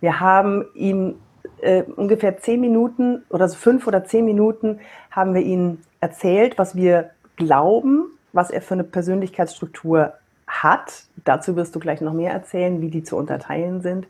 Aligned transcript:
Wir 0.00 0.20
haben 0.20 0.64
ihm 0.74 1.16
äh, 1.60 1.82
ungefähr 1.82 2.38
zehn 2.38 2.60
Minuten 2.60 3.24
oder 3.30 3.48
so 3.48 3.56
fünf 3.56 3.88
oder 3.88 4.04
zehn 4.04 4.24
Minuten 4.24 4.78
haben 5.10 5.34
wir 5.34 5.42
ihm 5.42 5.78
erzählt, 6.00 6.56
was 6.56 6.76
wir 6.76 7.10
glauben, 7.34 8.04
was 8.32 8.52
er 8.52 8.62
für 8.62 8.74
eine 8.74 8.84
Persönlichkeitsstruktur 8.84 10.12
hat. 10.46 11.02
Dazu 11.24 11.56
wirst 11.56 11.74
du 11.74 11.80
gleich 11.80 12.00
noch 12.00 12.12
mehr 12.12 12.32
erzählen, 12.32 12.80
wie 12.80 12.90
die 12.90 13.02
zu 13.02 13.16
unterteilen 13.16 13.82
sind. 13.82 14.06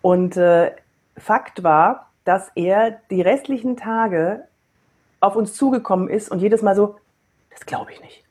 Und 0.00 0.36
äh, 0.36 0.70
Fakt 1.16 1.64
war, 1.64 2.08
dass 2.24 2.52
er 2.54 3.00
die 3.10 3.20
restlichen 3.20 3.76
Tage 3.76 4.44
auf 5.18 5.34
uns 5.34 5.54
zugekommen 5.54 6.08
ist 6.08 6.30
und 6.30 6.38
jedes 6.38 6.62
Mal 6.62 6.76
so, 6.76 6.96
das 7.50 7.66
glaube 7.66 7.90
ich 7.90 8.00
nicht 8.00 8.29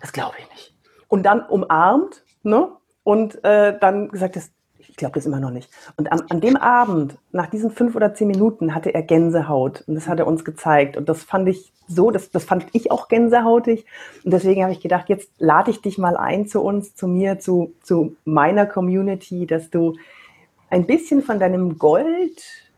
das 0.00 0.12
glaube 0.12 0.36
ich 0.38 0.50
nicht. 0.50 0.74
Und 1.08 1.24
dann 1.24 1.40
umarmt 1.42 2.22
ne? 2.42 2.68
und 3.02 3.42
äh, 3.44 3.78
dann 3.78 4.08
gesagt, 4.08 4.36
das, 4.36 4.50
ich 4.78 4.96
glaube 4.96 5.14
das 5.14 5.26
immer 5.26 5.40
noch 5.40 5.50
nicht. 5.50 5.70
Und 5.96 6.12
an, 6.12 6.22
an 6.28 6.40
dem 6.40 6.56
Abend, 6.56 7.16
nach 7.32 7.46
diesen 7.46 7.70
fünf 7.70 7.96
oder 7.96 8.14
zehn 8.14 8.28
Minuten, 8.28 8.74
hatte 8.74 8.94
er 8.94 9.02
Gänsehaut 9.02 9.84
und 9.86 9.94
das 9.94 10.08
hat 10.08 10.18
er 10.18 10.26
uns 10.26 10.44
gezeigt. 10.44 10.96
Und 10.96 11.08
das 11.08 11.22
fand 11.22 11.48
ich 11.48 11.72
so, 11.86 12.10
das, 12.10 12.30
das 12.30 12.44
fand 12.44 12.66
ich 12.72 12.90
auch 12.90 13.08
gänsehautig. 13.08 13.86
Und 14.24 14.32
deswegen 14.32 14.62
habe 14.62 14.72
ich 14.72 14.80
gedacht, 14.80 15.08
jetzt 15.08 15.30
lade 15.38 15.70
ich 15.70 15.80
dich 15.80 15.98
mal 15.98 16.16
ein 16.16 16.46
zu 16.46 16.62
uns, 16.62 16.94
zu 16.94 17.08
mir, 17.08 17.38
zu, 17.38 17.74
zu 17.82 18.16
meiner 18.24 18.66
Community, 18.66 19.46
dass 19.46 19.70
du 19.70 19.96
ein 20.70 20.86
bisschen 20.86 21.22
von 21.22 21.38
deinem 21.40 21.78
Gold 21.78 22.68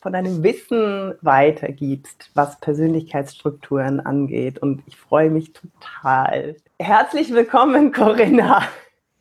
von 0.00 0.12
deinem 0.12 0.42
Wissen 0.42 1.14
weitergibst, 1.22 2.30
was 2.34 2.60
Persönlichkeitsstrukturen 2.60 4.00
angeht. 4.00 4.58
Und 4.60 4.82
ich 4.86 4.96
freue 4.96 5.30
mich 5.30 5.52
total. 5.52 6.56
Herzlich 6.80 7.32
willkommen, 7.32 7.90
Corinna. 7.90 8.62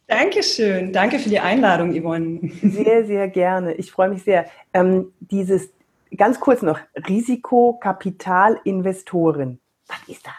Dankeschön. 0.06 0.94
Danke 0.94 1.18
für 1.18 1.30
die 1.30 1.40
Einladung, 1.40 2.00
Yvonne. 2.00 2.52
Sehr, 2.62 3.08
sehr 3.08 3.28
gerne. 3.30 3.74
Ich 3.74 3.92
freue 3.92 4.10
mich 4.10 4.22
sehr. 4.22 4.46
Ähm, 4.74 5.12
dieses, 5.20 5.72
ganz 6.16 6.40
kurz 6.40 6.62
noch, 6.62 6.78
Risikokapitalinvestoren. 7.10 9.60
Was 9.88 9.98
ist 10.08 10.24
das? 10.24 10.36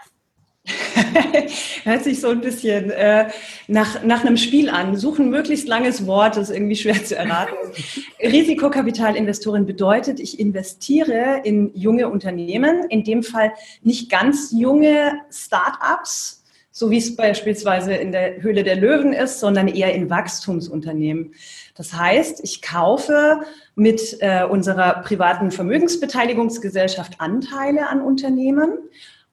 Hört 1.84 2.04
sich 2.04 2.20
so 2.20 2.28
ein 2.28 2.40
bisschen 2.40 2.90
äh, 2.90 3.30
nach, 3.66 4.04
nach 4.04 4.24
einem 4.24 4.36
Spiel 4.36 4.70
an. 4.70 4.94
Suchen 4.94 5.28
möglichst 5.28 5.66
langes 5.66 6.06
Wort, 6.06 6.36
das 6.36 6.50
ist 6.50 6.56
irgendwie 6.56 6.76
schwer 6.76 7.04
zu 7.04 7.16
erraten. 7.16 7.56
Risikokapitalinvestorin 8.22 9.66
bedeutet, 9.66 10.20
ich 10.20 10.38
investiere 10.38 11.40
in 11.42 11.72
junge 11.74 12.08
Unternehmen, 12.08 12.84
in 12.90 13.02
dem 13.02 13.24
Fall 13.24 13.54
nicht 13.82 14.08
ganz 14.08 14.52
junge 14.52 15.18
Start-ups, 15.32 16.37
so 16.78 16.92
wie 16.92 16.98
es 16.98 17.16
beispielsweise 17.16 17.92
in 17.92 18.12
der 18.12 18.40
Höhle 18.40 18.62
der 18.62 18.76
Löwen 18.76 19.12
ist, 19.12 19.40
sondern 19.40 19.66
eher 19.66 19.92
in 19.94 20.10
Wachstumsunternehmen. 20.10 21.34
Das 21.74 21.92
heißt, 21.92 22.44
ich 22.44 22.62
kaufe 22.62 23.40
mit 23.74 24.18
äh, 24.20 24.44
unserer 24.44 25.02
privaten 25.02 25.50
Vermögensbeteiligungsgesellschaft 25.50 27.20
Anteile 27.20 27.88
an 27.88 28.00
Unternehmen 28.00 28.78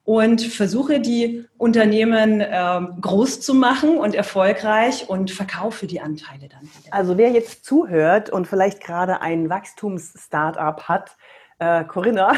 und 0.02 0.42
versuche 0.42 0.98
die 0.98 1.44
Unternehmen 1.56 2.42
ähm, 2.44 3.00
groß 3.00 3.40
zu 3.42 3.54
machen 3.54 3.96
und 3.96 4.16
erfolgreich 4.16 5.08
und 5.08 5.30
verkaufe 5.30 5.86
die 5.86 6.00
Anteile 6.00 6.48
dann 6.48 6.62
wieder. 6.62 6.92
Also 6.92 7.16
wer 7.16 7.30
jetzt 7.30 7.64
zuhört 7.64 8.28
und 8.28 8.48
vielleicht 8.48 8.82
gerade 8.82 9.20
ein 9.20 9.48
Wachstums-Startup 9.48 10.82
hat, 10.88 11.16
äh, 11.60 11.84
Corinna, 11.84 12.32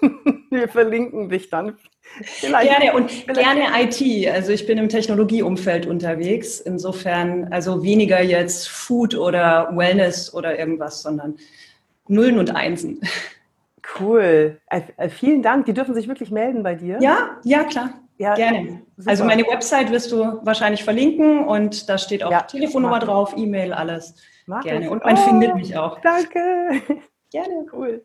wir 0.50 0.68
verlinken 0.68 1.28
dich 1.28 1.50
dann. 1.50 1.76
Vielleicht, 2.22 2.70
gerne 2.70 2.94
und 2.94 3.10
vielleicht. 3.10 3.40
gerne 3.40 3.82
IT. 3.82 4.28
Also 4.28 4.52
ich 4.52 4.66
bin 4.66 4.78
im 4.78 4.88
Technologieumfeld 4.88 5.86
unterwegs. 5.86 6.60
Insofern 6.60 7.52
also 7.52 7.82
weniger 7.82 8.22
jetzt 8.22 8.68
Food 8.68 9.14
oder 9.14 9.70
Wellness 9.74 10.34
oder 10.34 10.58
irgendwas, 10.58 11.02
sondern 11.02 11.36
Nullen 12.08 12.38
und 12.38 12.54
Einsen. 12.54 13.00
Cool. 13.98 14.60
Äh, 14.66 14.82
äh, 14.98 15.08
vielen 15.08 15.42
Dank. 15.42 15.66
Die 15.66 15.72
dürfen 15.72 15.94
sich 15.94 16.06
wirklich 16.06 16.30
melden 16.30 16.62
bei 16.62 16.74
dir. 16.74 16.98
Ja, 17.00 17.38
ja, 17.42 17.64
klar. 17.64 17.94
Ja, 18.18 18.34
Gerne. 18.34 18.82
Super. 18.98 19.10
Also 19.10 19.24
meine 19.24 19.44
Website 19.44 19.90
wirst 19.90 20.12
du 20.12 20.40
wahrscheinlich 20.42 20.84
verlinken 20.84 21.42
und 21.44 21.88
da 21.88 21.96
steht 21.96 22.22
auch 22.22 22.30
ja, 22.30 22.42
Telefonnummer 22.42 22.98
drauf, 22.98 23.32
E-Mail, 23.34 23.72
alles. 23.72 24.14
Mach 24.44 24.62
Gerne. 24.62 24.84
Ich. 24.84 24.90
Und 24.90 25.02
man 25.02 25.14
oh, 25.16 25.16
findet 25.16 25.54
mich 25.54 25.76
auch. 25.78 26.00
Danke. 26.02 26.82
Gerne. 27.30 27.64
Cool. 27.72 28.04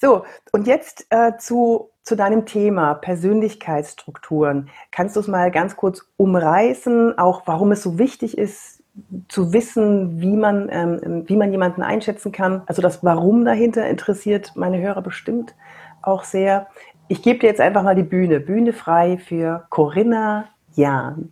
So, 0.00 0.24
und 0.50 0.66
jetzt 0.66 1.06
äh, 1.10 1.36
zu, 1.38 1.90
zu 2.08 2.16
deinem 2.16 2.46
Thema 2.46 2.94
Persönlichkeitsstrukturen. 2.94 4.70
Kannst 4.90 5.14
du 5.14 5.20
es 5.20 5.28
mal 5.28 5.50
ganz 5.50 5.76
kurz 5.76 6.08
umreißen, 6.16 7.18
auch 7.18 7.42
warum 7.44 7.70
es 7.72 7.82
so 7.82 7.98
wichtig 7.98 8.38
ist, 8.38 8.82
zu 9.28 9.52
wissen, 9.52 10.20
wie 10.20 10.36
man, 10.36 10.68
ähm, 10.72 11.24
wie 11.28 11.36
man 11.36 11.52
jemanden 11.52 11.82
einschätzen 11.82 12.32
kann. 12.32 12.62
Also 12.66 12.82
das 12.82 13.04
Warum 13.04 13.44
dahinter 13.44 13.86
interessiert 13.86 14.52
meine 14.56 14.80
Hörer 14.80 15.02
bestimmt 15.02 15.54
auch 16.02 16.24
sehr. 16.24 16.68
Ich 17.08 17.22
gebe 17.22 17.38
dir 17.40 17.46
jetzt 17.46 17.60
einfach 17.60 17.82
mal 17.82 17.94
die 17.94 18.02
Bühne. 18.02 18.40
Bühne 18.40 18.72
frei 18.72 19.18
für 19.18 19.66
Corinna 19.70 20.46
Jahn. 20.74 21.30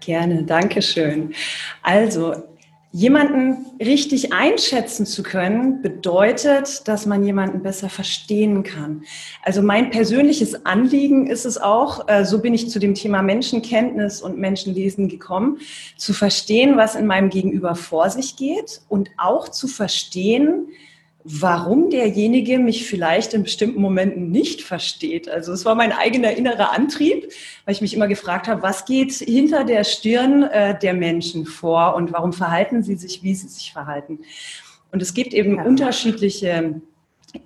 Gerne, 0.00 0.42
danke 0.44 0.80
schön. 0.82 1.34
Also, 1.82 2.34
Jemanden 2.98 3.66
richtig 3.78 4.32
einschätzen 4.32 5.06
zu 5.06 5.22
können, 5.22 5.82
bedeutet, 5.82 6.88
dass 6.88 7.06
man 7.06 7.24
jemanden 7.24 7.62
besser 7.62 7.88
verstehen 7.88 8.64
kann. 8.64 9.04
Also 9.44 9.62
mein 9.62 9.90
persönliches 9.90 10.66
Anliegen 10.66 11.28
ist 11.28 11.46
es 11.46 11.58
auch, 11.58 12.08
äh, 12.08 12.24
so 12.24 12.40
bin 12.40 12.54
ich 12.54 12.70
zu 12.70 12.80
dem 12.80 12.94
Thema 12.94 13.22
Menschenkenntnis 13.22 14.20
und 14.20 14.36
Menschenlesen 14.36 15.06
gekommen, 15.08 15.58
zu 15.96 16.12
verstehen, 16.12 16.76
was 16.76 16.96
in 16.96 17.06
meinem 17.06 17.30
Gegenüber 17.30 17.76
vor 17.76 18.10
sich 18.10 18.34
geht 18.34 18.80
und 18.88 19.10
auch 19.16 19.48
zu 19.48 19.68
verstehen, 19.68 20.66
warum 21.30 21.90
derjenige 21.90 22.58
mich 22.58 22.86
vielleicht 22.86 23.34
in 23.34 23.42
bestimmten 23.42 23.80
Momenten 23.80 24.30
nicht 24.30 24.62
versteht. 24.62 25.28
Also 25.28 25.52
es 25.52 25.64
war 25.66 25.74
mein 25.74 25.92
eigener 25.92 26.32
innerer 26.32 26.72
Antrieb, 26.72 27.30
weil 27.64 27.74
ich 27.74 27.82
mich 27.82 27.94
immer 27.94 28.08
gefragt 28.08 28.48
habe, 28.48 28.62
was 28.62 28.86
geht 28.86 29.12
hinter 29.12 29.64
der 29.64 29.84
Stirn 29.84 30.44
äh, 30.44 30.78
der 30.78 30.94
Menschen 30.94 31.44
vor 31.44 31.94
und 31.96 32.12
warum 32.12 32.32
verhalten 32.32 32.82
sie 32.82 32.96
sich, 32.96 33.22
wie 33.22 33.34
sie 33.34 33.48
sich 33.48 33.72
verhalten. 33.72 34.20
Und 34.90 35.02
es 35.02 35.12
gibt 35.12 35.34
eben 35.34 35.56
ja. 35.56 35.64
unterschiedliche 35.64 36.80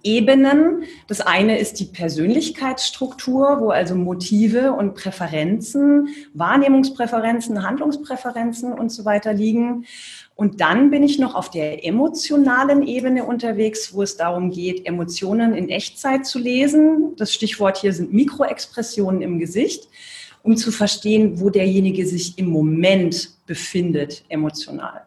Ebenen. 0.05 0.85
Das 1.09 1.21
eine 1.21 1.59
ist 1.59 1.81
die 1.81 1.87
Persönlichkeitsstruktur, 1.87 3.61
wo 3.61 3.71
also 3.71 3.97
Motive 3.97 4.73
und 4.73 4.95
Präferenzen, 4.95 6.09
Wahrnehmungspräferenzen, 6.35 7.65
Handlungspräferenzen 7.67 8.73
und 8.73 8.91
so 8.91 9.05
weiter 9.05 9.33
liegen. 9.33 9.87
Und 10.35 10.61
dann 10.61 10.91
bin 10.91 11.03
ich 11.03 11.19
noch 11.19 11.35
auf 11.35 11.51
der 11.51 11.85
emotionalen 11.85 12.83
Ebene 12.83 13.25
unterwegs, 13.25 13.95
wo 13.95 14.03
es 14.03 14.17
darum 14.17 14.51
geht, 14.51 14.87
Emotionen 14.87 15.55
in 15.55 15.69
Echtzeit 15.69 16.27
zu 16.27 16.39
lesen. 16.39 17.15
Das 17.17 17.33
Stichwort 17.33 17.79
hier 17.79 17.93
sind 17.93 18.13
Mikroexpressionen 18.13 19.23
im 19.23 19.39
Gesicht, 19.39 19.89
um 20.43 20.57
zu 20.57 20.73
verstehen, 20.73 21.41
wo 21.41 21.51
derjenige 21.51 22.07
sich 22.07 22.39
im 22.39 22.47
Moment 22.47 23.31
befindet, 23.47 24.25
emotional. 24.29 25.07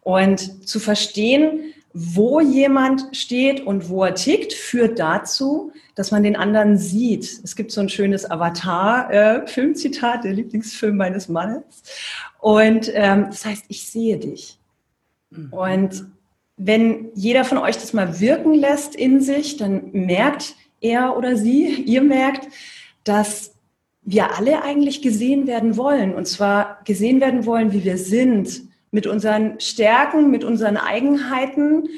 Und 0.00 0.66
zu 0.66 0.80
verstehen, 0.80 1.74
wo 1.92 2.40
jemand 2.40 3.16
steht 3.16 3.66
und 3.66 3.88
wo 3.88 4.04
er 4.04 4.14
tickt, 4.14 4.52
führt 4.52 4.98
dazu, 4.98 5.72
dass 5.96 6.12
man 6.12 6.22
den 6.22 6.36
anderen 6.36 6.76
sieht. 6.76 7.40
Es 7.42 7.56
gibt 7.56 7.72
so 7.72 7.80
ein 7.80 7.88
schönes 7.88 8.30
Avatar-Filmzitat, 8.30 10.22
der 10.24 10.34
Lieblingsfilm 10.34 10.96
meines 10.96 11.28
Mannes. 11.28 11.64
Und 12.38 12.92
ähm, 12.94 13.26
das 13.30 13.44
heißt, 13.44 13.64
ich 13.68 13.88
sehe 13.88 14.18
dich. 14.18 14.58
Mhm. 15.30 15.52
Und 15.52 16.04
wenn 16.58 17.08
jeder 17.14 17.44
von 17.44 17.58
euch 17.58 17.76
das 17.76 17.94
mal 17.94 18.20
wirken 18.20 18.54
lässt 18.54 18.94
in 18.94 19.20
sich, 19.20 19.56
dann 19.56 19.90
merkt 19.92 20.54
er 20.80 21.16
oder 21.16 21.34
sie, 21.36 21.66
ihr 21.86 22.02
merkt, 22.02 22.46
dass 23.02 23.54
wir 24.02 24.36
alle 24.36 24.62
eigentlich 24.62 25.00
gesehen 25.00 25.46
werden 25.46 25.78
wollen. 25.78 26.14
Und 26.14 26.28
zwar 26.28 26.80
gesehen 26.84 27.22
werden 27.22 27.46
wollen, 27.46 27.72
wie 27.72 27.84
wir 27.84 27.96
sind 27.96 28.68
mit 28.90 29.06
unseren 29.06 29.58
Stärken, 29.60 30.30
mit 30.30 30.44
unseren 30.44 30.76
Eigenheiten 30.76 31.88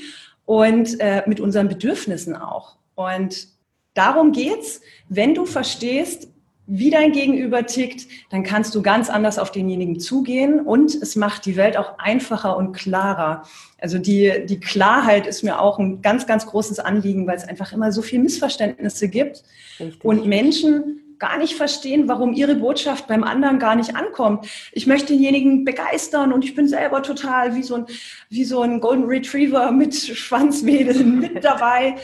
und 0.47 1.00
äh, 1.00 1.25
mit 1.27 1.41
unseren 1.41 1.69
Bedürfnissen 1.69 2.37
auch. 2.37 2.77
Und 2.95 3.58
darum 3.99 4.33
geht's, 4.33 4.81
wenn 5.09 5.35
du 5.35 5.45
verstehst, 5.45 6.29
wie 6.71 6.91
dein 6.91 7.12
Gegenüber 7.12 7.65
tickt, 7.65 8.06
dann 8.31 8.43
kannst 8.43 8.75
du 8.75 8.83
ganz 8.83 9.09
anders 9.09 9.39
auf 9.39 9.50
denjenigen 9.50 10.00
zugehen 10.00 10.61
und 10.61 10.95
es 10.95 11.17
macht 11.17 11.47
die 11.47 11.56
Welt 11.56 11.79
auch 11.79 11.99
einfacher 11.99 12.59
und 12.59 12.75
klarer. 12.75 13.45
Also 13.81 13.99
die, 13.99 14.45
die 14.45 14.61
Klarheit 14.61 15.27
ist 15.27 15.43
mir 15.43 15.61
auch 15.61 15.79
ein 15.79 16.03
ganz, 16.03 16.27
ganz 16.27 16.45
großes 16.45 16.79
Anliegen, 16.79 17.27
weil 17.27 17.39
es 17.39 17.49
einfach 17.49 17.73
immer 17.73 17.91
so 17.91 18.03
viel 18.03 18.19
Missverständnisse 18.19 19.09
gibt 19.09 19.45
Richtig. 19.81 20.05
und 20.05 20.27
Menschen 20.27 21.00
gar 21.19 21.39
nicht 21.39 21.55
verstehen, 21.55 22.06
warum 22.06 22.33
ihre 22.33 22.55
Botschaft 22.55 23.09
beim 23.09 23.25
anderen 23.25 23.59
gar 23.59 23.75
nicht 23.75 23.97
ankommt. 23.97 24.47
Ich 24.73 24.87
möchte 24.87 25.15
denjenigen 25.15 25.65
begeistern 25.65 26.33
und 26.33 26.45
ich 26.45 26.55
bin 26.55 26.69
selber 26.69 27.03
total 27.03 27.56
wie 27.56 27.62
so 27.62 27.77
ein, 27.77 27.87
wie 28.29 28.45
so 28.45 28.61
ein 28.61 28.81
Golden 28.81 29.05
Retriever 29.05 29.73
mit 29.73 29.95
Schwanzwedeln 29.95 31.19
mit 31.19 31.43
dabei 31.43 31.97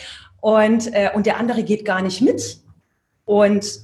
und, 0.44 0.92
äh, 0.92 1.08
und 1.14 1.24
der 1.24 1.38
andere 1.38 1.62
geht 1.62 1.86
gar 1.86 2.02
nicht 2.02 2.20
mit. 2.20 2.58
Und 3.24 3.80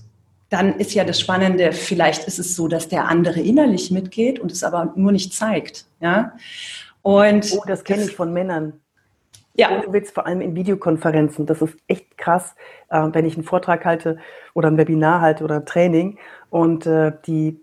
dann 0.50 0.74
ist 0.74 0.92
ja 0.92 1.04
das 1.04 1.18
Spannende, 1.18 1.72
vielleicht 1.72 2.26
ist 2.26 2.38
es 2.38 2.54
so, 2.54 2.68
dass 2.68 2.86
der 2.86 3.08
andere 3.08 3.40
innerlich 3.40 3.90
mitgeht 3.90 4.38
und 4.38 4.52
es 4.52 4.62
aber 4.62 4.92
nur 4.94 5.10
nicht 5.10 5.32
zeigt. 5.32 5.86
Ja? 6.00 6.34
Und 7.00 7.50
oh, 7.56 7.62
das 7.66 7.82
kenne 7.82 8.02
ich 8.02 8.14
von 8.14 8.34
Männern. 8.34 8.74
Ja. 9.54 9.70
Ohne 9.70 9.90
Witz, 9.90 10.10
vor 10.10 10.26
allem 10.26 10.42
in 10.42 10.54
Videokonferenzen. 10.54 11.46
Das 11.46 11.62
ist 11.62 11.78
echt 11.86 12.18
krass, 12.18 12.54
äh, 12.90 13.08
wenn 13.10 13.24
ich 13.24 13.36
einen 13.36 13.44
Vortrag 13.44 13.86
halte 13.86 14.18
oder 14.52 14.68
ein 14.68 14.76
Webinar 14.76 15.22
halte 15.22 15.44
oder 15.44 15.56
ein 15.56 15.66
Training. 15.66 16.18
Und 16.50 16.84
äh, 16.84 17.12
die, 17.26 17.58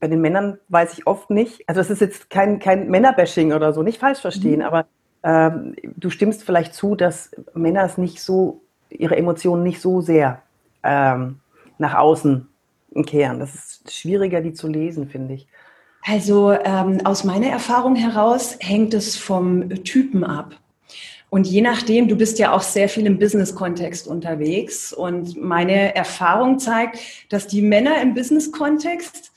bei 0.00 0.08
den 0.08 0.20
Männern 0.20 0.58
weiß 0.70 0.94
ich 0.94 1.06
oft 1.06 1.30
nicht, 1.30 1.62
also 1.68 1.80
es 1.80 1.88
ist 1.88 2.00
jetzt 2.00 2.30
kein, 2.30 2.58
kein 2.58 2.88
Männerbashing 2.88 3.52
oder 3.52 3.72
so, 3.72 3.84
nicht 3.84 4.00
falsch 4.00 4.18
verstehen, 4.18 4.58
mhm. 4.58 4.66
aber 4.66 4.86
ähm, 5.22 5.74
du 5.96 6.10
stimmst 6.10 6.42
vielleicht 6.42 6.74
zu, 6.74 6.94
dass 6.94 7.30
Männer 7.54 7.84
es 7.84 7.98
nicht 7.98 8.20
so, 8.20 8.60
ihre 8.90 9.16
Emotionen 9.16 9.62
nicht 9.62 9.80
so 9.80 10.00
sehr 10.00 10.42
ähm, 10.82 11.40
nach 11.78 11.94
außen 11.94 12.48
kehren. 13.06 13.40
Das 13.40 13.54
ist 13.54 13.92
schwieriger, 13.92 14.40
die 14.40 14.52
zu 14.52 14.68
lesen, 14.68 15.08
finde 15.08 15.34
ich. 15.34 15.46
Also 16.02 16.52
ähm, 16.52 17.04
aus 17.04 17.24
meiner 17.24 17.48
Erfahrung 17.48 17.96
heraus 17.96 18.56
hängt 18.60 18.94
es 18.94 19.16
vom 19.16 19.68
Typen 19.84 20.24
ab. 20.24 20.54
Und 21.30 21.46
je 21.46 21.60
nachdem, 21.60 22.08
du 22.08 22.16
bist 22.16 22.38
ja 22.38 22.52
auch 22.52 22.62
sehr 22.62 22.88
viel 22.88 23.04
im 23.04 23.18
Business-Kontext 23.18 24.08
unterwegs. 24.08 24.92
Und 24.94 25.36
meine 25.36 25.94
Erfahrung 25.94 26.58
zeigt, 26.58 26.98
dass 27.28 27.46
die 27.46 27.60
Männer 27.60 28.00
im 28.00 28.14
Business-Kontext 28.14 29.32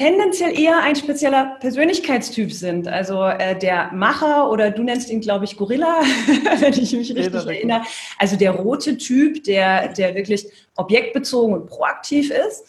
tendenziell 0.00 0.58
eher 0.58 0.80
ein 0.80 0.96
spezieller 0.96 1.56
Persönlichkeitstyp 1.60 2.52
sind. 2.52 2.88
Also 2.88 3.22
äh, 3.22 3.58
der 3.58 3.92
Macher 3.92 4.50
oder 4.50 4.70
du 4.70 4.82
nennst 4.82 5.10
ihn, 5.10 5.20
glaube 5.20 5.44
ich, 5.44 5.58
Gorilla, 5.58 6.00
wenn 6.58 6.72
ich 6.72 6.92
mich 6.94 7.14
richtig 7.14 7.44
ja, 7.44 7.50
erinnere. 7.50 7.82
Also 8.18 8.36
der 8.36 8.52
rote 8.52 8.96
Typ, 8.96 9.44
der, 9.44 9.88
der 9.88 10.14
wirklich 10.14 10.46
objektbezogen 10.76 11.54
und 11.54 11.66
proaktiv 11.66 12.30
ist. 12.30 12.64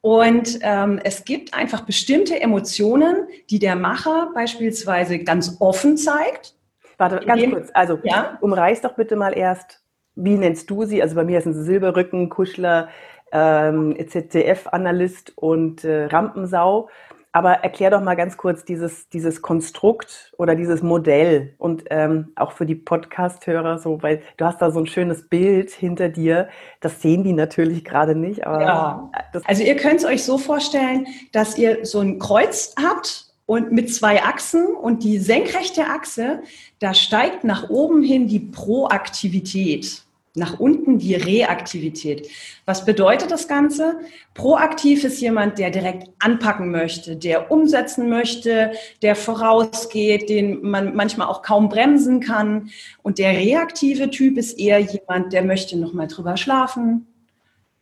Und 0.00 0.60
ähm, 0.62 1.00
es 1.02 1.24
gibt 1.24 1.54
einfach 1.54 1.80
bestimmte 1.80 2.40
Emotionen, 2.40 3.26
die 3.50 3.58
der 3.58 3.74
Macher 3.74 4.30
beispielsweise 4.32 5.18
ganz 5.18 5.56
offen 5.58 5.96
zeigt 5.96 6.54
Warte, 6.98 7.24
ganz 7.26 7.50
kurz. 7.50 7.70
Also, 7.72 7.98
ja? 8.04 8.38
umreiß 8.42 8.82
doch 8.82 8.94
bitte 8.94 9.16
mal 9.16 9.36
erst, 9.36 9.82
wie 10.14 10.36
nennst 10.36 10.68
du 10.70 10.84
sie? 10.84 11.02
Also 11.02 11.14
bei 11.16 11.24
mir 11.24 11.40
sind 11.40 11.54
sie 11.54 11.64
Silberrücken, 11.64 12.28
Kuschler, 12.28 12.88
ähm, 13.32 13.96
ZDF-Analyst 14.08 15.32
und 15.36 15.84
äh, 15.84 16.06
Rampensau. 16.06 16.88
Aber 17.32 17.52
erklär 17.52 17.90
doch 17.90 18.00
mal 18.00 18.16
ganz 18.16 18.36
kurz 18.36 18.64
dieses, 18.64 19.08
dieses 19.08 19.40
Konstrukt 19.40 20.32
oder 20.36 20.56
dieses 20.56 20.82
Modell 20.82 21.54
und 21.58 21.84
ähm, 21.90 22.32
auch 22.34 22.50
für 22.50 22.66
die 22.66 22.74
Podcast-Hörer 22.74 23.78
so, 23.78 24.02
weil 24.02 24.22
du 24.36 24.46
hast 24.46 24.60
da 24.60 24.72
so 24.72 24.80
ein 24.80 24.88
schönes 24.88 25.28
Bild 25.28 25.70
hinter 25.70 26.08
dir. 26.08 26.48
Das 26.80 27.00
sehen 27.00 27.22
die 27.22 27.32
natürlich 27.32 27.84
gerade 27.84 28.16
nicht. 28.16 28.38
Ja. 28.38 29.10
also 29.44 29.62
ihr 29.62 29.76
könnt 29.76 30.00
es 30.00 30.04
euch 30.04 30.24
so 30.24 30.38
vorstellen, 30.38 31.06
dass 31.30 31.56
ihr 31.56 31.84
so 31.86 32.00
ein 32.00 32.18
Kreuz 32.18 32.74
habt 32.82 33.30
und 33.46 33.70
mit 33.70 33.92
zwei 33.94 34.22
Achsen 34.22 34.66
und 34.74 35.04
die 35.04 35.18
senkrechte 35.18 35.86
Achse, 35.86 36.40
da 36.78 36.94
steigt 36.94 37.44
nach 37.44 37.68
oben 37.68 38.02
hin 38.02 38.26
die 38.26 38.38
Proaktivität, 38.38 40.02
nach 40.34 40.60
unten 40.60 40.98
die 40.98 41.14
Reaktivität. 41.16 42.28
Was 42.64 42.84
bedeutet 42.84 43.32
das 43.32 43.48
Ganze? 43.48 43.98
Proaktiv 44.34 45.02
ist 45.02 45.20
jemand, 45.20 45.58
der 45.58 45.70
direkt 45.70 46.08
anpacken 46.20 46.70
möchte, 46.70 47.16
der 47.16 47.50
umsetzen 47.50 48.08
möchte, 48.08 48.72
der 49.02 49.16
vorausgeht, 49.16 50.28
den 50.28 50.62
man 50.62 50.94
manchmal 50.94 51.26
auch 51.26 51.42
kaum 51.42 51.68
bremsen 51.68 52.20
kann. 52.20 52.70
Und 53.02 53.18
der 53.18 53.32
reaktive 53.32 54.10
Typ 54.10 54.38
ist 54.38 54.58
eher 54.58 54.78
jemand, 54.78 55.32
der 55.32 55.42
möchte 55.42 55.76
noch 55.76 55.92
mal 55.92 56.06
drüber 56.06 56.36
schlafen, 56.36 57.08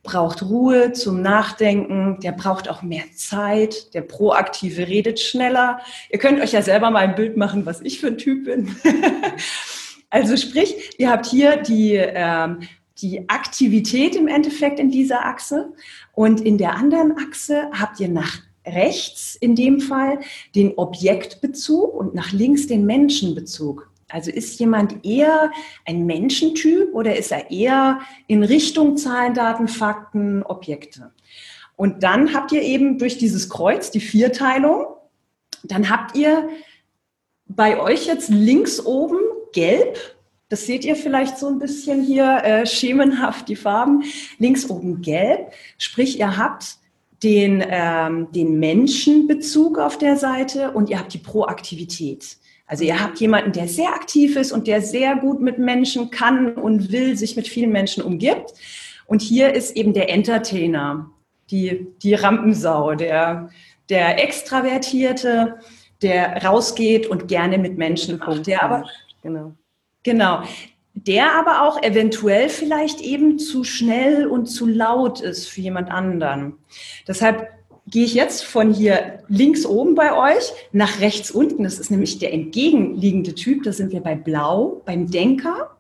braucht 0.03 0.43
Ruhe 0.43 0.93
zum 0.93 1.21
Nachdenken, 1.21 2.19
der 2.21 2.33
braucht 2.33 2.71
auch 2.71 2.81
mehr 2.81 3.05
Zeit, 3.15 3.93
der 3.93 4.01
Proaktive 4.01 4.89
redet 4.89 5.21
schneller. 5.21 5.81
Ihr 6.09 6.19
könnt 6.19 6.41
euch 6.41 6.53
ja 6.53 6.63
selber 6.63 6.91
mal 6.91 7.01
ein 7.01 7.15
Bild 7.15 7.37
machen, 7.37 7.67
was 7.67 7.83
ich 7.83 8.01
für 8.01 8.07
ein 8.07 8.17
Typ 8.17 8.47
bin. 8.47 8.75
also 10.11 10.37
sprich, 10.37 10.95
ihr 10.99 11.11
habt 11.11 11.27
hier 11.27 11.57
die, 11.57 11.95
ähm, 11.95 12.61
die 12.99 13.29
Aktivität 13.29 14.17
im 14.17 14.29
Endeffekt 14.29 14.81
in 14.81 14.91
dieser 14.91 15.25
Achse 15.25 15.73
und 16.13 16.41
in 16.41 16.59
der 16.59 16.75
anderen 16.75 17.17
Achse 17.19 17.71
habt 17.73 18.01
ihr 18.01 18.09
nach 18.09 18.39
rechts 18.67 19.37
in 19.37 19.55
dem 19.55 19.81
Fall 19.81 20.21
den 20.55 20.75
Objektbezug 20.77 21.95
und 21.95 22.15
nach 22.15 22.33
links 22.33 22.67
den 22.67 22.87
Menschenbezug. 22.87 23.91
Also 24.09 24.31
ist 24.31 24.59
jemand 24.59 25.05
eher 25.05 25.53
ein 25.85 26.07
Menschentyp 26.07 26.95
oder 26.95 27.17
ist 27.17 27.31
er 27.31 27.51
eher 27.51 28.01
in 28.27 28.43
Richtung 28.43 28.97
Zahlen, 28.97 29.35
Daten, 29.35 29.69
Fakten, 29.69 30.43
Objekte? 30.43 31.13
Und 31.77 32.03
dann 32.03 32.35
habt 32.35 32.51
ihr 32.53 32.63
eben 32.63 32.99
durch 32.99 33.19
dieses 33.19 33.51
Kreuz 33.51 33.91
die 33.91 34.01
Vierteilung. 34.01 34.87
Dann 35.63 35.91
habt 35.91 36.17
ihr 36.17 36.49
bei 37.47 37.79
euch 37.79 38.07
jetzt 38.07 38.31
links 38.31 38.85
oben 38.85 39.19
gelb. 39.53 39.99
Das 40.49 40.67
seht 40.67 40.85
ihr 40.85 40.97
vielleicht 40.97 41.39
so 41.39 41.49
ein 41.49 41.59
bisschen 41.59 42.03
hier 42.03 42.43
äh, 42.43 42.67
schemenhaft, 42.67 43.49
die 43.49 43.57
Farben. 43.57 44.05
Links 44.39 44.69
oben 44.71 45.03
gelb. 45.03 45.53
Sprich, 45.77 46.19
ihr 46.19 46.37
habt 46.37 46.79
den, 47.23 47.65
ähm, 47.69 48.29
den 48.33 48.59
Menschenbezug 48.59 49.79
auf 49.79 49.99
der 49.99 50.17
Seite 50.17 50.71
und 50.71 50.89
ihr 50.89 50.99
habt 50.99 51.13
die 51.13 51.19
Proaktivität. 51.19 52.37
Also 52.67 52.85
ihr 52.85 53.01
habt 53.01 53.19
jemanden, 53.19 53.53
der 53.53 53.67
sehr 53.67 53.89
aktiv 53.95 54.37
ist 54.37 54.53
und 54.53 54.67
der 54.67 54.83
sehr 54.83 55.17
gut 55.17 55.41
mit 55.41 55.59
Menschen 55.59 56.11
kann 56.11 56.55
und 56.55 56.93
will, 56.93 57.17
sich 57.17 57.35
mit 57.35 57.49
vielen 57.49 57.73
Menschen 57.73 58.03
umgibt. 58.03 58.53
Und 59.07 59.23
hier 59.23 59.55
ist 59.55 59.75
eben 59.75 59.95
der 59.95 60.11
Entertainer, 60.11 61.11
die, 61.51 61.87
die 62.03 62.13
Rampensau, 62.13 62.95
der, 62.95 63.49
der 63.89 64.23
Extravertierte, 64.23 65.57
der 66.03 66.45
rausgeht 66.45 67.07
und 67.07 67.27
gerne 67.27 67.57
mit 67.57 67.79
Menschen 67.79 68.19
macht. 68.19 68.47
Der 68.47 68.63
aber, 68.63 68.85
genau. 69.23 69.53
genau. 70.03 70.43
Der 70.95 71.35
aber 71.39 71.63
auch 71.63 71.81
eventuell 71.83 72.49
vielleicht 72.49 73.01
eben 73.01 73.39
zu 73.39 73.63
schnell 73.63 74.27
und 74.27 74.47
zu 74.47 74.67
laut 74.67 75.21
ist 75.21 75.49
für 75.49 75.61
jemand 75.61 75.91
anderen. 75.91 76.55
Deshalb 77.07 77.49
gehe 77.87 78.05
ich 78.05 78.15
jetzt 78.15 78.45
von 78.45 78.73
hier 78.73 79.23
links 79.29 79.65
oben 79.65 79.95
bei 79.95 80.17
euch 80.17 80.53
nach 80.73 81.01
rechts 81.01 81.31
unten. 81.31 81.63
Das 81.65 81.79
ist 81.79 81.91
nämlich 81.91 82.19
der 82.19 82.33
entgegenliegende 82.33 83.35
Typ. 83.35 83.63
Da 83.63 83.73
sind 83.73 83.93
wir 83.93 84.01
bei 84.01 84.15
Blau, 84.15 84.83
beim 84.85 85.11
Denker. 85.11 85.77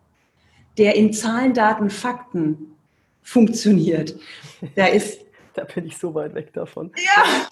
der 0.79 0.95
in 0.95 1.13
Zahlen, 1.13 1.55
Daten, 1.55 1.91
Fakten 1.91 2.75
funktioniert. 3.23 4.15
Da 4.75 4.87
ist. 4.87 5.21
da 5.55 5.63
bin 5.65 5.87
ich 5.87 5.97
so 5.97 6.15
weit 6.15 6.35
weg 6.35 6.53
davon. 6.53 6.91
Ja. 6.97 7.47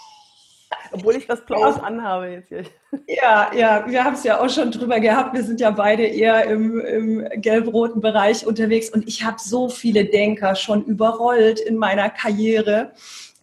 Obwohl 0.92 1.16
ich 1.16 1.28
was 1.28 1.44
Blaues 1.44 1.78
anhabe 1.78 2.28
jetzt 2.28 2.48
hier. 2.48 2.64
Ja, 3.08 3.50
ja, 3.54 3.84
wir 3.86 4.04
haben 4.04 4.14
es 4.14 4.24
ja 4.24 4.40
auch 4.40 4.48
schon 4.48 4.70
drüber 4.70 5.00
gehabt. 5.00 5.34
Wir 5.34 5.42
sind 5.42 5.60
ja 5.60 5.70
beide 5.70 6.04
eher 6.04 6.44
im, 6.46 6.80
im 6.80 7.28
gelb-roten 7.40 8.00
Bereich 8.00 8.46
unterwegs 8.46 8.90
und 8.90 9.06
ich 9.06 9.24
habe 9.24 9.36
so 9.38 9.68
viele 9.68 10.06
Denker 10.06 10.54
schon 10.54 10.84
überrollt 10.84 11.60
in 11.60 11.76
meiner 11.76 12.10
Karriere 12.10 12.92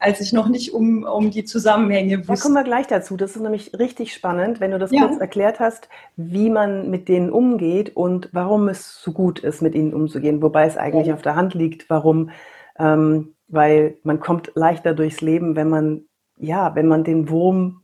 als 0.04 0.20
ich 0.20 0.34
noch 0.34 0.50
nicht 0.50 0.74
um, 0.74 1.04
um 1.04 1.32
die 1.32 1.46
Zusammenhänge 1.46 2.20
wusste. 2.20 2.34
Da 2.34 2.42
kommen 2.42 2.56
wir 2.56 2.64
gleich 2.64 2.88
dazu. 2.88 3.16
Das 3.16 3.36
ist 3.36 3.42
nämlich 3.42 3.72
richtig 3.80 4.14
spannend, 4.14 4.60
wenn 4.60 4.72
du 4.72 4.80
das 4.80 4.92
ja. 4.92 5.08
kurz 5.08 5.20
erklärt 5.20 5.62
hast, 5.62 5.88
wie 6.18 6.50
man 6.50 6.90
mit 6.90 7.08
denen 7.08 7.32
umgeht 7.32 7.96
und 7.96 8.28
warum 8.34 8.68
es 8.68 9.02
so 9.02 9.14
gut 9.14 9.40
ist, 9.40 9.62
mit 9.62 9.76
ihnen 9.76 9.94
umzugehen. 9.94 10.42
Wobei 10.42 10.66
es 10.66 10.76
eigentlich 10.76 11.08
ja. 11.08 11.14
auf 11.14 11.22
der 11.22 11.36
Hand 11.36 11.54
liegt, 11.54 11.90
warum. 11.90 12.32
Ähm, 12.78 13.34
weil 13.48 13.98
man 14.04 14.20
kommt 14.20 14.52
leichter 14.56 14.94
durchs 14.94 15.22
Leben, 15.22 15.56
wenn 15.56 15.70
man, 15.70 16.06
ja, 16.44 16.76
wenn 16.76 16.88
man 16.88 17.04
den 17.04 17.30
Wurm 17.30 17.84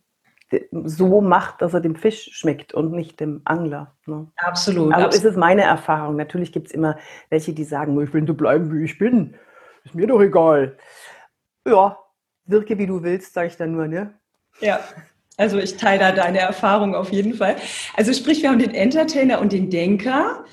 so 0.72 1.22
macht, 1.22 1.62
dass 1.62 1.74
er 1.74 1.80
dem 1.80 1.96
Fisch 1.96 2.30
schmeckt 2.34 2.74
und 2.74 2.92
nicht 2.92 3.20
dem 3.20 3.42
Angler. 3.46 3.96
Ne? 4.06 4.28
Absolut. 4.36 4.94
Also 4.94 5.06
absolut. 5.06 5.26
ist 5.26 5.32
es 5.32 5.38
meine 5.38 5.62
Erfahrung. 5.62 6.16
Natürlich 6.16 6.52
gibt 6.52 6.68
es 6.68 6.74
immer 6.74 6.98
welche, 7.30 7.54
die 7.54 7.64
sagen, 7.64 8.00
ich 8.02 8.14
will 8.14 8.26
so 8.26 8.34
bleiben, 8.34 8.74
wie 8.74 8.84
ich 8.84 8.98
bin. 8.98 9.36
Ist 9.86 9.96
mir 9.96 10.08
doch 10.08 10.20
egal. 10.22 10.78
Ja, 11.68 11.98
wirke 12.46 12.78
wie 12.78 12.88
du 12.88 13.04
willst, 13.04 13.34
sage 13.34 13.48
ich 13.48 13.58
dann 13.58 13.74
nur, 13.74 13.88
ne? 13.88 14.14
Ja. 14.60 14.80
Also 15.38 15.58
ich 15.58 15.78
teile 15.78 16.00
da 16.00 16.12
deine 16.12 16.40
Erfahrung 16.40 16.96
auf 16.96 17.12
jeden 17.12 17.36
Fall. 17.36 17.56
Also 17.96 18.12
sprich, 18.12 18.42
wir 18.42 18.50
haben 18.50 18.60
den 18.60 18.74
Entertainer 18.74 19.40
und 19.40 19.54
den 19.54 19.70
Denker. 19.70 20.44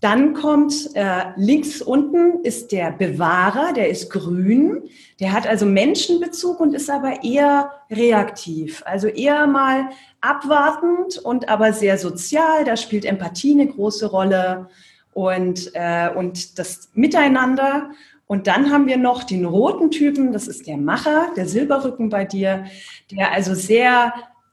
Dann 0.00 0.34
kommt 0.34 0.94
äh, 0.94 1.24
links 1.36 1.82
unten 1.82 2.44
ist 2.44 2.70
der 2.70 2.92
Bewahrer, 2.92 3.72
der 3.72 3.88
ist 3.88 4.10
grün. 4.10 4.82
Der 5.18 5.32
hat 5.32 5.46
also 5.46 5.66
Menschenbezug 5.66 6.60
und 6.60 6.74
ist 6.74 6.88
aber 6.88 7.24
eher 7.24 7.72
reaktiv. 7.90 8.82
Also 8.86 9.08
eher 9.08 9.46
mal 9.48 9.88
abwartend 10.20 11.18
und 11.18 11.48
aber 11.48 11.72
sehr 11.72 11.98
sozial. 11.98 12.64
Da 12.64 12.76
spielt 12.76 13.04
Empathie 13.04 13.52
eine 13.52 13.66
große 13.66 14.06
Rolle 14.06 14.68
und, 15.14 15.72
äh, 15.74 16.10
und 16.14 16.60
das 16.60 16.90
Miteinander. 16.94 17.90
Und 18.28 18.46
dann 18.46 18.70
haben 18.70 18.86
wir 18.86 18.98
noch 18.98 19.24
den 19.24 19.46
roten 19.46 19.90
Typen, 19.90 20.32
das 20.32 20.46
ist 20.46 20.66
der 20.66 20.76
Macher, 20.76 21.32
der 21.34 21.48
Silberrücken 21.48 22.10
bei 22.10 22.24
dir, 22.24 22.66
der 23.10 23.32
also 23.32 23.54
sehr 23.54 24.12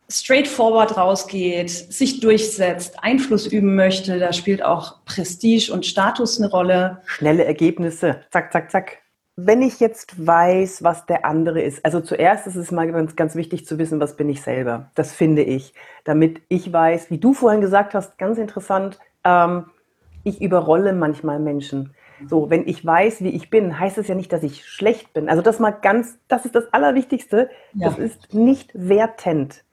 straightforward 0.09 0.97
rausgeht, 0.97 1.69
sich 1.69 2.19
durchsetzt, 2.19 3.03
Einfluss 3.03 3.47
üben 3.47 3.75
möchte. 3.75 4.19
Da 4.19 4.33
spielt 4.33 4.63
auch 4.63 5.03
Prestige 5.05 5.71
und 5.71 5.85
Status 5.85 6.39
eine 6.39 6.49
Rolle. 6.49 7.01
Schnelle 7.05 7.45
Ergebnisse, 7.45 8.21
zack, 8.31 8.51
zack, 8.51 8.71
zack. 8.71 8.97
Wenn 9.37 9.61
ich 9.61 9.81
jetzt 9.81 10.25
weiß, 10.25 10.83
was 10.83 11.05
der 11.07 11.25
andere 11.25 11.61
ist, 11.61 11.83
also 11.83 11.99
zuerst 11.99 12.47
ist 12.47 12.55
es 12.55 12.71
mal 12.71 12.89
ganz, 12.89 13.17
ganz 13.17 13.35
wichtig 13.35 13.65
zu 13.65 13.77
wissen, 13.77 13.99
was 13.99 14.15
bin 14.15 14.29
ich 14.29 14.41
selber. 14.41 14.91
Das 14.95 15.11
finde 15.11 15.43
ich, 15.43 15.73
damit 16.05 16.41
ich 16.47 16.71
weiß, 16.71 17.11
wie 17.11 17.17
du 17.17 17.33
vorhin 17.33 17.59
gesagt 17.59 17.93
hast, 17.93 18.17
ganz 18.17 18.37
interessant, 18.37 18.97
ähm, 19.25 19.65
ich 20.23 20.41
überrolle 20.41 20.93
manchmal 20.93 21.39
Menschen. 21.39 21.93
So, 22.29 22.49
wenn 22.49 22.65
ich 22.65 22.85
weiß, 22.85 23.21
wie 23.23 23.29
ich 23.29 23.49
bin, 23.49 23.77
heißt 23.77 23.97
es 23.97 24.07
ja 24.07 24.15
nicht, 24.15 24.31
dass 24.31 24.41
ich 24.41 24.65
schlecht 24.65 25.13
bin. 25.13 25.27
Also 25.27 25.41
das 25.41 25.59
mal 25.59 25.71
ganz, 25.71 26.17
das 26.29 26.45
ist 26.45 26.55
das 26.55 26.71
Allerwichtigste. 26.73 27.49
Ja. 27.73 27.89
Das 27.89 27.97
ist 27.97 28.33
nicht 28.33 28.71
wertend. 28.73 29.64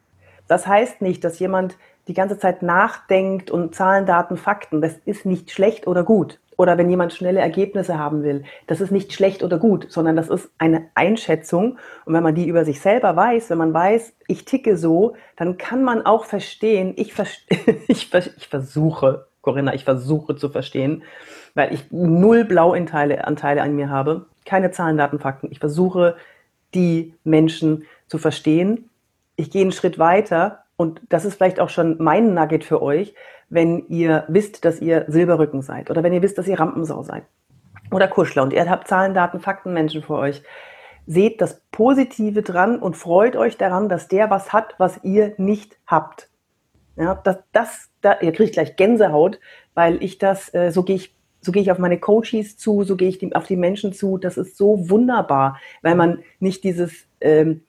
Das 0.48 0.66
heißt 0.66 1.02
nicht, 1.02 1.24
dass 1.24 1.38
jemand 1.38 1.76
die 2.08 2.14
ganze 2.14 2.38
Zeit 2.38 2.62
nachdenkt 2.62 3.50
und 3.50 3.74
Zahlen, 3.74 4.06
Daten, 4.06 4.36
Fakten. 4.36 4.80
Das 4.80 4.94
ist 5.04 5.24
nicht 5.24 5.50
schlecht 5.50 5.86
oder 5.86 6.02
gut. 6.02 6.40
Oder 6.58 6.76
wenn 6.76 6.90
jemand 6.90 7.12
schnelle 7.12 7.40
Ergebnisse 7.40 7.98
haben 7.98 8.22
will, 8.22 8.44
das 8.66 8.80
ist 8.80 8.90
nicht 8.90 9.12
schlecht 9.12 9.42
oder 9.42 9.58
gut, 9.58 9.86
sondern 9.90 10.16
das 10.16 10.28
ist 10.28 10.50
eine 10.58 10.90
Einschätzung. 10.94 11.78
Und 12.04 12.14
wenn 12.14 12.22
man 12.22 12.34
die 12.34 12.46
über 12.46 12.64
sich 12.64 12.80
selber 12.80 13.16
weiß, 13.16 13.50
wenn 13.50 13.58
man 13.58 13.72
weiß, 13.72 14.14
ich 14.28 14.44
ticke 14.44 14.76
so, 14.76 15.14
dann 15.36 15.56
kann 15.56 15.82
man 15.82 16.04
auch 16.04 16.24
verstehen, 16.24 16.92
ich, 16.96 17.14
ich, 17.88 18.12
ich 18.12 18.48
versuche, 18.48 19.26
Corinna, 19.40 19.74
ich 19.74 19.84
versuche 19.84 20.36
zu 20.36 20.50
verstehen, 20.50 21.02
weil 21.54 21.72
ich 21.72 21.90
null 21.90 22.44
Blauanteile 22.44 23.26
Anteile 23.26 23.62
an 23.62 23.74
mir 23.74 23.88
habe, 23.88 24.26
keine 24.44 24.70
Zahlen, 24.70 24.98
Daten, 24.98 25.18
Fakten. 25.18 25.48
Ich 25.50 25.58
versuche, 25.58 26.16
die 26.74 27.14
Menschen 27.24 27.86
zu 28.08 28.18
verstehen. 28.18 28.90
Ich 29.36 29.50
gehe 29.50 29.62
einen 29.62 29.72
Schritt 29.72 29.98
weiter 29.98 30.64
und 30.76 31.00
das 31.08 31.24
ist 31.24 31.36
vielleicht 31.36 31.60
auch 31.60 31.68
schon 31.68 31.96
mein 32.02 32.34
Nugget 32.34 32.64
für 32.64 32.82
euch, 32.82 33.14
wenn 33.48 33.86
ihr 33.88 34.24
wisst, 34.28 34.64
dass 34.64 34.80
ihr 34.80 35.04
Silberrücken 35.08 35.62
seid 35.62 35.90
oder 35.90 36.02
wenn 36.02 36.12
ihr 36.12 36.22
wisst, 36.22 36.38
dass 36.38 36.48
ihr 36.48 36.58
Rampensau 36.58 37.02
seid 37.02 37.24
oder 37.90 38.08
Kuschler 38.08 38.42
und 38.42 38.52
ihr 38.52 38.68
habt 38.68 38.88
Zahlen, 38.88 39.14
Daten, 39.14 39.40
Fakten, 39.40 39.72
Menschen 39.72 40.02
vor 40.02 40.18
euch. 40.18 40.42
Seht 41.06 41.40
das 41.40 41.60
Positive 41.72 42.42
dran 42.42 42.78
und 42.78 42.96
freut 42.96 43.36
euch 43.36 43.56
daran, 43.56 43.88
dass 43.88 44.08
der 44.08 44.30
was 44.30 44.52
hat, 44.52 44.74
was 44.78 45.02
ihr 45.02 45.34
nicht 45.36 45.76
habt. 45.86 46.28
Ja, 46.96 47.14
das, 47.24 47.38
das, 47.52 47.90
da, 48.00 48.20
ihr 48.20 48.32
kriegt 48.32 48.52
gleich 48.52 48.76
Gänsehaut, 48.76 49.40
weil 49.74 50.02
ich 50.02 50.18
das, 50.18 50.52
äh, 50.54 50.70
so 50.70 50.82
gehe 50.82 50.96
ich 50.96 51.14
so 51.44 51.50
gehe 51.50 51.62
ich 51.62 51.72
auf 51.72 51.78
meine 51.78 51.98
Coaches 51.98 52.56
zu, 52.56 52.84
so 52.84 52.96
gehe 52.96 53.08
ich 53.08 53.34
auf 53.34 53.48
die 53.48 53.56
Menschen 53.56 53.92
zu. 53.92 54.16
Das 54.16 54.36
ist 54.36 54.56
so 54.56 54.88
wunderbar, 54.88 55.58
weil 55.82 55.96
man 55.96 56.22
nicht 56.38 56.62
dieses, 56.62 57.08
ähm, 57.20 57.62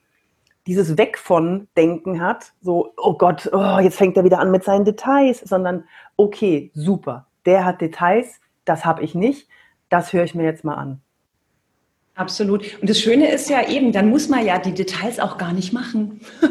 dieses 0.66 0.96
Weg 0.96 1.18
von 1.18 1.68
Denken 1.76 2.20
hat, 2.22 2.52
so, 2.60 2.92
oh 2.96 3.14
Gott, 3.14 3.50
oh, 3.52 3.78
jetzt 3.80 3.96
fängt 3.96 4.16
er 4.16 4.24
wieder 4.24 4.38
an 4.38 4.50
mit 4.50 4.64
seinen 4.64 4.84
Details, 4.84 5.40
sondern 5.40 5.84
okay, 6.16 6.70
super, 6.74 7.26
der 7.44 7.64
hat 7.64 7.80
Details, 7.80 8.40
das 8.64 8.84
habe 8.84 9.02
ich 9.02 9.14
nicht, 9.14 9.48
das 9.90 10.12
höre 10.12 10.24
ich 10.24 10.34
mir 10.34 10.44
jetzt 10.44 10.64
mal 10.64 10.74
an. 10.74 11.00
Absolut. 12.14 12.80
Und 12.80 12.88
das 12.88 13.00
Schöne 13.00 13.30
ist 13.30 13.50
ja 13.50 13.66
eben, 13.68 13.92
dann 13.92 14.08
muss 14.08 14.28
man 14.28 14.46
ja 14.46 14.58
die 14.58 14.72
Details 14.72 15.18
auch 15.18 15.36
gar 15.36 15.52
nicht 15.52 15.72
machen. 15.72 16.20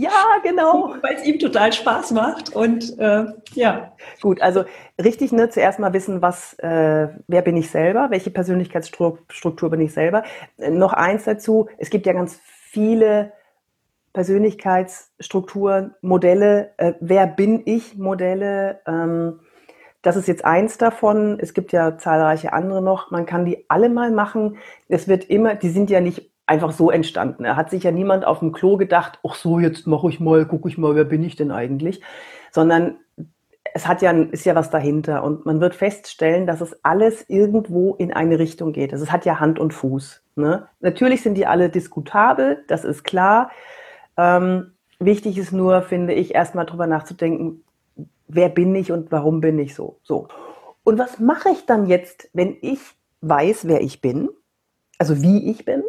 Ja, 0.00 0.38
genau. 0.42 0.94
Weil 1.02 1.16
es 1.16 1.26
ihm 1.26 1.38
total 1.38 1.74
Spaß 1.74 2.12
macht. 2.12 2.56
Und 2.56 2.98
äh, 2.98 3.26
ja. 3.52 3.92
Gut, 4.22 4.40
also 4.40 4.64
richtig, 4.98 5.30
ne, 5.30 5.50
zuerst 5.50 5.78
mal 5.78 5.92
wissen, 5.92 6.22
was, 6.22 6.54
äh, 6.54 7.08
wer 7.26 7.42
bin 7.42 7.54
ich 7.58 7.68
selber, 7.68 8.08
welche 8.08 8.30
Persönlichkeitsstruktur 8.30 9.68
bin 9.68 9.82
ich 9.82 9.92
selber. 9.92 10.22
Äh, 10.56 10.70
noch 10.70 10.94
eins 10.94 11.24
dazu, 11.24 11.68
es 11.76 11.90
gibt 11.90 12.06
ja 12.06 12.14
ganz 12.14 12.40
viele 12.42 13.32
Persönlichkeitsstrukturen, 14.12 15.94
Modelle, 16.00 16.72
äh, 16.78 16.94
wer 17.00 17.26
bin 17.26 17.62
ich 17.64 17.96
Modelle. 17.96 18.80
Ähm, 18.86 19.40
das 20.02 20.16
ist 20.16 20.28
jetzt 20.28 20.44
eins 20.44 20.78
davon. 20.78 21.38
Es 21.40 21.54
gibt 21.54 21.72
ja 21.72 21.98
zahlreiche 21.98 22.52
andere 22.52 22.82
noch. 22.82 23.10
Man 23.10 23.26
kann 23.26 23.44
die 23.44 23.66
alle 23.68 23.88
mal 23.88 24.10
machen. 24.10 24.56
Es 24.88 25.08
wird 25.08 25.28
immer, 25.28 25.54
die 25.54 25.68
sind 25.68 25.90
ja 25.90 26.00
nicht 26.00 26.30
einfach 26.46 26.72
so 26.72 26.90
entstanden. 26.90 27.44
Er 27.44 27.56
hat 27.56 27.70
sich 27.70 27.84
ja 27.84 27.92
niemand 27.92 28.24
auf 28.24 28.40
dem 28.40 28.52
Klo 28.52 28.76
gedacht, 28.76 29.20
ach 29.26 29.34
so, 29.34 29.60
jetzt 29.60 29.86
mache 29.86 30.08
ich 30.08 30.18
mal, 30.18 30.46
gucke 30.46 30.68
ich 30.68 30.78
mal, 30.78 30.96
wer 30.96 31.04
bin 31.04 31.22
ich 31.22 31.36
denn 31.36 31.52
eigentlich? 31.52 32.00
Sondern 32.50 32.96
es 33.72 33.86
hat 33.86 34.02
ja, 34.02 34.10
ist 34.10 34.44
ja 34.44 34.56
was 34.56 34.70
dahinter 34.70 35.22
und 35.22 35.46
man 35.46 35.60
wird 35.60 35.76
feststellen, 35.76 36.46
dass 36.46 36.60
es 36.60 36.84
alles 36.84 37.24
irgendwo 37.28 37.94
in 37.94 38.12
eine 38.12 38.40
Richtung 38.40 38.72
geht. 38.72 38.92
Also 38.92 39.04
es 39.04 39.12
hat 39.12 39.24
ja 39.24 39.38
Hand 39.38 39.60
und 39.60 39.72
Fuß. 39.72 40.24
Ne? 40.34 40.66
Natürlich 40.80 41.22
sind 41.22 41.34
die 41.34 41.46
alle 41.46 41.68
diskutabel, 41.68 42.64
das 42.66 42.84
ist 42.84 43.04
klar. 43.04 43.50
Ähm, 44.20 44.72
wichtig 44.98 45.38
ist 45.38 45.52
nur, 45.52 45.82
finde 45.82 46.12
ich, 46.12 46.34
erstmal 46.34 46.66
drüber 46.66 46.86
nachzudenken, 46.86 47.64
wer 48.28 48.50
bin 48.50 48.74
ich 48.74 48.92
und 48.92 49.10
warum 49.10 49.40
bin 49.40 49.58
ich 49.58 49.74
so. 49.74 49.98
So. 50.02 50.28
Und 50.84 50.98
was 50.98 51.18
mache 51.20 51.50
ich 51.50 51.64
dann 51.64 51.86
jetzt, 51.86 52.28
wenn 52.34 52.56
ich 52.60 52.80
weiß, 53.22 53.66
wer 53.66 53.80
ich 53.80 54.00
bin, 54.00 54.28
also 54.98 55.22
wie 55.22 55.50
ich 55.50 55.64
bin, 55.64 55.82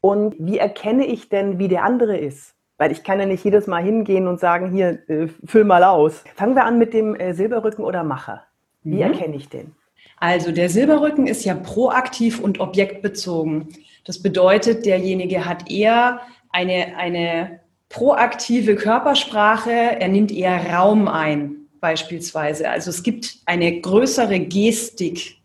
und 0.00 0.34
wie 0.38 0.58
erkenne 0.58 1.06
ich 1.06 1.28
denn, 1.28 1.58
wie 1.58 1.68
der 1.68 1.84
andere 1.84 2.16
ist? 2.16 2.54
Weil 2.78 2.92
ich 2.92 3.04
kann 3.04 3.18
ja 3.18 3.26
nicht 3.26 3.44
jedes 3.44 3.66
Mal 3.66 3.82
hingehen 3.82 4.28
und 4.28 4.38
sagen, 4.38 4.70
hier, 4.70 4.98
äh, 5.08 5.28
füll 5.44 5.64
mal 5.64 5.82
aus. 5.82 6.24
Fangen 6.34 6.54
wir 6.54 6.64
an 6.64 6.78
mit 6.78 6.92
dem 6.92 7.14
äh, 7.14 7.32
Silberrücken 7.32 7.84
oder 7.84 8.04
Macher. 8.04 8.42
Wie 8.82 8.96
mhm. 8.96 9.02
erkenne 9.02 9.36
ich 9.36 9.48
den? 9.48 9.74
Also 10.18 10.52
der 10.52 10.68
Silberrücken 10.68 11.26
ist 11.26 11.44
ja 11.44 11.54
proaktiv 11.54 12.40
und 12.40 12.60
objektbezogen. 12.60 13.68
Das 14.04 14.22
bedeutet, 14.22 14.86
derjenige 14.86 15.44
hat 15.44 15.70
eher 15.70 16.20
eine, 16.50 16.96
eine 16.96 17.60
proaktive 17.88 18.76
Körpersprache, 18.76 19.70
er 19.70 20.08
nimmt 20.08 20.32
eher 20.32 20.72
Raum 20.72 21.08
ein, 21.08 21.56
beispielsweise. 21.80 22.68
Also 22.68 22.90
es 22.90 23.02
gibt 23.02 23.38
eine 23.46 23.80
größere 23.80 24.40
Gestik 24.40 25.36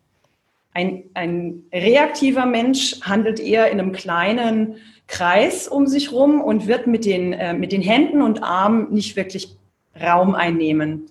ein, 0.73 1.03
ein 1.13 1.63
reaktiver 1.73 2.45
Mensch 2.45 3.01
handelt 3.01 3.39
eher 3.39 3.69
in 3.71 3.79
einem 3.79 3.91
kleinen 3.91 4.77
Kreis 5.07 5.67
um 5.67 5.87
sich 5.87 6.11
rum 6.11 6.41
und 6.41 6.67
wird 6.67 6.87
mit 6.87 7.05
den, 7.05 7.33
äh, 7.33 7.53
mit 7.53 7.71
den 7.71 7.81
Händen 7.81 8.21
und 8.21 8.43
Armen 8.43 8.91
nicht 8.93 9.15
wirklich 9.17 9.57
Raum 10.01 10.35
einnehmen. 10.35 11.07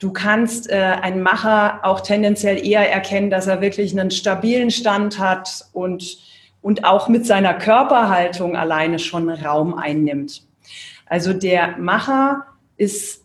Du 0.00 0.12
kannst 0.12 0.68
äh, 0.68 0.74
einen 0.74 1.22
Macher 1.22 1.80
auch 1.84 2.00
tendenziell 2.00 2.66
eher 2.66 2.90
erkennen, 2.90 3.30
dass 3.30 3.46
er 3.46 3.60
wirklich 3.60 3.92
einen 3.92 4.10
stabilen 4.10 4.70
Stand 4.70 5.18
hat 5.20 5.66
und, 5.72 6.18
und 6.60 6.84
auch 6.84 7.08
mit 7.08 7.26
seiner 7.26 7.54
Körperhaltung 7.54 8.56
alleine 8.56 8.98
schon 8.98 9.28
Raum 9.28 9.74
einnimmt. 9.74 10.42
Also 11.10 11.32
der 11.32 11.76
Macher 11.76 12.46
ist 12.76 13.24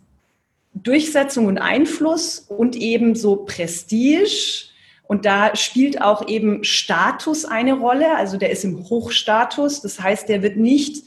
Durchsetzung 0.73 1.45
und 1.45 1.59
Einfluss 1.59 2.39
und 2.39 2.75
ebenso 2.75 3.37
Prestige 3.37 4.65
Und 5.03 5.25
da 5.25 5.55
spielt 5.55 6.01
auch 6.01 6.27
eben 6.27 6.63
Status 6.63 7.45
eine 7.45 7.75
Rolle. 7.75 8.17
Also 8.17 8.37
der 8.37 8.49
ist 8.49 8.63
im 8.63 8.89
Hochstatus. 8.89 9.81
Das 9.81 10.01
heißt, 10.01 10.27
der 10.27 10.41
wird 10.41 10.57
nicht, 10.57 11.03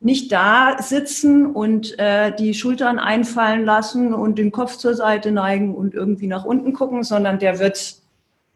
nicht 0.00 0.30
da 0.30 0.76
sitzen 0.82 1.46
und 1.46 1.98
äh, 1.98 2.36
die 2.36 2.52
Schultern 2.52 2.98
einfallen 2.98 3.64
lassen 3.64 4.12
und 4.12 4.38
den 4.38 4.52
Kopf 4.52 4.76
zur 4.76 4.94
Seite 4.94 5.32
neigen 5.32 5.74
und 5.74 5.94
irgendwie 5.94 6.26
nach 6.26 6.44
unten 6.44 6.74
gucken, 6.74 7.02
sondern 7.02 7.38
der 7.38 7.58
wird, 7.60 7.94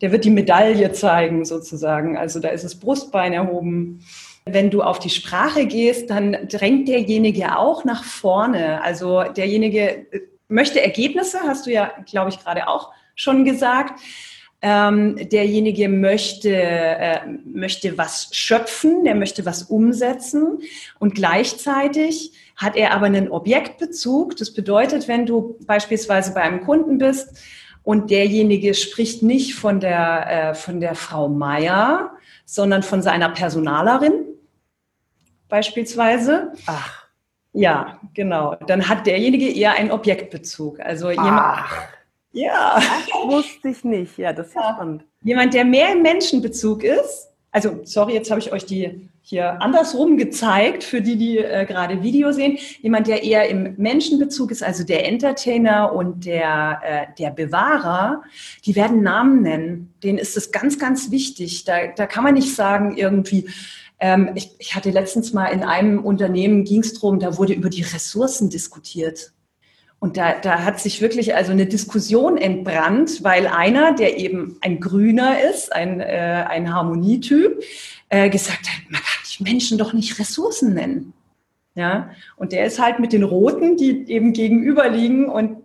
der 0.03 0.13
wird 0.13 0.27
die 0.27 0.31
Medaille 0.31 0.93
zeigen 0.93 1.47
sozusagen. 1.47 2.19
Also 2.19 2.41
da 2.41 2.51
ist 2.51 2.65
das 2.65 2.75
Brustbein 2.75 3.33
erhoben. 3.33 4.05
Wenn 4.47 4.71
du 4.71 4.83
auf 4.83 4.99
die 4.99 5.11
Sprache 5.11 5.67
gehst, 5.67 6.11
dann 6.11 6.37
drängt 6.49 6.89
derjenige 6.89 7.57
auch 7.59 7.85
nach 7.85 8.05
vorne. 8.05 8.83
Also 8.83 9.23
derjenige 9.23 10.07
möchte 10.49 10.83
Ergebnisse, 10.83 11.39
hast 11.47 11.67
du 11.67 11.73
ja, 11.73 11.93
glaube 12.05 12.29
ich, 12.29 12.39
gerade 12.39 12.69
auch 12.69 12.93
schon 13.15 13.47
gesagt. 13.47 14.01
Ähm, 14.61 15.17
derjenige 15.31 15.89
möchte, 15.89 16.55
äh, 16.55 17.21
möchte 17.45 17.97
was 17.97 18.29
schöpfen, 18.33 19.05
der 19.05 19.15
möchte 19.15 19.45
was 19.45 19.65
umsetzen 19.65 20.61
und 20.99 21.15
gleichzeitig 21.15 22.33
hat 22.57 22.77
er 22.77 22.93
aber 22.93 23.07
einen 23.07 23.31
Objektbezug. 23.31 24.37
Das 24.37 24.55
bedeutet, 24.55 25.07
wenn 25.09 25.27
du 25.27 25.59
beispielsweise 25.67 26.33
bei 26.33 26.43
einem 26.43 26.63
Kunden 26.63 26.99
bist 26.99 27.43
und 27.83 28.11
derjenige 28.11 28.75
spricht 28.75 29.23
nicht 29.23 29.55
von 29.55 29.81
der, 29.81 30.51
äh, 30.51 30.55
von 30.55 30.81
der 30.81 30.95
Frau 30.95 31.29
Meier, 31.29 32.13
sondern 32.47 32.83
von 32.83 33.03
seiner 33.03 33.29
Personalerin 33.31 34.34
beispielsweise. 35.49 36.53
Ach. 36.67 37.05
Ja, 37.53 38.01
genau. 38.15 38.57
Dann 38.67 38.89
hat 38.89 39.07
derjenige 39.07 39.49
eher 39.49 39.75
einen 39.75 39.93
Objektbezug. 39.93 40.81
Also 40.81 41.11
jemand, 41.11 41.31
Ach. 41.31 41.87
ja. 42.33 42.75
Das 42.75 43.33
wusste 43.33 43.69
ich 43.69 43.85
nicht. 43.85 44.19
Ja, 44.19 44.33
das 44.33 44.49
ist 44.49 44.55
ja 44.55 44.75
spannend. 44.75 45.05
Jemand, 45.23 45.55
der 45.55 45.65
mehr 45.65 45.93
im 45.93 46.03
Menschenbezug 46.03 46.83
ist, 46.83 47.31
also 47.55 47.81
sorry, 47.85 48.15
jetzt 48.15 48.31
habe 48.33 48.41
ich 48.41 48.53
euch 48.53 48.67
die 48.67 49.09
hier 49.27 49.63
andersrum 49.63 50.19
gezeigt, 50.19 50.83
für 50.83 51.01
die, 51.01 51.17
die 51.17 51.39
äh, 51.39 51.65
gerade 51.65 52.03
Video 52.03 52.33
sehen. 52.33 52.59
Jemand, 52.83 53.07
der 53.07 53.23
eher 53.23 53.49
im 53.49 53.75
Menschenbezug 53.79 54.51
ist, 54.51 54.65
also 54.65 54.85
der 54.85 55.09
Entertainer 55.09 55.95
und 55.95 56.27
der, 56.27 56.81
äh, 56.85 57.07
der 57.19 57.31
Bewahrer, 57.31 58.23
die 58.67 58.75
werden 58.75 59.03
Namen 59.03 59.41
nennen. 59.41 59.95
Denen 60.03 60.19
ist 60.19 60.37
es 60.37 60.51
ganz, 60.51 60.81
ganz 60.81 61.13
wichtig. 61.13 61.65
Da, 61.65 61.87
da 61.87 62.07
kann 62.07 62.25
man 62.25 62.35
nicht 62.35 62.55
sagen, 62.55 62.97
irgendwie, 62.97 63.49
ähm, 64.05 64.33
ich, 64.35 64.51
ich 64.59 64.75
hatte 64.75 64.91
letztens 64.91 65.33
mal 65.33 65.47
in 65.47 65.63
einem 65.63 66.05
Unternehmen, 66.05 66.65
ging 66.65 66.81
es 66.81 66.93
darum, 66.93 67.19
da 67.21 67.39
wurde 67.39 67.55
über 67.55 67.71
die 67.71 67.81
Ressourcen 67.81 68.51
diskutiert. 68.51 69.33
Und 69.99 70.19
da, 70.19 70.35
da 70.39 70.63
hat 70.63 70.79
sich 70.79 71.01
wirklich 71.01 71.35
also 71.35 71.53
eine 71.53 71.65
Diskussion 71.65 72.37
entbrannt, 72.37 73.25
weil 73.25 73.47
einer, 73.47 73.95
der 73.95 74.19
eben 74.19 74.59
ein 74.61 74.79
Grüner 74.79 75.41
ist, 75.41 75.73
ein, 75.73 76.01
äh, 76.01 76.45
ein 76.47 76.75
Harmonietyp, 76.75 77.63
äh, 78.11 78.29
gesagt 78.29 78.69
hat, 78.69 78.91
man 78.91 79.01
kann 79.01 79.25
die 79.39 79.43
Menschen 79.43 79.79
doch 79.79 79.95
nicht 79.95 80.19
Ressourcen 80.19 80.75
nennen. 80.75 81.15
Ja, 81.75 82.11
und 82.37 82.53
der 82.53 82.67
ist 82.67 82.79
halt 82.79 82.99
mit 82.99 83.15
den 83.15 83.23
Roten, 83.25 83.79
die 83.79 84.05
eben 84.11 84.35
gegenüber 84.35 84.87
liegen 84.91 85.31
und 85.31 85.64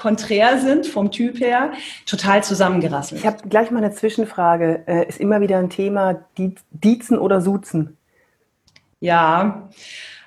konträr 0.00 0.58
sind 0.58 0.86
vom 0.86 1.10
Typ 1.10 1.38
her, 1.40 1.72
total 2.06 2.42
zusammengerasselt. 2.42 3.20
Ich 3.20 3.26
habe 3.26 3.48
gleich 3.48 3.70
mal 3.70 3.84
eine 3.84 3.92
Zwischenfrage. 3.92 4.82
Äh, 4.86 5.08
ist 5.08 5.20
immer 5.20 5.40
wieder 5.40 5.58
ein 5.58 5.70
Thema, 5.70 6.24
Diezen 6.36 7.18
oder 7.18 7.40
Suzen? 7.40 7.96
Ja, 9.00 9.68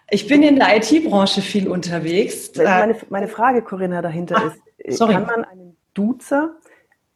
ich 0.09 0.27
bin 0.27 0.43
in 0.43 0.57
der 0.57 0.77
IT-Branche 0.77 1.41
viel 1.41 1.67
unterwegs. 1.67 2.51
Meine, 2.55 2.95
meine, 3.09 3.27
Frage, 3.27 3.63
Corinna, 3.63 4.01
dahinter 4.01 4.37
ah, 4.37 4.47
ist, 4.47 4.61
äh, 4.77 4.91
sorry. 4.91 5.13
kann 5.13 5.25
man 5.25 5.43
einen 5.43 5.77
Duzer 5.93 6.51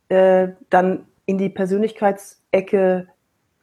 äh, 0.10 0.50
dann 0.70 1.06
in 1.26 1.38
die 1.38 1.50
Persönlichkeitsecke 1.50 3.08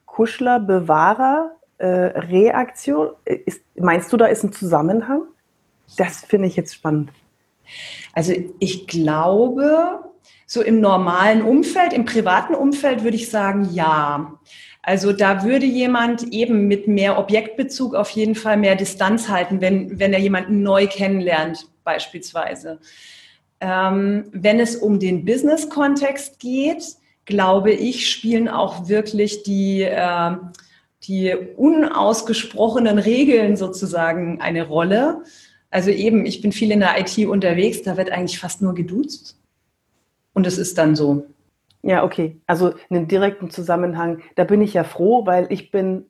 Kuschler, 0.06 0.60
Bewahrer, 0.60 1.56
äh, 1.78 1.86
Reaktion, 1.86 3.10
äh, 3.24 3.34
ist, 3.46 3.62
meinst 3.76 4.12
du, 4.12 4.16
da 4.16 4.26
ist 4.26 4.44
ein 4.44 4.52
Zusammenhang? 4.52 5.22
Das 5.96 6.24
finde 6.24 6.46
ich 6.46 6.56
jetzt 6.56 6.74
spannend. 6.74 7.10
Also 8.12 8.32
ich 8.58 8.86
glaube, 8.86 10.00
so 10.46 10.62
im 10.62 10.80
normalen 10.80 11.42
Umfeld, 11.42 11.92
im 11.92 12.04
privaten 12.04 12.54
Umfeld 12.54 13.04
würde 13.04 13.16
ich 13.16 13.30
sagen, 13.30 13.70
ja. 13.72 14.38
Also 14.82 15.12
da 15.12 15.44
würde 15.44 15.64
jemand 15.64 16.24
eben 16.32 16.68
mit 16.68 16.88
mehr 16.88 17.18
Objektbezug 17.18 17.94
auf 17.94 18.10
jeden 18.10 18.34
Fall 18.34 18.58
mehr 18.58 18.76
Distanz 18.76 19.28
halten, 19.28 19.60
wenn, 19.60 19.98
wenn 19.98 20.12
er 20.12 20.20
jemanden 20.20 20.62
neu 20.62 20.86
kennenlernt, 20.86 21.66
beispielsweise. 21.84 22.80
Ähm, 23.60 24.26
wenn 24.32 24.60
es 24.60 24.76
um 24.76 25.00
den 25.00 25.24
Business-Kontext 25.24 26.38
geht, 26.38 26.84
glaube 27.24 27.72
ich, 27.72 28.10
spielen 28.10 28.48
auch 28.48 28.88
wirklich 28.88 29.42
die, 29.42 29.82
äh, 29.82 30.36
die 31.04 31.34
unausgesprochenen 31.56 32.98
Regeln 32.98 33.56
sozusagen 33.56 34.40
eine 34.40 34.66
Rolle. 34.66 35.22
Also 35.74 35.90
eben, 35.90 36.24
ich 36.24 36.40
bin 36.40 36.52
viel 36.52 36.70
in 36.70 36.78
der 36.78 37.00
IT 37.00 37.18
unterwegs, 37.26 37.82
da 37.82 37.96
wird 37.96 38.12
eigentlich 38.12 38.38
fast 38.38 38.62
nur 38.62 38.76
geduzt. 38.76 39.36
Und 40.32 40.46
es 40.46 40.56
ist 40.56 40.78
dann 40.78 40.94
so. 40.94 41.26
Ja, 41.82 42.04
okay. 42.04 42.40
Also 42.46 42.74
einen 42.90 43.08
direkten 43.08 43.50
Zusammenhang. 43.50 44.20
Da 44.36 44.44
bin 44.44 44.62
ich 44.62 44.72
ja 44.74 44.84
froh, 44.84 45.26
weil 45.26 45.50
ich 45.50 45.72
bin 45.72 46.06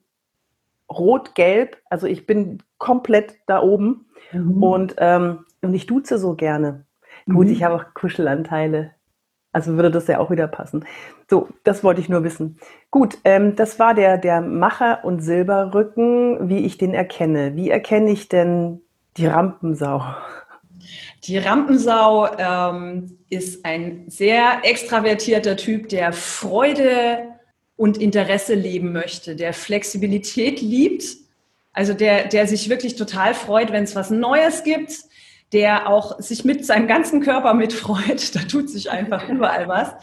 rot-gelb. 0.91 1.79
Also 1.89 2.07
ich 2.07 2.27
bin 2.27 2.63
komplett 2.77 3.37
da 3.47 3.63
oben. 3.63 4.05
Mhm. 4.33 4.63
Und, 4.63 4.97
ähm, 4.99 5.47
und 5.63 5.73
ich 5.73 5.87
duze 5.87 6.19
so 6.19 6.35
gerne. 6.35 6.85
Mhm. 7.25 7.35
Gut, 7.35 7.49
ich 7.49 7.63
habe 7.63 7.77
auch 7.77 7.95
Kuschelanteile. 7.95 8.91
Also 9.53 9.77
würde 9.77 9.91
das 9.91 10.09
ja 10.09 10.19
auch 10.19 10.31
wieder 10.31 10.47
passen. 10.47 10.85
So, 11.31 11.49
das 11.63 11.83
wollte 11.83 12.03
ich 12.03 12.11
nur 12.11 12.23
wissen. 12.23 12.59
Gut, 12.91 13.17
ähm, 13.25 13.57
das 13.57 13.79
war 13.79 13.95
der, 13.95 14.19
der 14.19 14.43
Macher 14.43 15.07
und 15.07 15.21
Silberrücken, 15.21 16.51
wie 16.51 16.67
ich 16.67 16.77
den 16.77 16.93
erkenne. 16.93 17.57
Wie 17.57 17.71
erkenne 17.71 18.11
ich 18.11 18.29
denn 18.29 18.84
die 19.17 19.27
Rampensau? 19.27 20.05
Die 21.25 21.39
Rampensau 21.39 22.29
ähm, 22.37 23.19
ist 23.31 23.65
ein 23.65 24.05
sehr 24.09 24.61
extravertierter 24.63 25.57
Typ, 25.57 25.89
der 25.89 26.13
Freude 26.13 27.29
und 27.77 27.97
Interesse 27.97 28.55
leben 28.55 28.93
möchte, 28.93 29.35
der 29.35 29.53
Flexibilität 29.53 30.61
liebt, 30.61 31.05
also 31.73 31.95
der, 31.95 32.29
der 32.29 32.47
sich 32.47 32.69
wirklich 32.69 32.97
total 32.97 33.35
freut, 33.35 33.73
wenn 33.73 33.85
es 33.85 33.97
was 33.97 34.11
Neues 34.11 34.63
gibt, 34.63 34.93
der 35.53 35.89
auch 35.89 36.21
sich 36.21 36.45
mit 36.45 36.65
seinem 36.65 36.87
ganzen 36.87 37.21
Körper 37.21 37.55
mitfreut, 37.55 38.35
da 38.35 38.41
tut 38.41 38.69
sich 38.69 38.91
einfach 38.91 39.29
überall 39.29 39.69
was 39.69 39.95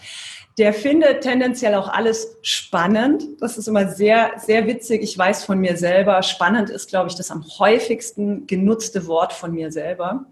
der 0.58 0.74
findet 0.74 1.22
tendenziell 1.22 1.76
auch 1.76 1.88
alles 1.88 2.38
spannend. 2.42 3.24
Das 3.40 3.58
ist 3.58 3.68
immer 3.68 3.88
sehr, 3.88 4.32
sehr 4.38 4.68
witzig. 4.68 5.02
Ich 5.02 5.18
weiß 5.18 5.46
von 5.46 5.60
mir 5.60 5.78
selber, 5.78 6.22
spannend 6.24 6.70
ist, 6.70 6.90
glaube 6.90 7.10
ich, 7.10 7.16
das 7.16 7.32
am 7.32 7.46
häufigsten 7.60 8.48
genutzte 8.48 9.08
Wort 9.08 9.34
von 9.34 9.54
mir 9.54 9.72
selber. 9.72 10.26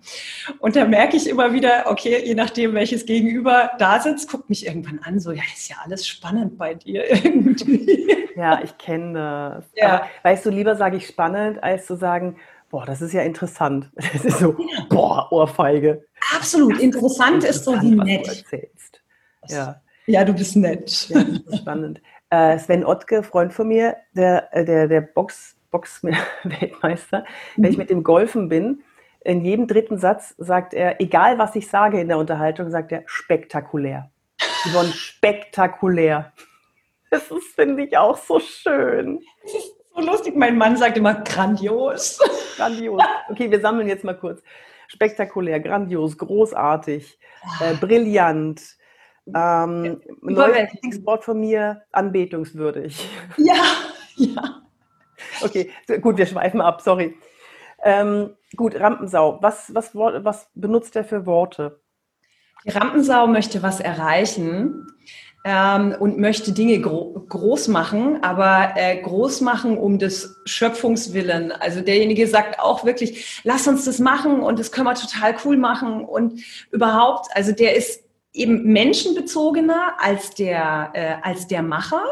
Und 0.59 0.75
da 0.75 0.85
merke 0.85 1.15
ich 1.15 1.29
immer 1.29 1.53
wieder, 1.53 1.85
okay, 1.87 2.21
je 2.25 2.35
nachdem, 2.35 2.73
welches 2.73 3.05
Gegenüber 3.05 3.71
da 3.79 3.99
sitzt, 3.99 4.29
guckt 4.29 4.49
mich 4.49 4.65
irgendwann 4.65 4.99
an, 5.03 5.19
so, 5.19 5.31
ja, 5.31 5.43
ist 5.55 5.69
ja 5.69 5.77
alles 5.83 6.07
spannend 6.07 6.57
bei 6.57 6.75
dir 6.75 7.09
irgendwie. 7.09 8.27
Ja, 8.35 8.61
ich 8.63 8.77
kenne 8.77 9.13
das. 9.13 9.65
Ja. 9.75 9.87
Aber, 9.87 10.05
weißt 10.23 10.45
du, 10.45 10.49
lieber 10.49 10.75
sage 10.75 10.97
ich 10.97 11.07
spannend, 11.07 11.63
als 11.63 11.85
zu 11.85 11.95
sagen, 11.95 12.37
boah, 12.69 12.85
das 12.85 13.01
ist 13.01 13.13
ja 13.13 13.21
interessant. 13.21 13.89
Das 14.13 14.25
ist 14.25 14.39
so, 14.39 14.55
boah, 14.89 15.31
Ohrfeige. 15.31 16.05
Absolut. 16.35 16.79
Interessant, 16.79 17.43
ist 17.43 17.63
so 17.63 17.73
wie 17.81 17.95
nett. 17.95 18.27
Du 18.27 18.31
erzählst. 18.31 19.01
Ja. 19.47 19.81
Ja, 20.09 20.25
du 20.25 20.33
bist 20.33 20.55
nett. 20.55 21.07
Ja, 21.09 21.23
spannend. 21.55 22.01
Äh, 22.31 22.57
Sven 22.57 22.83
Ottke, 22.83 23.21
Freund 23.21 23.53
von 23.53 23.67
mir, 23.67 23.95
der, 24.13 24.49
äh, 24.51 24.65
der, 24.65 24.87
der 24.87 25.01
Box, 25.01 25.55
Box-Weltmeister, 25.69 27.19
mhm. 27.55 27.63
wenn 27.63 27.71
ich 27.71 27.77
mit 27.77 27.91
dem 27.91 28.01
Golfen 28.01 28.49
bin, 28.49 28.81
in 29.23 29.45
jedem 29.45 29.67
dritten 29.67 29.99
Satz 29.99 30.33
sagt 30.39 30.73
er, 30.73 30.99
egal 30.99 31.37
was 31.37 31.55
ich 31.55 31.69
sage 31.69 32.01
in 32.01 32.07
der 32.07 32.17
Unterhaltung, 32.17 32.71
sagt 32.71 32.91
er 32.91 33.03
spektakulär. 33.05 34.09
Yvonne, 34.65 34.89
spektakulär. 34.89 36.33
Das 37.11 37.29
ist, 37.29 37.53
finde 37.53 37.83
ich, 37.83 37.95
auch 37.95 38.17
so 38.17 38.39
schön. 38.39 39.19
Das 39.43 39.53
ist 39.53 39.75
so 39.93 40.01
lustig. 40.01 40.35
Mein 40.35 40.57
Mann 40.57 40.75
sagt 40.75 40.97
immer 40.97 41.21
grandios. 41.21 42.19
Grandios. 42.57 43.03
Okay, 43.29 43.51
wir 43.51 43.59
sammeln 43.59 43.87
jetzt 43.87 44.03
mal 44.03 44.17
kurz. 44.17 44.41
Spektakulär, 44.87 45.59
grandios, 45.59 46.17
großartig, 46.17 47.19
äh, 47.61 47.75
brillant, 47.75 48.78
ähm, 49.35 50.01
neues 50.21 50.73
Lieblingswort 50.73 51.23
von 51.23 51.39
mir, 51.39 51.83
anbetungswürdig. 51.91 53.07
Ja, 53.37 53.63
ja. 54.15 54.61
Okay, 55.41 55.69
gut, 56.01 56.17
wir 56.17 56.25
schweifen 56.25 56.61
ab, 56.61 56.81
sorry. 56.81 57.15
Ähm, 57.83 58.35
gut, 58.55 58.75
Rampensau, 58.75 59.37
was, 59.41 59.73
was, 59.73 59.95
was 59.95 60.49
benutzt 60.53 60.95
er 60.95 61.03
für 61.03 61.25
Worte? 61.25 61.79
Die 62.65 62.71
Rampensau 62.71 63.27
möchte 63.27 63.63
was 63.63 63.79
erreichen 63.79 64.87
ähm, 65.45 65.95
und 65.97 66.17
möchte 66.17 66.51
Dinge 66.51 66.81
gro 66.81 67.25
groß 67.29 67.69
machen, 67.69 68.21
aber 68.21 68.73
äh, 68.75 69.01
groß 69.01 69.41
machen 69.41 69.77
um 69.77 69.97
des 69.97 70.35
Schöpfungswillen. 70.45 71.51
Also 71.53 71.81
derjenige 71.81 72.27
sagt 72.27 72.59
auch 72.59 72.83
wirklich, 72.83 73.41
lass 73.43 73.67
uns 73.67 73.85
das 73.85 73.99
machen 73.99 74.41
und 74.41 74.59
das 74.59 74.71
können 74.71 74.87
wir 74.87 74.95
total 74.95 75.35
cool 75.45 75.55
machen 75.55 76.03
und 76.03 76.41
überhaupt, 76.71 77.27
also 77.33 77.53
der 77.53 77.77
ist 77.77 78.03
eben 78.33 78.71
menschenbezogener 78.71 79.93
als 79.99 80.31
der, 80.31 80.91
äh, 80.93 81.15
als 81.21 81.47
der 81.47 81.63
Macher. 81.63 82.03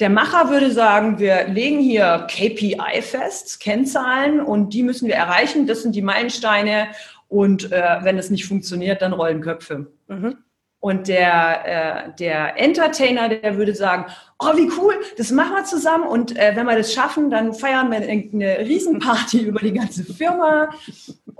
Der 0.00 0.10
Macher 0.10 0.50
würde 0.50 0.70
sagen, 0.70 1.18
wir 1.18 1.48
legen 1.48 1.78
hier 1.78 2.26
KPI 2.28 3.02
fest, 3.02 3.60
Kennzahlen 3.60 4.40
und 4.40 4.74
die 4.74 4.82
müssen 4.82 5.06
wir 5.06 5.14
erreichen. 5.14 5.66
Das 5.66 5.82
sind 5.82 5.94
die 5.94 6.02
Meilensteine 6.02 6.88
und 7.28 7.72
äh, 7.72 7.98
wenn 8.02 8.18
es 8.18 8.30
nicht 8.30 8.46
funktioniert, 8.46 9.00
dann 9.00 9.12
rollen 9.12 9.40
Köpfe. 9.40 9.86
Mhm. 10.08 10.38
Und 10.80 11.06
der, 11.06 12.08
äh, 12.08 12.16
der 12.18 12.58
Entertainer, 12.60 13.28
der 13.28 13.56
würde 13.56 13.72
sagen, 13.72 14.06
oh, 14.40 14.56
wie 14.56 14.68
cool, 14.76 14.94
das 15.16 15.30
machen 15.30 15.54
wir 15.54 15.64
zusammen. 15.64 16.04
Und 16.04 16.36
äh, 16.36 16.56
wenn 16.56 16.66
wir 16.66 16.76
das 16.76 16.92
schaffen, 16.92 17.30
dann 17.30 17.54
feiern 17.54 17.92
wir 17.92 17.98
eine 17.98 18.58
Riesenparty 18.58 19.38
über 19.46 19.60
die 19.60 19.74
ganze 19.74 20.02
Firma. 20.02 20.70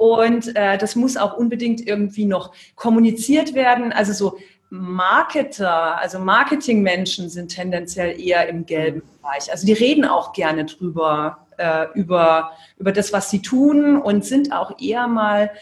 Und 0.02 0.56
äh, 0.56 0.78
das 0.78 0.96
muss 0.96 1.16
auch 1.16 1.36
unbedingt 1.36 1.86
irgendwie 1.86 2.24
noch 2.24 2.52
kommuniziert 2.74 3.54
werden. 3.54 3.92
Also 3.92 4.12
so 4.12 4.36
Marketer, 4.68 5.96
also 6.00 6.18
Marketingmenschen 6.18 7.28
sind 7.28 7.54
tendenziell 7.54 8.20
eher 8.20 8.48
im 8.48 8.66
gelben 8.66 9.02
Bereich. 9.20 9.52
Also 9.52 9.64
die 9.64 9.74
reden 9.74 10.04
auch 10.04 10.32
gerne 10.32 10.64
drüber, 10.64 11.46
äh, 11.56 11.86
über, 11.94 12.50
über 12.78 12.90
das, 12.90 13.12
was 13.12 13.30
sie 13.30 13.42
tun 13.42 13.96
und 13.96 14.24
sind 14.24 14.52
auch 14.52 14.80
eher 14.80 15.06
mal 15.06 15.52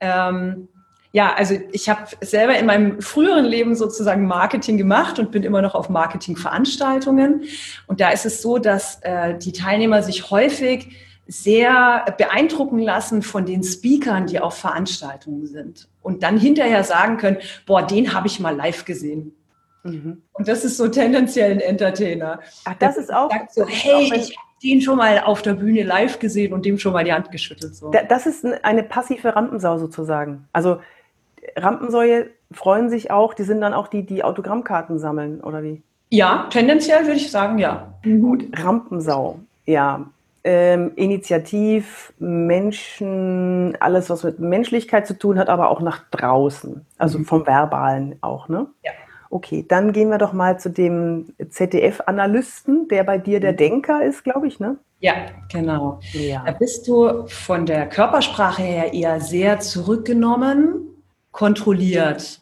ähm, 0.00 0.66
ja, 1.12 1.32
also 1.32 1.54
ich 1.70 1.88
habe 1.88 2.08
selber 2.22 2.58
in 2.58 2.66
meinem 2.66 3.00
früheren 3.00 3.44
Leben 3.44 3.76
sozusagen 3.76 4.26
Marketing 4.26 4.76
gemacht 4.76 5.20
und 5.20 5.30
bin 5.30 5.44
immer 5.44 5.62
noch 5.62 5.76
auf 5.76 5.88
Marketingveranstaltungen. 5.88 7.44
Und 7.86 8.00
da 8.00 8.10
ist 8.10 8.26
es 8.26 8.42
so, 8.42 8.58
dass 8.58 8.98
äh, 9.02 9.38
die 9.38 9.52
Teilnehmer 9.52 10.02
sich 10.02 10.32
häufig 10.32 10.96
sehr 11.26 12.04
beeindrucken 12.18 12.78
lassen 12.78 13.22
von 13.22 13.46
den 13.46 13.62
Speakern, 13.62 14.26
die 14.26 14.40
auf 14.40 14.58
Veranstaltungen 14.58 15.46
sind. 15.46 15.88
Und 16.02 16.22
dann 16.22 16.38
hinterher 16.38 16.84
sagen 16.84 17.16
können, 17.16 17.38
boah, 17.66 17.82
den 17.82 18.12
habe 18.12 18.26
ich 18.26 18.40
mal 18.40 18.54
live 18.54 18.84
gesehen. 18.84 19.34
Mhm. 19.84 20.22
Und 20.32 20.48
das 20.48 20.64
ist 20.64 20.76
so 20.76 20.88
tendenziell 20.88 21.52
ein 21.52 21.60
Entertainer. 21.60 22.40
Ach, 22.64 22.74
das, 22.78 22.96
das 22.96 23.04
ist 23.04 23.14
auch. 23.14 23.30
Sagt 23.30 23.54
so, 23.54 23.66
hey, 23.66 24.12
ich 24.14 24.36
habe 24.36 24.48
den 24.62 24.80
schon 24.80 24.96
mal 24.96 25.20
auf 25.20 25.42
der 25.42 25.54
Bühne 25.54 25.82
live 25.82 26.18
gesehen 26.18 26.52
und 26.52 26.64
dem 26.64 26.78
schon 26.78 26.92
mal 26.92 27.04
die 27.04 27.12
Hand 27.12 27.30
geschüttelt. 27.30 27.74
So. 27.74 27.90
Das 28.08 28.26
ist 28.26 28.44
eine 28.64 28.82
passive 28.82 29.34
Rampensau 29.34 29.78
sozusagen. 29.78 30.48
Also 30.52 30.78
Rampensäue 31.56 32.30
freuen 32.50 32.88
sich 32.88 33.10
auch, 33.10 33.34
die 33.34 33.42
sind 33.42 33.60
dann 33.60 33.74
auch 33.74 33.88
die, 33.88 34.04
die 34.04 34.24
Autogrammkarten 34.24 34.98
sammeln, 34.98 35.40
oder 35.40 35.62
wie? 35.62 35.82
Ja, 36.10 36.46
tendenziell 36.50 37.02
würde 37.02 37.16
ich 37.16 37.30
sagen, 37.30 37.58
ja. 37.58 37.94
Gut, 38.02 38.46
Rampensau, 38.56 39.40
ja. 39.66 40.06
Ähm, 40.46 40.92
Initiativ, 40.96 42.12
Menschen, 42.18 43.76
alles, 43.80 44.10
was 44.10 44.24
mit 44.24 44.40
Menschlichkeit 44.40 45.06
zu 45.06 45.18
tun 45.18 45.38
hat, 45.38 45.48
aber 45.48 45.70
auch 45.70 45.80
nach 45.80 46.04
draußen. 46.10 46.84
Also 46.98 47.18
mhm. 47.18 47.24
vom 47.24 47.46
Verbalen 47.46 48.16
auch, 48.20 48.48
ne? 48.48 48.66
Ja. 48.82 48.92
Okay, 49.30 49.64
dann 49.66 49.92
gehen 49.92 50.10
wir 50.10 50.18
doch 50.18 50.32
mal 50.32 50.60
zu 50.60 50.70
dem 50.70 51.32
ZDF-Analysten, 51.48 52.88
der 52.88 53.04
bei 53.04 53.18
dir 53.18 53.40
der 53.40 53.52
mhm. 53.52 53.56
Denker 53.56 54.04
ist, 54.04 54.22
glaube 54.22 54.46
ich, 54.46 54.60
ne? 54.60 54.76
Ja, 55.00 55.14
genau. 55.50 56.00
Ja. 56.12 56.44
Da 56.46 56.52
bist 56.52 56.86
du 56.88 57.26
von 57.26 57.66
der 57.66 57.88
Körpersprache 57.88 58.62
her 58.62 58.92
eher 58.92 59.20
sehr 59.20 59.60
zurückgenommen, 59.60 60.88
kontrolliert. 61.32 62.40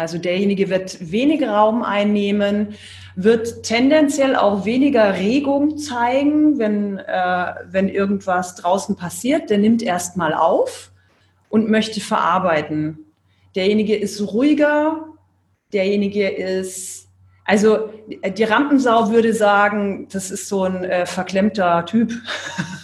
Also 0.00 0.18
derjenige 0.18 0.68
wird 0.70 1.12
weniger 1.12 1.52
Raum 1.52 1.82
einnehmen, 1.82 2.74
wird 3.16 3.62
tendenziell 3.62 4.36
auch 4.36 4.64
weniger 4.64 5.14
Regung 5.14 5.78
zeigen, 5.78 6.58
wenn, 6.58 6.98
äh, 6.98 7.54
wenn 7.66 7.88
irgendwas 7.88 8.54
draußen 8.54 8.96
passiert. 8.96 9.50
Der 9.50 9.58
nimmt 9.58 9.82
erstmal 9.82 10.34
auf 10.34 10.90
und 11.48 11.68
möchte 11.68 12.00
verarbeiten. 12.00 12.98
Derjenige 13.54 13.96
ist 13.96 14.20
ruhiger, 14.20 15.04
derjenige 15.72 16.28
ist, 16.28 17.08
also 17.44 17.90
die 18.08 18.44
Rampensau 18.44 19.10
würde 19.10 19.34
sagen, 19.34 20.08
das 20.12 20.30
ist 20.30 20.48
so 20.48 20.64
ein 20.64 20.84
äh, 20.84 21.04
verklemmter 21.04 21.84
Typ. 21.84 22.12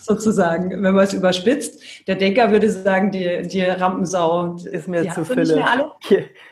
sozusagen, 0.00 0.70
wenn 0.70 0.94
man 0.94 1.04
es 1.04 1.12
überspitzt. 1.12 1.82
Der 2.06 2.16
Denker 2.16 2.50
würde 2.50 2.70
sagen, 2.70 3.10
die, 3.10 3.46
die 3.48 3.62
Rampensau 3.62 4.56
ist 4.56 4.88
mir 4.88 5.10
zu 5.10 5.24
Fülle. 5.24 5.64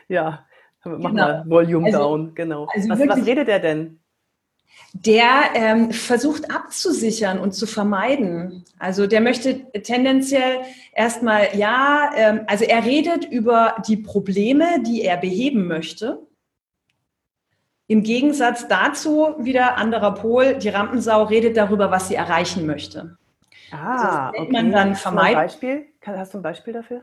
Ja, 0.07 0.45
mach 0.83 1.09
genau. 1.09 1.11
mal 1.11 1.43
Volume 1.47 1.87
also, 1.87 1.99
down, 1.99 2.35
genau. 2.35 2.67
Also 2.73 2.89
was, 2.89 2.99
was 2.99 3.25
redet 3.25 3.47
der 3.47 3.59
denn? 3.59 3.99
Der 4.93 5.51
ähm, 5.53 5.91
versucht 5.91 6.51
abzusichern 6.51 7.39
und 7.39 7.53
zu 7.53 7.65
vermeiden. 7.65 8.65
Also 8.77 9.07
der 9.07 9.21
möchte 9.21 9.71
tendenziell 9.83 10.59
erstmal, 10.93 11.55
ja, 11.55 12.11
ähm, 12.15 12.41
also 12.47 12.65
er 12.65 12.83
redet 12.83 13.23
über 13.25 13.75
die 13.87 13.97
Probleme, 13.97 14.83
die 14.85 15.03
er 15.03 15.17
beheben 15.17 15.67
möchte. 15.67 16.19
Im 17.91 18.03
Gegensatz 18.03 18.69
dazu 18.69 19.35
wieder 19.37 19.75
anderer 19.75 20.13
Pol, 20.13 20.55
die 20.55 20.69
Rampensau 20.69 21.23
redet 21.23 21.57
darüber, 21.57 21.91
was 21.91 22.07
sie 22.07 22.15
erreichen 22.15 22.65
möchte. 22.65 23.17
Ah, 23.69 24.29
also 24.29 24.43
okay. 24.43 24.49
man 24.49 24.71
dann 24.71 24.95
vermeiden. 24.95 25.41
Hast 25.41 25.61
du 25.61 25.67
ein 25.67 25.81
Beispiel? 25.81 26.17
Hast 26.17 26.33
du 26.33 26.37
ein 26.37 26.41
Beispiel 26.41 26.71
dafür? 26.71 27.01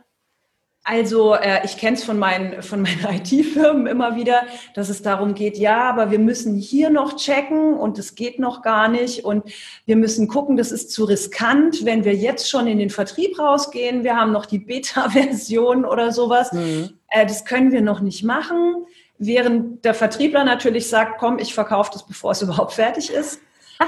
Also 0.84 1.34
äh, 1.34 1.60
ich 1.66 1.76
kenne 1.76 1.98
es 1.98 2.04
von 2.04 2.18
meinen, 2.18 2.62
von 2.62 2.80
meinen 2.80 3.04
IT-Firmen 3.16 3.86
immer 3.86 4.16
wieder, 4.16 4.44
dass 4.74 4.88
es 4.88 5.02
darum 5.02 5.34
geht, 5.34 5.58
ja, 5.58 5.90
aber 5.90 6.10
wir 6.10 6.18
müssen 6.18 6.56
hier 6.56 6.88
noch 6.88 7.16
checken 7.16 7.74
und 7.74 7.98
es 7.98 8.14
geht 8.14 8.38
noch 8.38 8.62
gar 8.62 8.88
nicht 8.88 9.26
und 9.26 9.44
wir 9.84 9.96
müssen 9.96 10.26
gucken, 10.26 10.56
das 10.56 10.72
ist 10.72 10.90
zu 10.90 11.04
riskant, 11.04 11.84
wenn 11.84 12.06
wir 12.06 12.14
jetzt 12.14 12.48
schon 12.48 12.66
in 12.66 12.78
den 12.78 12.88
Vertrieb 12.88 13.38
rausgehen, 13.38 14.04
wir 14.04 14.16
haben 14.16 14.32
noch 14.32 14.46
die 14.46 14.58
Beta-Version 14.66 15.84
oder 15.84 16.12
sowas, 16.12 16.50
mhm. 16.54 16.94
äh, 17.08 17.26
das 17.26 17.44
können 17.44 17.72
wir 17.72 17.82
noch 17.82 18.00
nicht 18.00 18.24
machen. 18.24 18.86
Während 19.18 19.84
der 19.84 19.94
Vertriebler 19.94 20.44
natürlich 20.44 20.88
sagt, 20.88 21.18
komm, 21.18 21.38
ich 21.38 21.54
verkaufe 21.54 21.90
das, 21.92 22.06
bevor 22.06 22.32
es 22.32 22.42
überhaupt 22.42 22.72
fertig 22.72 23.12
ist. 23.12 23.40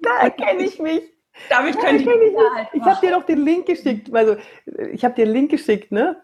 da 0.00 0.18
erkenne 0.20 0.64
ich 0.64 0.78
mich. 0.78 1.02
Damit 1.50 1.78
können 1.78 1.98
die 1.98 2.04
ich, 2.04 2.36
halt 2.56 2.68
ich 2.72 2.82
habe 2.82 3.00
dir 3.00 3.12
doch 3.12 3.24
den 3.24 3.44
Link 3.44 3.66
geschickt. 3.66 4.12
Also 4.12 4.36
ich 4.92 5.04
habe 5.04 5.14
dir 5.14 5.24
den 5.24 5.32
Link 5.32 5.50
geschickt, 5.50 5.92
ne? 5.92 6.20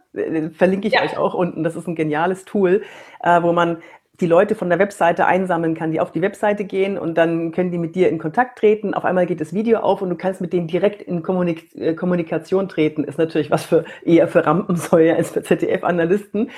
Verlinke 0.56 0.88
ich 0.88 0.94
ja. 0.94 1.02
euch 1.02 1.16
auch 1.16 1.34
unten. 1.34 1.62
Das 1.62 1.76
ist 1.76 1.86
ein 1.86 1.94
geniales 1.94 2.44
Tool, 2.44 2.82
äh, 3.22 3.42
wo 3.42 3.52
man 3.52 3.82
die 4.20 4.26
Leute 4.26 4.54
von 4.54 4.68
der 4.68 4.78
Webseite 4.78 5.26
einsammeln 5.26 5.74
kann, 5.74 5.90
die 5.90 6.00
auf 6.00 6.12
die 6.12 6.22
Webseite 6.22 6.64
gehen 6.64 6.98
und 6.98 7.16
dann 7.16 7.50
können 7.50 7.72
die 7.72 7.78
mit 7.78 7.96
dir 7.96 8.08
in 8.08 8.18
Kontakt 8.18 8.58
treten. 8.58 8.94
Auf 8.94 9.04
einmal 9.04 9.26
geht 9.26 9.40
das 9.40 9.52
Video 9.52 9.80
auf 9.80 10.02
und 10.02 10.10
du 10.10 10.16
kannst 10.16 10.40
mit 10.40 10.52
denen 10.52 10.68
direkt 10.68 11.02
in 11.02 11.22
Kommunik 11.22 11.74
äh, 11.74 11.94
Kommunikation 11.94 12.68
treten. 12.68 13.02
Ist 13.02 13.18
natürlich 13.18 13.50
was 13.50 13.64
für 13.64 13.84
eher 14.04 14.28
für 14.28 14.46
Rampensäue 14.46 15.16
als 15.16 15.30
für 15.30 15.42
ZDF-Analysten. 15.42 16.50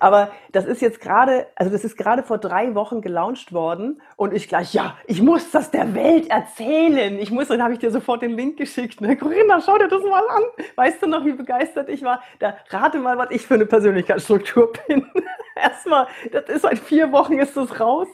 Aber 0.00 0.32
das 0.50 0.64
ist 0.66 0.82
jetzt 0.82 1.00
gerade, 1.00 1.46
also 1.54 1.70
das 1.70 1.84
ist 1.84 1.96
gerade 1.96 2.24
vor 2.24 2.38
drei 2.38 2.74
Wochen 2.74 3.00
gelauncht 3.02 3.52
worden 3.52 4.00
und 4.16 4.34
ich 4.34 4.48
gleich, 4.48 4.74
ja, 4.74 4.96
ich 5.06 5.22
muss 5.22 5.52
das 5.52 5.70
der 5.70 5.94
Welt 5.94 6.28
erzählen. 6.28 7.20
Ich 7.20 7.30
muss, 7.30 7.46
dann 7.48 7.62
habe 7.62 7.72
ich 7.72 7.78
dir 7.78 7.92
sofort 7.92 8.22
den 8.22 8.32
Link 8.32 8.56
geschickt. 8.56 9.00
Ne? 9.00 9.16
Corinna, 9.16 9.60
schau 9.60 9.78
dir 9.78 9.88
das 9.88 10.02
mal 10.02 10.24
an. 10.28 10.42
Weißt 10.74 11.00
du 11.02 11.06
noch, 11.06 11.24
wie 11.24 11.34
begeistert 11.34 11.88
ich 11.88 12.02
war? 12.02 12.20
Da 12.40 12.56
rate 12.70 12.98
mal, 12.98 13.16
was 13.16 13.30
ich 13.30 13.46
für 13.46 13.54
eine 13.54 13.66
Persönlichkeitsstruktur 13.66 14.72
bin. 14.88 15.06
Erstmal, 15.62 16.06
das 16.32 16.48
ist 16.48 16.62
seit 16.62 16.78
vier 16.78 17.12
Wochen 17.12 17.38
ist 17.38 17.56
das 17.56 17.80
raus. 17.80 18.08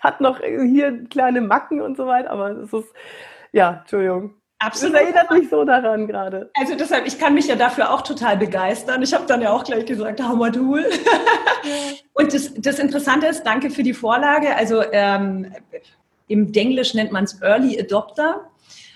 Hat 0.00 0.20
noch 0.20 0.40
hier 0.40 1.04
kleine 1.08 1.40
Macken 1.40 1.80
und 1.80 1.96
so 1.96 2.06
weiter, 2.06 2.30
aber 2.30 2.50
es 2.50 2.72
ist, 2.72 2.92
ja, 3.50 3.80
Entschuldigung. 3.80 4.34
Absolut. 4.60 4.94
Das 4.94 5.02
erinnert 5.02 5.30
mich 5.32 5.48
so 5.48 5.64
daran 5.64 6.06
gerade. 6.06 6.50
Also 6.54 6.76
deshalb, 6.76 7.04
ich 7.06 7.18
kann 7.18 7.34
mich 7.34 7.48
ja 7.48 7.56
dafür 7.56 7.92
auch 7.92 8.02
total 8.02 8.36
begeistern. 8.36 9.02
Ich 9.02 9.12
habe 9.12 9.26
dann 9.26 9.42
ja 9.42 9.50
auch 9.50 9.64
gleich 9.64 9.86
gesagt, 9.86 10.22
Hammertool. 10.22 10.88
Und 12.12 12.32
das, 12.32 12.54
das 12.54 12.78
Interessante 12.78 13.26
ist, 13.26 13.42
danke 13.42 13.70
für 13.70 13.82
die 13.82 13.94
Vorlage. 13.94 14.54
Also 14.54 14.84
ähm, 14.92 15.52
im 16.28 16.52
Denglisch 16.52 16.94
nennt 16.94 17.10
man 17.10 17.24
es 17.24 17.42
Early 17.42 17.80
Adopter. 17.80 18.51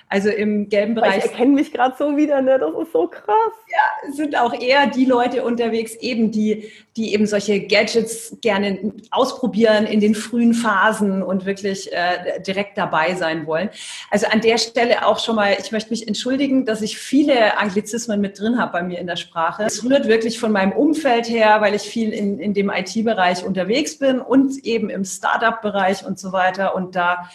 Also 0.08 0.28
im 0.28 0.68
gelben 0.68 0.94
Bereich. 0.94 1.24
Ich 1.24 1.32
erkenne 1.32 1.52
mich 1.52 1.72
gerade 1.72 1.96
so 1.98 2.16
wieder, 2.16 2.40
ne? 2.40 2.60
Das 2.60 2.70
ist 2.80 2.92
so 2.92 3.08
krass. 3.08 3.52
Ja, 3.68 4.12
sind 4.12 4.38
auch 4.38 4.54
eher 4.54 4.86
die 4.86 5.04
Leute 5.04 5.42
unterwegs, 5.42 5.96
eben 5.96 6.30
die, 6.30 6.70
die 6.96 7.12
eben 7.12 7.26
solche 7.26 7.66
Gadgets 7.66 8.36
gerne 8.40 8.92
ausprobieren 9.10 9.84
in 9.84 9.98
den 9.98 10.14
frühen 10.14 10.54
Phasen 10.54 11.24
und 11.24 11.44
wirklich 11.44 11.92
äh, 11.92 12.40
direkt 12.46 12.78
dabei 12.78 13.16
sein 13.16 13.48
wollen. 13.48 13.68
Also 14.08 14.28
an 14.28 14.40
der 14.40 14.58
Stelle 14.58 15.04
auch 15.04 15.18
schon 15.18 15.34
mal, 15.34 15.56
ich 15.60 15.72
möchte 15.72 15.90
mich 15.90 16.06
entschuldigen, 16.06 16.64
dass 16.64 16.82
ich 16.82 16.98
viele 16.98 17.58
Anglizismen 17.58 18.20
mit 18.20 18.38
drin 18.38 18.60
habe 18.60 18.72
bei 18.72 18.82
mir 18.84 19.00
in 19.00 19.08
der 19.08 19.16
Sprache. 19.16 19.64
Es 19.64 19.82
rührt 19.84 20.06
wirklich 20.06 20.38
von 20.38 20.52
meinem 20.52 20.70
Umfeld 20.70 21.28
her, 21.28 21.60
weil 21.60 21.74
ich 21.74 21.82
viel 21.82 22.12
in, 22.12 22.38
in 22.38 22.54
dem 22.54 22.70
IT-Bereich 22.70 23.44
unterwegs 23.44 23.98
bin 23.98 24.20
und 24.20 24.64
eben 24.64 24.88
im 24.88 25.04
Startup-Bereich 25.04 26.06
und 26.06 26.20
so 26.20 26.30
weiter. 26.30 26.76
Und 26.76 26.94
da 26.94 27.28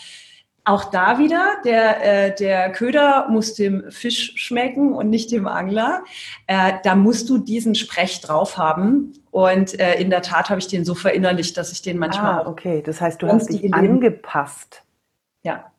auch 0.72 0.86
da 0.86 1.20
wieder, 1.20 1.58
der, 1.66 2.28
äh, 2.28 2.36
der 2.36 2.72
Köder 2.72 3.28
muss 3.30 3.54
dem 3.54 3.92
Fisch 3.92 4.34
schmecken 4.38 4.94
und 4.94 5.10
nicht 5.10 5.32
dem 5.32 5.48
Angler. 5.48 6.04
Äh, 6.48 6.74
da 6.84 6.96
musst 6.96 7.30
du 7.30 7.38
diesen 7.38 7.76
Sprech 7.76 8.22
drauf 8.22 8.58
haben. 8.58 9.14
Und 9.32 9.80
äh, 9.80 10.00
in 10.00 10.10
der 10.10 10.22
Tat 10.22 10.50
habe 10.50 10.60
ich 10.60 10.68
den 10.68 10.86
so 10.86 10.96
verinnerlicht, 10.96 11.58
dass 11.58 11.72
ich 11.72 11.82
den 11.82 11.98
manchmal. 11.98 12.44
Ah, 12.44 12.48
okay. 12.48 12.82
Das 12.86 13.02
heißt, 13.02 13.22
du 13.22 13.28
hast 13.28 13.50
dich 13.50 13.74
angepasst. 13.74 14.84
Ja. 15.44 15.72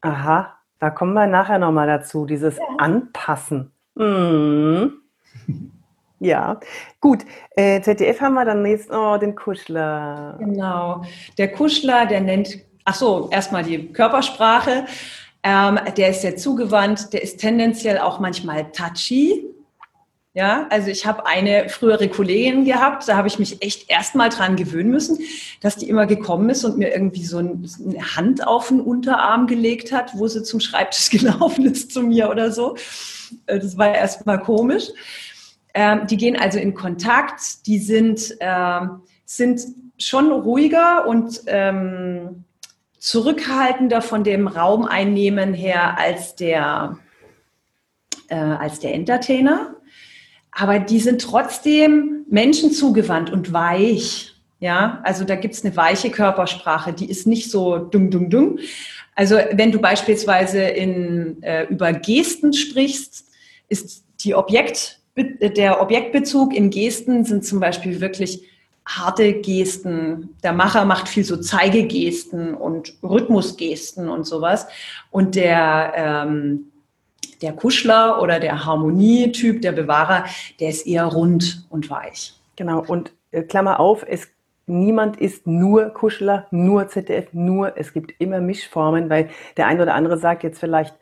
Aha. 0.00 0.54
Da 0.78 0.90
kommen 0.90 1.12
wir 1.12 1.26
nachher 1.26 1.58
nochmal 1.58 1.86
dazu, 1.86 2.24
dieses 2.24 2.56
ja. 2.56 2.64
Anpassen. 2.78 3.72
Mhm. 3.94 4.92
Ja, 6.20 6.58
gut. 7.00 7.24
Äh, 7.50 7.80
ZDF 7.80 8.20
haben 8.20 8.34
wir 8.34 8.44
dann 8.44 8.66
jetzt 8.66 8.90
oh, 8.90 9.16
den 9.18 9.36
Kuschler. 9.36 10.36
Genau. 10.40 11.02
Der 11.36 11.52
Kuschler, 11.52 12.06
der 12.06 12.20
nennt, 12.20 12.58
ach 12.88 12.94
so, 12.94 13.28
erstmal 13.30 13.64
die 13.64 13.92
Körpersprache. 13.92 14.86
Ähm, 15.42 15.78
der 15.96 16.08
ist 16.08 16.22
sehr 16.22 16.36
zugewandt, 16.36 17.12
der 17.12 17.22
ist 17.22 17.38
tendenziell 17.38 17.98
auch 17.98 18.18
manchmal 18.18 18.72
touchy. 18.72 19.44
Ja, 20.32 20.66
also 20.70 20.88
ich 20.88 21.04
habe 21.04 21.26
eine 21.26 21.68
frühere 21.68 22.08
Kollegin 22.08 22.64
gehabt, 22.64 23.06
da 23.08 23.16
habe 23.16 23.28
ich 23.28 23.38
mich 23.38 23.60
echt 23.62 23.90
erstmal 23.90 24.30
dran 24.30 24.56
gewöhnen 24.56 24.90
müssen, 24.90 25.18
dass 25.60 25.76
die 25.76 25.88
immer 25.88 26.06
gekommen 26.06 26.48
ist 26.48 26.64
und 26.64 26.78
mir 26.78 26.92
irgendwie 26.94 27.24
so 27.24 27.38
eine 27.38 28.16
Hand 28.16 28.46
auf 28.46 28.68
den 28.68 28.80
Unterarm 28.80 29.46
gelegt 29.46 29.92
hat, 29.92 30.12
wo 30.16 30.26
sie 30.26 30.42
zum 30.42 30.60
Schreibtisch 30.60 31.10
gelaufen 31.18 31.66
ist 31.66 31.92
zu 31.92 32.02
mir 32.02 32.30
oder 32.30 32.52
so. 32.52 32.76
Äh, 33.46 33.58
das 33.58 33.76
war 33.76 33.94
erstmal 33.94 34.40
komisch. 34.40 34.84
Ähm, 35.74 36.06
die 36.06 36.16
gehen 36.16 36.36
also 36.36 36.58
in 36.58 36.72
Kontakt, 36.72 37.66
die 37.66 37.78
sind, 37.78 38.34
ähm, 38.40 39.02
sind 39.26 39.60
schon 39.98 40.32
ruhiger 40.32 41.06
und 41.06 41.42
ähm, 41.46 42.44
zurückhaltender 42.98 44.02
von 44.02 44.24
dem 44.24 44.48
Raumeinnehmen 44.48 45.54
her 45.54 45.98
als 45.98 46.34
der, 46.34 46.98
äh, 48.28 48.34
als 48.34 48.80
der 48.80 48.94
Entertainer. 48.94 49.76
Aber 50.50 50.78
die 50.78 51.00
sind 51.00 51.20
trotzdem 51.20 52.24
Menschen 52.28 52.72
zugewandt 52.72 53.30
und 53.30 53.52
weich. 53.52 54.34
Ja, 54.60 55.00
also 55.04 55.24
da 55.24 55.36
gibt's 55.36 55.64
eine 55.64 55.76
weiche 55.76 56.10
Körpersprache, 56.10 56.92
die 56.92 57.08
ist 57.08 57.28
nicht 57.28 57.48
so 57.50 57.78
dumm, 57.78 58.10
dumm, 58.10 58.28
dumm. 58.28 58.58
Also 59.14 59.36
wenn 59.52 59.70
du 59.70 59.78
beispielsweise 59.78 60.62
in, 60.62 61.42
äh, 61.42 61.64
über 61.66 61.92
Gesten 61.92 62.52
sprichst, 62.52 63.24
ist 63.68 64.04
die 64.20 64.34
Objekt, 64.34 65.00
der 65.16 65.80
Objektbezug 65.80 66.54
in 66.54 66.70
Gesten 66.70 67.24
sind 67.24 67.44
zum 67.44 67.60
Beispiel 67.60 68.00
wirklich 68.00 68.47
harte 68.88 69.34
Gesten. 69.34 70.34
Der 70.42 70.52
Macher 70.52 70.84
macht 70.84 71.08
viel 71.08 71.24
so 71.24 71.36
Zeigegesten 71.36 72.54
und 72.54 72.94
Rhythmusgesten 73.02 74.08
und 74.08 74.24
sowas. 74.24 74.66
Und 75.10 75.34
der, 75.34 75.92
ähm, 75.94 76.72
der 77.42 77.52
Kuschler 77.52 78.20
oder 78.20 78.40
der 78.40 78.64
Harmonietyp, 78.64 79.62
der 79.62 79.72
Bewahrer, 79.72 80.24
der 80.58 80.70
ist 80.70 80.86
eher 80.86 81.04
rund 81.04 81.66
und 81.68 81.90
weich. 81.90 82.34
Genau, 82.56 82.82
und 82.82 83.12
äh, 83.30 83.42
Klammer 83.42 83.78
auf, 83.78 84.04
es 84.08 84.28
niemand 84.66 85.16
ist 85.18 85.46
nur 85.46 85.90
Kuschler, 85.90 86.46
nur 86.50 86.88
ZDF, 86.88 87.28
nur, 87.32 87.76
es 87.76 87.92
gibt 87.92 88.14
immer 88.18 88.40
Mischformen, 88.40 89.08
weil 89.10 89.30
der 89.56 89.66
eine 89.66 89.82
oder 89.82 89.94
andere 89.94 90.18
sagt 90.18 90.42
jetzt 90.42 90.58
vielleicht, 90.58 90.94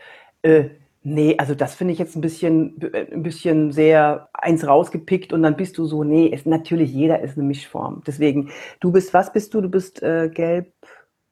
äh, 0.43 0.67
nee, 1.07 1.37
also 1.39 1.55
das 1.55 1.75
finde 1.75 1.93
ich 1.93 2.01
jetzt 2.01 2.17
ein 2.17 2.21
bisschen, 2.21 2.81
ein 3.13 3.23
bisschen 3.23 3.71
sehr 3.71 4.29
eins 4.33 4.67
rausgepickt 4.67 5.33
und 5.33 5.43
dann 5.45 5.57
bist 5.57 5.79
du 5.79 5.87
so, 5.87 6.03
nee, 6.03 6.31
es, 6.35 6.47
natürlich 6.47 6.93
jeder 6.93 7.21
ist 7.21 7.39
eine 7.39 7.47
Mischform. 7.47 8.03
Deswegen, 8.05 8.51
du 8.81 8.91
bist, 8.91 9.15
was 9.15 9.33
bist 9.33 9.55
du? 9.55 9.61
Du 9.61 9.69
bist 9.69 10.03
äh, 10.03 10.29
gelb, 10.29 10.73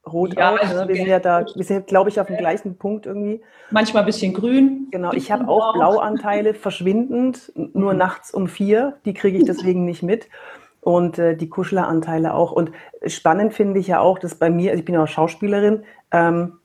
rot 0.07 0.37
ja, 0.37 0.55
auch, 0.55 0.61
also 0.61 0.83
ne? 0.83 0.89
Wir 0.89 0.95
sind 0.95 1.09
ja 1.09 1.19
da, 1.19 1.45
wir 1.55 1.65
sind, 1.65 1.89
glaube 1.89 2.09
ich, 2.09 2.21
auf 2.21 2.29
dem 2.29 2.37
gleichen 2.37 2.79
Punkt 2.79 3.07
irgendwie. 3.07 3.43
Manchmal 3.71 4.05
ein 4.05 4.07
bisschen 4.07 4.33
grün. 4.33 4.87
Genau, 4.93 5.13
ich 5.13 5.33
habe 5.33 5.49
auch 5.49 5.75
Blauanteile 5.75 6.55
verschwindend, 6.55 7.53
nur 7.57 7.95
mhm. 7.95 7.99
nachts 7.99 8.33
um 8.33 8.47
vier, 8.47 8.99
die 9.05 9.13
kriege 9.13 9.39
ich 9.39 9.45
deswegen 9.45 9.85
nicht 9.85 10.05
mit 10.05 10.29
und 10.83 11.19
äh, 11.19 11.37
die 11.37 11.49
Kuschleranteile 11.49 12.35
auch. 12.35 12.53
Und 12.53 12.71
spannend 13.07 13.55
finde 13.55 13.81
ich 13.81 13.89
ja 13.89 13.99
auch, 13.99 14.21
dass 14.21 14.37
bei 14.37 14.51
mir, 14.51 14.71
also 14.71 14.79
ich 14.79 14.85
bin 14.85 14.95
ja 14.95 15.03
auch 15.03 15.09
Schauspielerin, 15.09 15.83
ähm, 16.13 16.61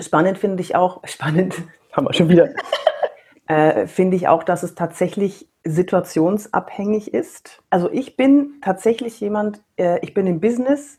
spannend 0.00 0.38
finde 0.38 0.62
ich 0.62 0.74
auch, 0.74 1.00
spannend, 1.06 1.62
haben 1.92 2.06
wir 2.06 2.12
schon 2.12 2.28
wieder, 2.28 2.48
äh, 3.46 3.86
finde 3.86 4.16
ich 4.16 4.28
auch, 4.28 4.42
dass 4.42 4.62
es 4.62 4.74
tatsächlich 4.74 5.48
situationsabhängig 5.64 7.14
ist. 7.14 7.62
Also 7.70 7.90
ich 7.90 8.16
bin 8.16 8.54
tatsächlich 8.62 9.20
jemand, 9.20 9.62
äh, 9.76 9.98
ich 10.00 10.14
bin 10.14 10.26
im 10.26 10.40
Business 10.40 10.98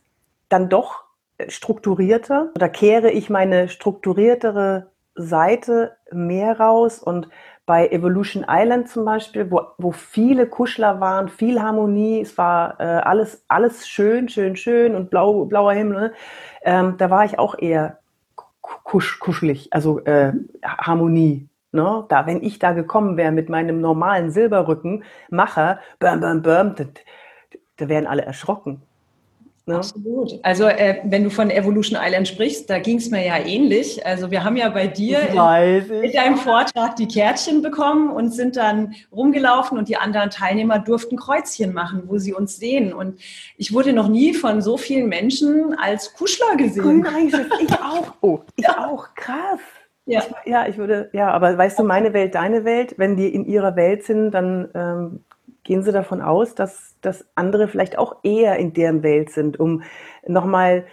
dann 0.50 0.70
doch 0.70 1.04
strukturierter. 1.48 2.52
Da 2.56 2.68
kehre 2.70 3.12
ich 3.12 3.30
meine 3.30 3.68
strukturiertere 3.68 4.92
Seite 5.16 5.98
mehr 6.12 6.60
raus 6.60 7.00
und 7.00 7.28
bei 7.66 7.88
Evolution 7.88 8.46
Island 8.48 8.90
zum 8.90 9.06
Beispiel, 9.06 9.50
wo, 9.50 9.62
wo 9.78 9.92
viele 9.92 10.48
Kuschler 10.48 11.00
waren, 11.00 11.30
viel 11.30 11.62
Harmonie, 11.62 12.22
es 12.22 12.38
war 12.38 12.80
äh, 12.80 12.84
alles, 12.84 13.46
alles 13.48 13.88
schön, 13.88 14.28
schön, 14.28 14.56
schön 14.56 14.96
und 14.96 15.10
blau, 15.10 15.46
blauer 15.46 15.74
Himmel. 15.74 16.02
Ne? 16.02 16.14
Ähm, 16.64 16.96
da 16.98 17.10
war 17.10 17.24
ich 17.24 17.40
auch 17.40 17.58
eher 17.58 18.00
kusch, 18.64 19.20
kuschelig, 19.20 19.72
also 19.72 20.00
äh, 20.06 20.34
Harmonie. 20.64 21.50
Ne? 21.72 22.06
Da, 22.10 22.26
wenn 22.26 22.42
ich 22.42 22.60
da 22.60 22.72
gekommen 22.72 23.18
wäre 23.18 23.32
mit 23.32 23.50
meinem 23.50 23.82
normalen 23.82 24.32
Silberrücken, 24.32 25.04
Macher, 25.30 25.80
bam, 26.00 26.22
bam, 26.22 26.42
bam, 26.42 26.76
da, 26.76 26.86
da 27.78 27.90
wären 27.90 28.08
alle 28.08 28.24
erschrocken. 28.24 28.82
Ne? 29.66 29.76
Absolut. 29.76 30.40
Also 30.44 30.66
äh, 30.66 31.00
wenn 31.06 31.24
du 31.24 31.30
von 31.30 31.50
Evolution 31.50 31.98
Island 32.02 32.28
sprichst, 32.28 32.70
da 32.70 32.80
ging 32.80 32.98
es 32.98 33.10
mir 33.10 33.26
ja 33.26 33.38
ähnlich. 33.38 34.06
Also 34.06 34.30
wir 34.30 34.44
haben 34.44 34.58
ja 34.58 34.68
bei 34.68 34.88
dir 34.88 35.20
in, 35.22 36.04
in, 36.04 36.12
deinem 36.12 36.36
Vortrag 36.36 36.98
die 36.98 37.08
Kärtchen 37.08 37.62
bekommen 37.62 38.10
und 38.10 38.34
sind 38.34 38.58
dann 38.58 38.94
rumgelaufen 39.10 39.78
und 39.78 39.88
die 39.88 39.96
anderen 39.96 40.30
Teilnehmer 40.32 40.80
durften 40.80 41.16
Kreuzchen 41.16 41.74
machen, 41.74 42.04
wo 42.08 42.18
sie 42.18 42.34
uns 42.34 42.58
sehen. 42.58 42.94
Und 42.94 43.22
ich 43.56 43.74
wurde 43.74 43.94
noch 43.94 44.10
nie 44.10 44.34
von 44.34 44.62
so 44.62 44.76
vielen 44.76 45.08
Menschen 45.08 45.74
als 45.82 46.14
Kuschler 46.14 46.58
gesehen. 46.58 47.00
Nein, 47.00 47.32
ich 47.62 47.72
auch. 47.82 48.14
Oh, 48.20 48.40
ich 48.58 48.66
ja. 48.66 48.86
auch. 48.86 49.16
Krass. 49.16 49.62
Ja. 50.06 50.24
Ich, 50.44 50.52
ja, 50.52 50.68
ich 50.68 50.78
würde, 50.78 51.10
ja, 51.14 51.30
aber 51.32 51.58
weißt 51.58 51.80
du, 51.80 51.84
meine 51.84 52.12
Welt, 52.12 52.36
deine 52.36 52.66
Welt, 52.66 52.96
wenn 52.98 53.16
die 53.16 53.34
in 53.34 53.46
ihrer 53.46 53.78
Welt 53.78 54.04
sind, 54.04 54.32
dann 54.32 54.70
ähm, 54.76 55.24
gehen 55.64 55.84
Sie 55.84 55.92
davon 55.92 56.22
aus, 56.22 56.56
dass, 56.56 56.96
dass 57.02 57.26
andere 57.36 57.68
vielleicht 57.68 57.98
auch 57.98 58.18
eher 58.24 58.58
in 58.58 58.74
deren 58.74 59.04
Welt 59.04 59.30
sind, 59.30 59.60
um 59.60 59.84
nochmal 60.28 60.86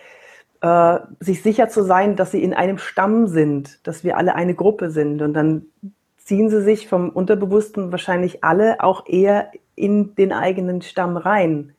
äh, 0.61 0.99
sich 1.21 1.43
sicher 1.43 1.69
zu 1.69 1.83
sein, 1.83 2.17
dass 2.17 2.33
sie 2.33 2.43
in 2.43 2.55
einem 2.55 2.79
Stamm 2.79 3.27
sind, 3.27 3.87
dass 3.87 4.05
wir 4.05 4.17
alle 4.17 4.35
eine 4.35 4.55
Gruppe 4.55 4.91
sind. 4.91 5.23
Und 5.23 5.35
dann 5.35 5.67
ziehen 6.19 6.51
sie 6.51 6.63
sich 6.63 6.87
vom 6.87 7.11
Unterbewussten 7.11 7.93
wahrscheinlich 7.93 8.45
alle 8.45 8.83
auch 8.83 9.07
eher 9.07 9.51
in 9.75 10.15
den 10.15 10.33
eigenen 10.33 10.83
Stamm 10.83 11.17
rein. 11.17 11.75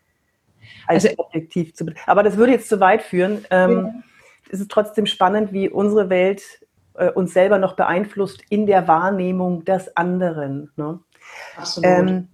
Als 0.88 1.06
also, 1.06 1.18
objektiv 1.20 1.74
zu 1.76 1.86
Aber 2.06 2.24
das 2.24 2.38
würde 2.38 2.54
jetzt 2.54 2.70
zu 2.70 2.80
weit 2.80 3.02
führen. 3.02 3.46
Ähm, 3.50 3.72
ja. 3.72 3.94
Es 4.52 4.60
ist 4.60 4.72
trotzdem 4.72 5.06
spannend, 5.06 5.54
wie 5.54 5.70
unsere 5.70 6.10
Welt 6.10 6.42
äh, 6.96 7.10
uns 7.10 7.34
selber 7.34 7.58
noch 7.58 7.76
beeinflusst 7.76 8.42
in 8.50 8.66
der 8.66 8.88
Wahrnehmung 8.88 9.64
des 9.64 9.96
anderen. 9.96 10.72
Ne? 10.76 11.00
Absolut. 11.56 11.90
Ähm, 11.90 12.28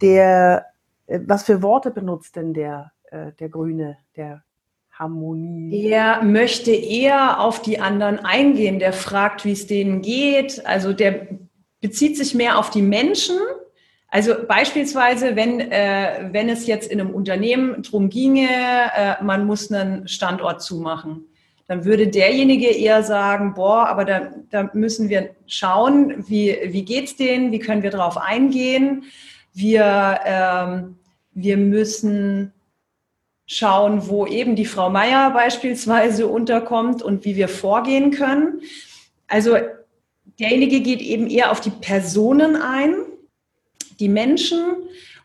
der, 0.00 0.66
äh, 1.06 1.20
was 1.26 1.44
für 1.44 1.62
Worte 1.62 1.90
benutzt 1.90 2.36
denn 2.36 2.54
der, 2.54 2.92
äh, 3.10 3.32
der 3.38 3.48
Grüne, 3.48 3.98
der 4.16 4.42
Harmonie? 4.92 5.88
Der 5.88 6.22
möchte 6.22 6.72
eher 6.72 7.40
auf 7.40 7.62
die 7.62 7.78
anderen 7.78 8.18
eingehen, 8.18 8.78
der 8.78 8.92
fragt, 8.92 9.44
wie 9.44 9.52
es 9.52 9.66
denen 9.66 10.02
geht. 10.02 10.66
Also 10.66 10.92
der 10.92 11.28
bezieht 11.80 12.16
sich 12.16 12.34
mehr 12.34 12.58
auf 12.58 12.70
die 12.70 12.82
Menschen. 12.82 13.36
Also 14.08 14.34
beispielsweise, 14.46 15.36
wenn, 15.36 15.60
äh, 15.60 16.28
wenn 16.32 16.48
es 16.48 16.66
jetzt 16.66 16.90
in 16.90 17.00
einem 17.00 17.10
Unternehmen 17.10 17.82
darum 17.82 18.08
ginge, 18.08 18.48
äh, 18.48 19.22
man 19.22 19.46
muss 19.46 19.70
einen 19.70 20.08
Standort 20.08 20.62
zumachen, 20.62 21.26
dann 21.68 21.84
würde 21.84 22.06
derjenige 22.06 22.68
eher 22.68 23.02
sagen, 23.02 23.54
boah, 23.54 23.88
aber 23.88 24.04
da, 24.04 24.30
da 24.50 24.70
müssen 24.72 25.08
wir 25.08 25.30
schauen, 25.46 26.24
wie, 26.28 26.56
wie 26.64 26.84
geht's 26.84 27.16
denen, 27.16 27.50
wie 27.50 27.58
können 27.58 27.82
wir 27.82 27.90
darauf 27.90 28.16
eingehen. 28.16 29.04
Wir, 29.56 30.20
ähm, 30.26 30.98
wir 31.32 31.56
müssen 31.56 32.52
schauen, 33.46 34.06
wo 34.06 34.26
eben 34.26 34.54
die 34.54 34.66
Frau 34.66 34.90
Meier 34.90 35.30
beispielsweise 35.30 36.26
unterkommt 36.26 37.02
und 37.02 37.24
wie 37.24 37.36
wir 37.36 37.48
vorgehen 37.48 38.10
können. 38.10 38.60
Also 39.28 39.56
derjenige 40.38 40.80
geht 40.80 41.00
eben 41.00 41.26
eher 41.26 41.50
auf 41.50 41.60
die 41.60 41.70
Personen 41.70 42.56
ein, 42.56 42.96
die 43.98 44.10
Menschen. 44.10 44.60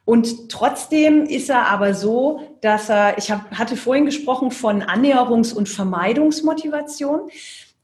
Und 0.06 0.50
trotzdem 0.50 1.26
ist 1.26 1.50
er 1.50 1.68
aber 1.68 1.94
so, 1.94 2.58
dass 2.62 2.88
er, 2.88 3.18
ich 3.18 3.32
hab, 3.32 3.52
hatte 3.52 3.76
vorhin 3.76 4.06
gesprochen 4.06 4.52
von 4.52 4.82
Annäherungs- 4.82 5.54
und 5.54 5.68
Vermeidungsmotivation 5.68 7.30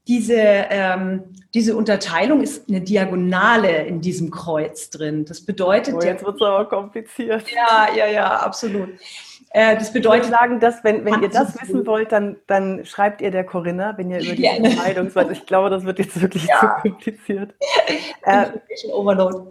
diese, 0.07 0.35
ähm, 0.37 1.23
diese 1.53 1.75
Unterteilung 1.75 2.41
ist 2.41 2.69
eine 2.69 2.81
Diagonale 2.81 3.85
in 3.85 4.01
diesem 4.01 4.31
Kreuz 4.31 4.89
drin. 4.89 5.25
Das 5.25 5.41
bedeutet. 5.41 5.95
Oh, 5.95 6.01
jetzt 6.01 6.25
wird 6.25 6.35
es 6.35 6.41
aber 6.41 6.65
kompliziert. 6.69 7.45
Ja, 7.51 7.87
ja, 7.95 8.07
ja, 8.07 8.37
absolut. 8.37 8.89
Äh, 9.49 9.75
das 9.75 9.91
bedeutet. 9.91 10.25
Ich 10.25 10.31
sagen, 10.31 10.59
dass, 10.59 10.83
wenn, 10.83 11.03
wenn 11.05 11.21
ihr 11.21 11.29
das 11.29 11.59
wissen 11.61 11.85
wollt, 11.85 12.11
dann, 12.11 12.37
dann 12.47 12.85
schreibt 12.85 13.21
ihr 13.21 13.31
der 13.31 13.43
Corinna, 13.43 13.97
wenn 13.97 14.11
ihr 14.11 14.19
über 14.19 14.35
die 14.35 14.45
Entscheidung 14.45 15.09
seid. 15.09 15.31
Ich 15.31 15.45
glaube, 15.45 15.69
das 15.69 15.83
wird 15.83 15.99
jetzt 15.99 16.21
wirklich 16.21 16.45
ja. 16.45 16.59
zu 16.59 16.67
kompliziert. 16.89 17.55
äh, 18.23 18.47
Overload. 18.91 19.49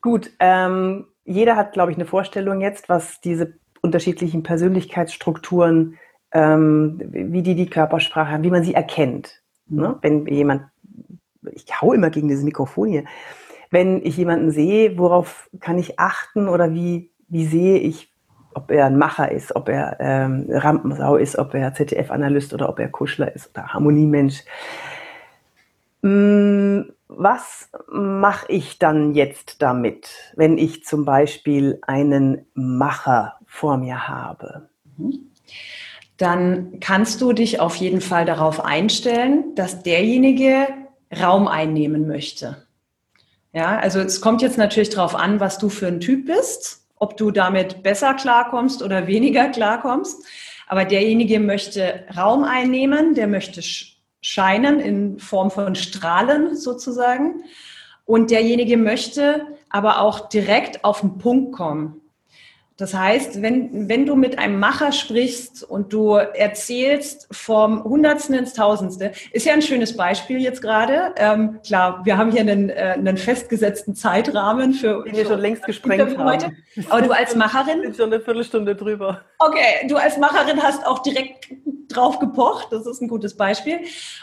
Gut, 0.00 0.30
ähm, 0.40 1.06
jeder 1.24 1.56
hat, 1.56 1.72
glaube 1.72 1.92
ich, 1.92 1.96
eine 1.96 2.06
Vorstellung 2.06 2.60
jetzt, 2.60 2.88
was 2.88 3.20
diese 3.20 3.54
unterschiedlichen 3.82 4.42
Persönlichkeitsstrukturen, 4.42 5.98
ähm, 6.32 7.00
wie 7.10 7.42
die 7.42 7.54
die 7.54 7.68
Körpersprache 7.68 8.30
haben, 8.30 8.42
wie 8.42 8.50
man 8.50 8.64
sie 8.64 8.74
erkennt. 8.74 9.41
Ne? 9.72 9.98
Wenn 10.02 10.26
jemand, 10.26 10.62
ich 11.52 11.64
hau 11.80 11.92
immer 11.92 12.10
gegen 12.10 12.28
dieses 12.28 12.44
Mikrofon 12.44 12.88
hier. 12.88 13.04
wenn 13.70 14.04
ich 14.04 14.18
jemanden 14.18 14.50
sehe, 14.50 14.98
worauf 14.98 15.48
kann 15.60 15.78
ich 15.78 15.98
achten 15.98 16.46
oder 16.48 16.74
wie, 16.74 17.10
wie 17.28 17.46
sehe 17.46 17.78
ich, 17.78 18.12
ob 18.54 18.70
er 18.70 18.84
ein 18.84 18.98
Macher 18.98 19.32
ist, 19.32 19.56
ob 19.56 19.70
er 19.70 19.96
ähm, 19.98 20.46
Rampensau 20.50 21.16
ist, 21.16 21.38
ob 21.38 21.54
er 21.54 21.72
ZDF-Analyst 21.72 22.52
oder 22.52 22.68
ob 22.68 22.78
er 22.78 22.90
Kuschler 22.90 23.34
ist 23.34 23.48
oder 23.50 23.68
Harmoniemensch. 23.68 24.44
Mm, 26.02 26.82
was 27.08 27.70
mache 27.90 28.46
ich 28.48 28.78
dann 28.78 29.14
jetzt 29.14 29.62
damit, 29.62 30.32
wenn 30.36 30.58
ich 30.58 30.84
zum 30.84 31.04
Beispiel 31.06 31.78
einen 31.82 32.46
Macher 32.54 33.36
vor 33.46 33.78
mir 33.78 34.08
habe? 34.08 34.68
Dann 36.16 36.78
kannst 36.80 37.20
du 37.20 37.32
dich 37.32 37.60
auf 37.60 37.76
jeden 37.76 38.00
Fall 38.00 38.24
darauf 38.24 38.64
einstellen, 38.64 39.54
dass 39.54 39.82
derjenige 39.82 40.68
Raum 41.20 41.48
einnehmen 41.48 42.06
möchte. 42.06 42.66
Ja, 43.52 43.78
also 43.78 44.00
es 44.00 44.20
kommt 44.20 44.40
jetzt 44.40 44.58
natürlich 44.58 44.90
darauf 44.90 45.14
an, 45.14 45.40
was 45.40 45.58
du 45.58 45.68
für 45.68 45.86
ein 45.86 46.00
Typ 46.00 46.26
bist, 46.26 46.86
ob 46.96 47.16
du 47.16 47.30
damit 47.30 47.82
besser 47.82 48.14
klarkommst 48.14 48.82
oder 48.82 49.06
weniger 49.06 49.48
klarkommst. 49.48 50.24
Aber 50.68 50.84
derjenige 50.84 51.38
möchte 51.38 52.04
Raum 52.16 52.44
einnehmen, 52.44 53.14
der 53.14 53.26
möchte 53.26 53.62
scheinen 54.22 54.80
in 54.80 55.18
Form 55.18 55.50
von 55.50 55.74
Strahlen 55.74 56.56
sozusagen. 56.56 57.44
Und 58.04 58.30
derjenige 58.30 58.76
möchte 58.76 59.46
aber 59.68 60.00
auch 60.00 60.28
direkt 60.28 60.84
auf 60.84 61.00
den 61.00 61.18
Punkt 61.18 61.52
kommen. 61.52 62.01
Das 62.78 62.94
heißt, 62.94 63.42
wenn, 63.42 63.88
wenn 63.88 64.06
du 64.06 64.16
mit 64.16 64.38
einem 64.38 64.58
Macher 64.58 64.92
sprichst 64.92 65.62
und 65.62 65.92
du 65.92 66.14
erzählst 66.14 67.28
vom 67.30 67.84
Hundertsten 67.84 68.34
ins 68.34 68.54
Tausendste, 68.54 69.12
ist 69.32 69.44
ja 69.44 69.52
ein 69.52 69.62
schönes 69.62 69.96
Beispiel 69.96 70.40
jetzt 70.40 70.62
gerade. 70.62 71.14
Ähm, 71.16 71.60
klar, 71.64 72.00
wir 72.04 72.16
haben 72.16 72.32
hier 72.32 72.40
einen, 72.40 72.70
äh, 72.70 72.94
einen 72.96 73.18
festgesetzten 73.18 73.94
Zeitrahmen 73.94 74.72
für. 74.72 75.04
Den 75.04 75.16
wir 75.16 75.26
schon 75.26 75.40
längst 75.40 75.64
gesprengt 75.64 76.16
haben. 76.16 76.24
Heute. 76.24 76.52
Aber 76.88 77.02
du 77.02 77.10
als 77.10 77.36
Macherin. 77.36 77.78
Ich 77.78 77.82
bin 77.82 77.94
schon 77.94 78.12
eine 78.12 78.20
Viertelstunde 78.20 78.74
drüber. 78.74 79.20
Okay, 79.38 79.86
du 79.88 79.96
als 79.96 80.16
Macherin 80.16 80.62
hast 80.62 80.86
auch 80.86 81.00
direkt 81.00 81.48
drauf 81.88 82.18
gepocht. 82.18 82.68
Das 82.70 82.86
ist 82.86 83.02
ein 83.02 83.08
gutes 83.08 83.36
Beispiel. 83.36 83.80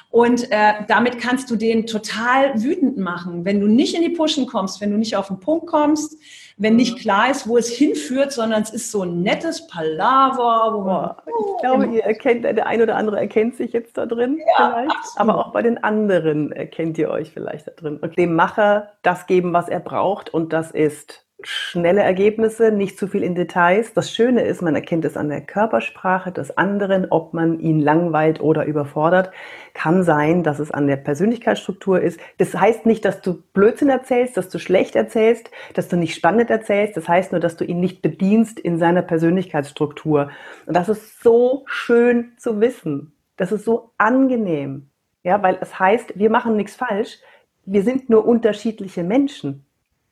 Und 0.10 0.52
äh, 0.52 0.74
damit 0.88 1.20
kannst 1.20 1.52
du 1.52 1.56
den 1.56 1.86
total 1.86 2.62
wütend 2.62 2.98
machen, 2.98 3.46
wenn 3.46 3.60
du 3.60 3.68
nicht 3.68 3.96
in 3.96 4.02
die 4.02 4.10
Pushen 4.10 4.48
kommst, 4.48 4.82
wenn 4.82 4.90
du 4.90 4.98
nicht 4.98 5.16
auf 5.16 5.28
den 5.28 5.40
Punkt 5.40 5.68
kommst 5.68 6.18
wenn 6.60 6.76
nicht 6.76 6.98
mhm. 6.98 7.00
klar 7.00 7.32
ist, 7.32 7.48
wo 7.48 7.58
es 7.58 7.70
hinführt, 7.70 8.34
sondern 8.34 8.62
es 8.62 8.70
ist 8.70 8.92
so 8.92 9.04
ein 9.04 9.22
nettes 9.24 9.66
Palaver. 9.68 10.74
Wo 10.74 10.82
man, 10.82 11.16
oh, 11.26 11.56
ich 11.56 11.62
glaube, 11.62 11.86
ihr 11.88 12.04
erkennt, 12.04 12.44
der 12.44 12.68
ein 12.68 12.82
oder 12.82 12.98
andere 12.98 13.18
erkennt 13.18 13.56
sich 13.56 13.72
jetzt 13.72 13.98
da 13.98 14.06
drin 14.06 14.38
ja, 14.38 14.72
vielleicht, 14.74 14.92
absolut. 14.92 15.20
aber 15.20 15.38
auch 15.40 15.52
bei 15.54 15.62
den 15.62 15.82
anderen 15.84 16.52
erkennt 16.52 16.98
ihr 16.98 17.10
euch 17.10 17.32
vielleicht 17.32 17.68
da 17.68 17.72
drin. 17.72 17.98
Und 17.98 18.18
dem 18.18 18.36
Macher 18.36 18.92
das 19.02 19.26
geben, 19.26 19.54
was 19.54 19.70
er 19.70 19.80
braucht 19.80 20.34
und 20.34 20.52
das 20.52 20.72
ist 20.72 21.26
schnelle 21.42 22.02
Ergebnisse, 22.02 22.72
nicht 22.72 23.00
zu 23.00 23.08
viel 23.08 23.24
in 23.24 23.34
Details. 23.34 23.94
Das 23.94 24.12
Schöne 24.14 24.42
ist, 24.42 24.62
man 24.62 24.76
erkennt 24.76 25.06
es 25.06 25.16
an 25.16 25.30
der 25.30 25.42
Körpersprache 25.42 26.32
des 26.32 26.58
anderen, 26.58 27.08
ob 27.10 27.34
man 27.34 27.60
ihn 27.60 27.80
langweilt 27.80 28.42
oder 28.42 28.66
überfordert. 28.66 29.32
Kann 29.74 30.04
sein, 30.04 30.44
dass 30.44 30.60
es 30.60 30.72
an 30.72 30.88
der 30.88 30.98
Persönlichkeitsstruktur 30.98 32.02
ist. 32.02 32.20
Das 32.38 32.54
heißt 32.54 32.86
nicht, 32.86 33.06
dass 33.06 33.22
du 33.22 33.42
Blödsinn 33.54 33.90
erzählst, 33.90 34.36
dass 34.36 34.50
du 34.50 34.60
schlecht 34.60 34.96
erzählst, 34.96 35.50
dass 35.74 35.88
du 35.88 35.96
nicht 35.96 36.14
spannend 36.14 36.50
erzählst. 36.50 36.98
Das 36.98 37.08
heißt 37.08 37.32
nur, 37.32 37.40
dass 37.40 37.56
du 37.56 37.64
ihn 37.64 37.80
nicht 37.80 38.02
bedienst 38.02 38.60
in 38.60 38.78
seiner 38.78 39.02
Persönlichkeitsstruktur. 39.02 40.32
Und 40.66 40.76
das 40.76 40.90
ist 40.90 41.24
so 41.24 41.64
schön 41.68 42.34
zu 42.38 42.60
wissen. 42.60 43.14
Das 43.38 43.54
ist 43.54 43.64
so 43.64 43.92
angenehm. 43.98 44.90
Ja, 45.24 45.42
weil 45.42 45.58
es 45.62 45.80
heißt, 45.80 46.20
wir 46.20 46.30
machen 46.30 46.58
nichts 46.58 46.76
falsch. 46.76 47.20
Wir 47.66 47.84
sind 47.84 48.10
nur 48.10 48.26
unterschiedliche 48.26 49.04
Menschen. 49.04 49.66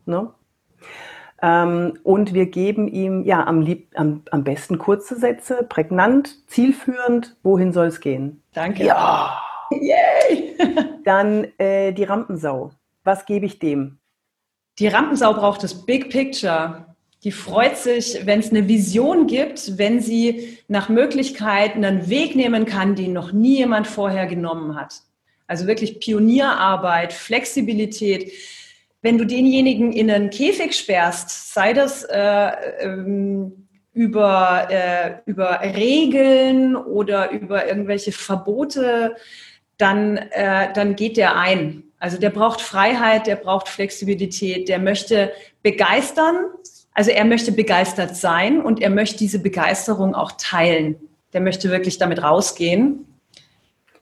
Ne? 0.06 0.32
Ähm, 1.42 2.00
und 2.04 2.34
wir 2.34 2.48
geben 2.48 2.88
ihm 2.88 3.24
ja 3.24 3.46
am, 3.46 3.62
lieb, 3.62 3.92
am, 3.96 4.24
am 4.32 4.44
besten 4.44 4.78
kurze 4.78 5.18
Sätze, 5.18 5.66
prägnant, 5.68 6.48
zielführend. 6.48 7.36
Wohin 7.44 7.74
soll 7.74 7.88
es 7.88 8.00
gehen? 8.00 8.42
Danke. 8.54 8.86
Ja. 8.86 9.40
Yay. 9.72 10.56
Dann 11.04 11.48
äh, 11.58 11.94
die 11.94 12.04
Rampensau. 12.04 12.72
Was 13.04 13.26
gebe 13.26 13.46
ich 13.46 13.60
dem? 13.60 14.00
Die 14.80 14.88
Rampensau 14.88 15.34
braucht 15.34 15.64
das 15.64 15.86
Big 15.86 16.10
Picture. 16.10 16.86
Die 17.24 17.32
freut 17.32 17.78
sich, 17.78 18.26
wenn 18.26 18.40
es 18.40 18.52
eine 18.52 18.68
Vision 18.68 19.28
gibt, 19.28 19.78
wenn 19.78 20.00
sie 20.00 20.60
nach 20.68 20.88
Möglichkeiten 20.88 21.84
einen 21.84 22.10
Weg 22.10 22.36
nehmen 22.36 22.66
kann, 22.66 22.96
den 22.96 23.14
noch 23.14 23.32
nie 23.32 23.58
jemand 23.58 23.88
vorher 23.88 24.28
genommen 24.28 24.76
hat. 24.76 25.02
Also 25.48 25.66
wirklich 25.66 26.00
Pionierarbeit, 26.00 27.14
Flexibilität 27.14 28.32
wenn 29.08 29.18
du 29.18 29.26
denjenigen 29.26 29.94
in 29.94 30.12
einen 30.12 30.30
Käfig 30.30 30.74
sperrst, 30.74 31.54
sei 31.54 31.72
das 31.72 32.04
äh, 32.04 32.52
ähm, 32.82 33.70
über, 33.94 34.68
äh, 34.70 35.20
über 35.26 35.62
Regeln 35.62 36.76
oder 36.76 37.32
über 37.32 37.70
irgendwelche 37.70 38.12
Verbote, 38.12 39.16
dann, 39.78 40.18
äh, 40.18 40.74
dann 40.74 40.98
geht 40.98 41.16
der 41.16 41.38
ein. 41.38 41.84
Also 42.00 42.18
der 42.18 42.32
braucht 42.32 42.60
Freiheit, 42.60 43.28
der 43.28 43.38
braucht 43.38 43.70
Flexibilität, 43.70 44.68
der 44.68 44.80
möchte 44.80 45.32
begeistern. 45.64 46.36
Also 46.94 47.12
er 47.12 47.24
möchte 47.24 47.54
begeistert 47.54 48.14
sein 48.18 48.60
und 48.62 48.82
er 48.82 48.90
möchte 48.90 49.20
diese 49.20 49.40
Begeisterung 49.40 50.16
auch 50.16 50.34
teilen. 50.38 50.98
Der 51.32 51.40
möchte 51.40 51.72
wirklich 51.72 51.98
damit 51.98 52.22
rausgehen 52.22 53.07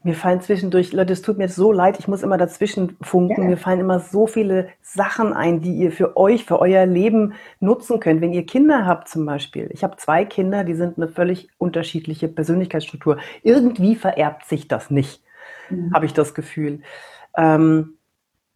mir 0.06 0.13
fallen 0.13 0.39
zwischendurch, 0.39 0.94
Leute, 0.94 1.13
es 1.13 1.24
tut 1.24 1.39
mir 1.39 1.50
so 1.50 1.72
leid, 1.72 1.98
ich 1.98 2.08
muss 2.08 2.22
immer 2.22 2.38
dazwischen 2.38 2.96
funken. 3.02 3.41
Ja. 3.41 3.50
Mir 3.50 3.58
fallen 3.58 3.80
immer 3.80 4.00
so 4.00 4.28
viele 4.28 4.70
Sachen 4.82 5.34
ein, 5.34 5.62
die 5.62 5.74
ihr 5.74 5.91
für 5.91 6.15
euch, 6.15 6.46
für 6.46 6.60
euer 6.60 6.86
Leben 6.86 7.34
nutzen 7.60 8.00
könnt. 8.00 8.22
Wenn 8.22 8.32
ihr 8.32 8.46
Kinder 8.46 8.86
habt 8.86 9.10
zum 9.10 9.26
Beispiel. 9.26 9.68
Ich 9.74 9.84
habe 9.84 9.98
zwei 9.98 10.24
Kinder, 10.24 10.63
die 10.63 10.76
sind 10.76 10.98
eine 10.98 11.08
völlig 11.08 11.50
unterschiedliche 11.58 12.28
Persönlichkeitsstruktur. 12.28 13.18
Irgendwie 13.41 13.96
vererbt 13.96 14.46
sich 14.46 14.68
das 14.68 14.91
nicht, 14.91 15.24
mhm. 15.72 15.91
habe 15.91 16.06
ich 16.06 16.13
das 16.13 16.36
Gefühl. 16.36 16.82
Ähm, 17.36 17.98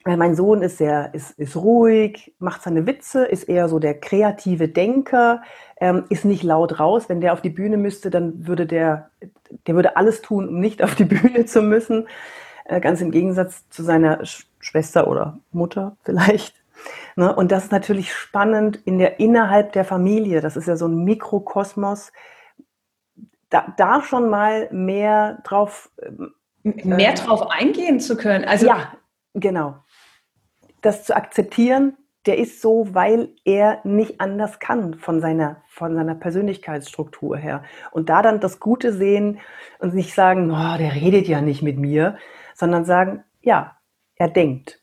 mein 0.05 0.35
Sohn 0.35 0.62
ist 0.62 0.77
sehr, 0.77 1.13
ist, 1.13 1.31
ist 1.31 1.57
ruhig, 1.57 2.33
macht 2.39 2.62
seine 2.62 2.85
Witze, 2.85 3.25
ist 3.25 3.43
eher 3.43 3.67
so 3.67 3.79
der 3.79 3.99
kreative 3.99 4.67
Denker, 4.67 5.41
ähm, 5.81 6.05
ist 6.09 6.25
nicht 6.25 6.43
laut 6.43 6.79
raus. 6.79 7.09
Wenn 7.09 7.21
der 7.21 7.33
auf 7.33 7.41
die 7.41 7.49
Bühne 7.49 7.77
müsste, 7.77 8.09
dann 8.09 8.47
würde 8.47 8.65
der, 8.65 9.09
der 9.67 9.75
würde 9.75 9.97
alles 9.97 10.21
tun, 10.21 10.47
um 10.47 10.59
nicht 10.59 10.83
auf 10.83 10.95
die 10.95 11.05
Bühne 11.05 11.45
zu 11.45 11.62
müssen. 11.62 12.07
Äh, 12.65 12.79
ganz 12.79 13.01
im 13.01 13.12
Gegensatz 13.12 13.67
zu 13.69 13.83
seiner 13.83 14.25
Sch 14.25 14.45
Schwester 14.62 15.07
oder 15.07 15.39
Mutter 15.51 15.95
vielleicht. 16.03 16.53
Ne? 17.15 17.33
Und 17.33 17.51
das 17.51 17.65
ist 17.65 17.71
natürlich 17.71 18.13
spannend 18.13 18.75
in 18.83 18.99
der, 18.99 19.21
innerhalb 19.21 19.71
der 19.71 19.85
Familie. 19.85 20.41
Das 20.41 20.57
ist 20.57 20.67
ja 20.67 20.75
so 20.75 20.85
ein 20.85 21.05
Mikrokosmos. 21.05 22.12
Da, 23.49 23.73
da 23.77 24.01
schon 24.03 24.29
mal 24.29 24.67
mehr 24.71 25.39
drauf. 25.45 25.89
mehr 26.63 27.12
äh, 27.12 27.15
drauf 27.15 27.49
eingehen 27.49 28.01
zu 28.01 28.17
können. 28.17 28.43
Also 28.43 28.67
ja, 28.67 28.93
genau 29.33 29.77
das 30.81 31.03
zu 31.03 31.15
akzeptieren, 31.15 31.97
der 32.29 32.37
ist 32.37 32.61
so, 32.61 32.89
weil 32.91 33.29
er 33.43 33.79
nicht 33.83 34.21
anders 34.21 34.59
kann 34.59 34.93
von 34.93 35.19
seiner, 35.19 35.63
von 35.67 35.95
seiner 35.95 36.13
Persönlichkeitsstruktur 36.13 37.37
her. 37.37 37.63
Und 37.89 38.09
da 38.09 38.21
dann 38.21 38.39
das 38.39 38.59
Gute 38.59 38.93
sehen 38.93 39.39
und 39.79 39.95
nicht 39.95 40.13
sagen, 40.13 40.51
oh, 40.51 40.77
der 40.77 40.93
redet 40.93 41.27
ja 41.27 41.41
nicht 41.41 41.63
mit 41.63 41.79
mir, 41.79 42.19
sondern 42.53 42.85
sagen, 42.85 43.23
ja, 43.41 43.77
er 44.13 44.27
denkt. 44.27 44.79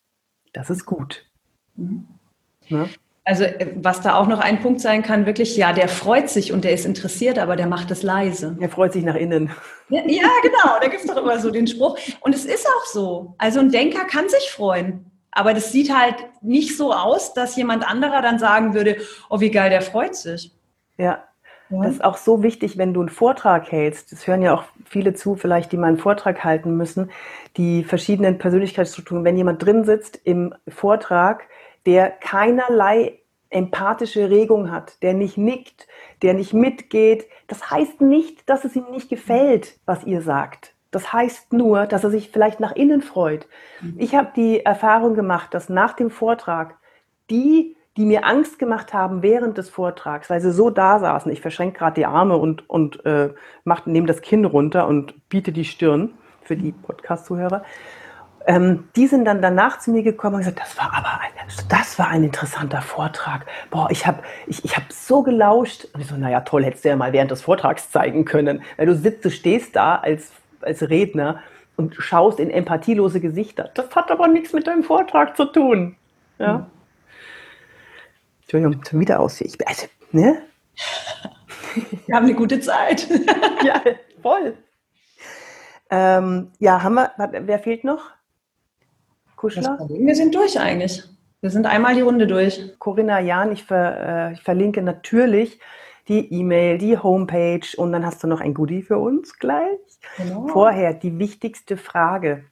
Das 0.54 0.70
ist 0.70 0.86
gut. 0.86 1.24
Mhm. 1.76 2.08
Ne? 2.68 2.88
Also 3.24 3.44
äh, 3.44 3.74
was 3.76 4.00
da 4.00 4.16
auch 4.16 4.26
noch 4.26 4.40
ein 4.40 4.60
Punkt 4.60 4.80
sein 4.80 5.04
kann, 5.04 5.24
wirklich, 5.24 5.56
ja, 5.56 5.72
der 5.72 5.86
freut 5.86 6.28
sich 6.28 6.52
und 6.52 6.64
der 6.64 6.72
ist 6.72 6.84
interessiert, 6.84 7.38
aber 7.38 7.54
der 7.54 7.68
macht 7.68 7.92
es 7.92 8.02
leise. 8.02 8.56
Der 8.60 8.70
freut 8.70 8.92
sich 8.92 9.04
nach 9.04 9.14
innen. 9.14 9.52
Ja, 9.88 10.02
ja 10.04 10.30
genau, 10.42 10.80
da 10.80 10.88
gibt 10.88 11.04
es 11.04 11.06
doch 11.06 11.16
immer 11.16 11.38
so 11.38 11.52
den 11.52 11.68
Spruch. 11.68 11.96
Und 12.22 12.34
es 12.34 12.44
ist 12.44 12.66
auch 12.66 12.86
so. 12.86 13.36
Also 13.38 13.60
ein 13.60 13.70
Denker 13.70 14.04
kann 14.06 14.28
sich 14.28 14.50
freuen. 14.50 15.12
Aber 15.36 15.52
das 15.52 15.70
sieht 15.70 15.94
halt 15.94 16.16
nicht 16.40 16.78
so 16.78 16.94
aus, 16.94 17.34
dass 17.34 17.56
jemand 17.56 17.86
anderer 17.86 18.22
dann 18.22 18.38
sagen 18.38 18.72
würde, 18.72 18.96
oh, 19.28 19.38
wie 19.38 19.50
geil, 19.50 19.68
der 19.68 19.82
freut 19.82 20.16
sich. 20.16 20.50
Ja. 20.96 21.24
ja. 21.68 21.82
Das 21.82 21.92
ist 21.92 22.04
auch 22.04 22.16
so 22.16 22.42
wichtig, 22.42 22.78
wenn 22.78 22.94
du 22.94 23.00
einen 23.00 23.10
Vortrag 23.10 23.70
hältst. 23.70 24.12
Das 24.12 24.26
hören 24.26 24.40
ja 24.40 24.54
auch 24.54 24.64
viele 24.86 25.12
zu, 25.12 25.36
vielleicht, 25.36 25.72
die 25.72 25.76
mal 25.76 25.88
einen 25.88 25.98
Vortrag 25.98 26.42
halten 26.42 26.78
müssen. 26.78 27.10
Die 27.58 27.84
verschiedenen 27.84 28.38
Persönlichkeitsstrukturen. 28.38 29.24
Wenn 29.24 29.36
jemand 29.36 29.62
drin 29.62 29.84
sitzt 29.84 30.18
im 30.24 30.54
Vortrag, 30.68 31.44
der 31.84 32.08
keinerlei 32.08 33.20
empathische 33.50 34.30
Regung 34.30 34.70
hat, 34.70 35.02
der 35.02 35.12
nicht 35.12 35.36
nickt, 35.36 35.86
der 36.22 36.32
nicht 36.32 36.54
mitgeht, 36.54 37.26
das 37.46 37.70
heißt 37.70 38.00
nicht, 38.00 38.48
dass 38.48 38.64
es 38.64 38.74
ihm 38.74 38.86
nicht 38.90 39.10
gefällt, 39.10 39.78
was 39.84 40.02
ihr 40.04 40.22
sagt. 40.22 40.75
Das 40.96 41.12
heißt 41.12 41.52
nur, 41.52 41.84
dass 41.84 42.04
er 42.04 42.10
sich 42.10 42.30
vielleicht 42.30 42.58
nach 42.58 42.72
innen 42.72 43.02
freut. 43.02 43.46
Mhm. 43.82 43.96
Ich 43.98 44.14
habe 44.14 44.28
die 44.34 44.64
Erfahrung 44.64 45.12
gemacht, 45.12 45.52
dass 45.52 45.68
nach 45.68 45.92
dem 45.92 46.08
Vortrag 46.08 46.78
die, 47.28 47.76
die 47.98 48.06
mir 48.06 48.24
Angst 48.24 48.58
gemacht 48.58 48.94
haben 48.94 49.20
während 49.20 49.58
des 49.58 49.68
Vortrags, 49.68 50.30
weil 50.30 50.40
sie 50.40 50.52
so 50.52 50.70
da 50.70 50.98
saßen, 50.98 51.30
ich 51.30 51.42
verschränke 51.42 51.80
gerade 51.80 51.96
die 51.96 52.06
Arme 52.06 52.38
und, 52.38 52.70
und 52.70 53.04
äh, 53.04 53.34
nehme 53.84 54.06
das 54.06 54.22
Kinn 54.22 54.46
runter 54.46 54.86
und 54.88 55.28
biete 55.28 55.52
die 55.52 55.66
Stirn 55.66 56.14
für 56.40 56.56
die 56.56 56.72
Podcast-Zuhörer, 56.72 57.62
ähm, 58.46 58.88
die 58.96 59.06
sind 59.06 59.26
dann 59.26 59.42
danach 59.42 59.80
zu 59.80 59.90
mir 59.90 60.02
gekommen 60.02 60.36
und 60.36 60.40
gesagt, 60.40 60.60
das 60.60 60.78
war 60.78 60.94
aber 60.94 61.20
ein, 61.20 61.30
das 61.68 61.98
war 61.98 62.08
ein 62.08 62.24
interessanter 62.24 62.80
Vortrag. 62.80 63.44
Boah, 63.70 63.88
ich 63.90 64.06
habe 64.06 64.22
ich, 64.46 64.64
ich 64.64 64.76
hab 64.76 64.90
so 64.90 65.22
gelauscht. 65.22 65.88
Und 65.92 66.00
ich 66.00 66.06
so, 66.06 66.16
naja, 66.16 66.40
toll, 66.40 66.64
hättest 66.64 66.84
du 66.86 66.88
ja 66.88 66.96
mal 66.96 67.12
während 67.12 67.32
des 67.32 67.42
Vortrags 67.42 67.90
zeigen 67.90 68.24
können. 68.24 68.62
Weil 68.76 68.86
du 68.86 68.94
sitzt, 68.94 69.24
du 69.24 69.30
stehst 69.30 69.74
da 69.74 69.96
als, 69.96 70.30
als 70.66 70.88
Redner 70.88 71.42
und 71.76 71.94
schaust 71.94 72.40
in 72.40 72.50
empathielose 72.50 73.20
Gesichter. 73.20 73.70
Das 73.74 73.94
hat 73.94 74.10
aber 74.10 74.28
nichts 74.28 74.52
mit 74.52 74.66
deinem 74.66 74.82
Vortrag 74.82 75.36
zu 75.36 75.46
tun. 75.46 75.96
Ja. 76.38 76.54
Hm. 76.54 76.66
Entschuldigung, 78.42 78.84
schon 78.84 79.00
wieder 79.00 79.20
aus. 79.20 79.40
Ich, 79.40 79.66
also, 79.66 79.86
ne? 80.12 80.42
Wir 82.06 82.14
haben 82.14 82.26
eine 82.26 82.34
gute 82.34 82.60
Zeit. 82.60 83.08
ja, 83.64 83.82
voll. 84.22 84.56
Ähm, 85.90 86.50
ja, 86.58 86.82
haben 86.82 86.94
wir, 86.94 87.12
wer 87.18 87.58
fehlt 87.58 87.84
noch? 87.84 88.10
Kuschler? 89.36 89.78
Wir 89.88 90.14
sind 90.14 90.34
durch 90.34 90.58
eigentlich. 90.58 91.02
Wir 91.40 91.50
sind 91.50 91.66
einmal 91.66 91.94
die 91.94 92.00
Runde 92.00 92.26
durch. 92.26 92.60
Corinna 92.78 93.20
Jahn, 93.20 93.52
ich, 93.52 93.64
ver, 93.64 94.30
äh, 94.30 94.32
ich 94.32 94.42
verlinke 94.42 94.82
natürlich 94.82 95.58
die 96.08 96.32
E-Mail, 96.32 96.78
die 96.78 96.98
Homepage 96.98 97.66
und 97.76 97.92
dann 97.92 98.06
hast 98.06 98.22
du 98.22 98.28
noch 98.28 98.40
ein 98.40 98.54
Goodie 98.54 98.82
für 98.82 98.98
uns 98.98 99.38
gleich. 99.38 99.78
Genau. 100.16 100.46
Vorher 100.48 100.94
die 100.94 101.18
wichtigste 101.18 101.76
Frage, 101.76 102.44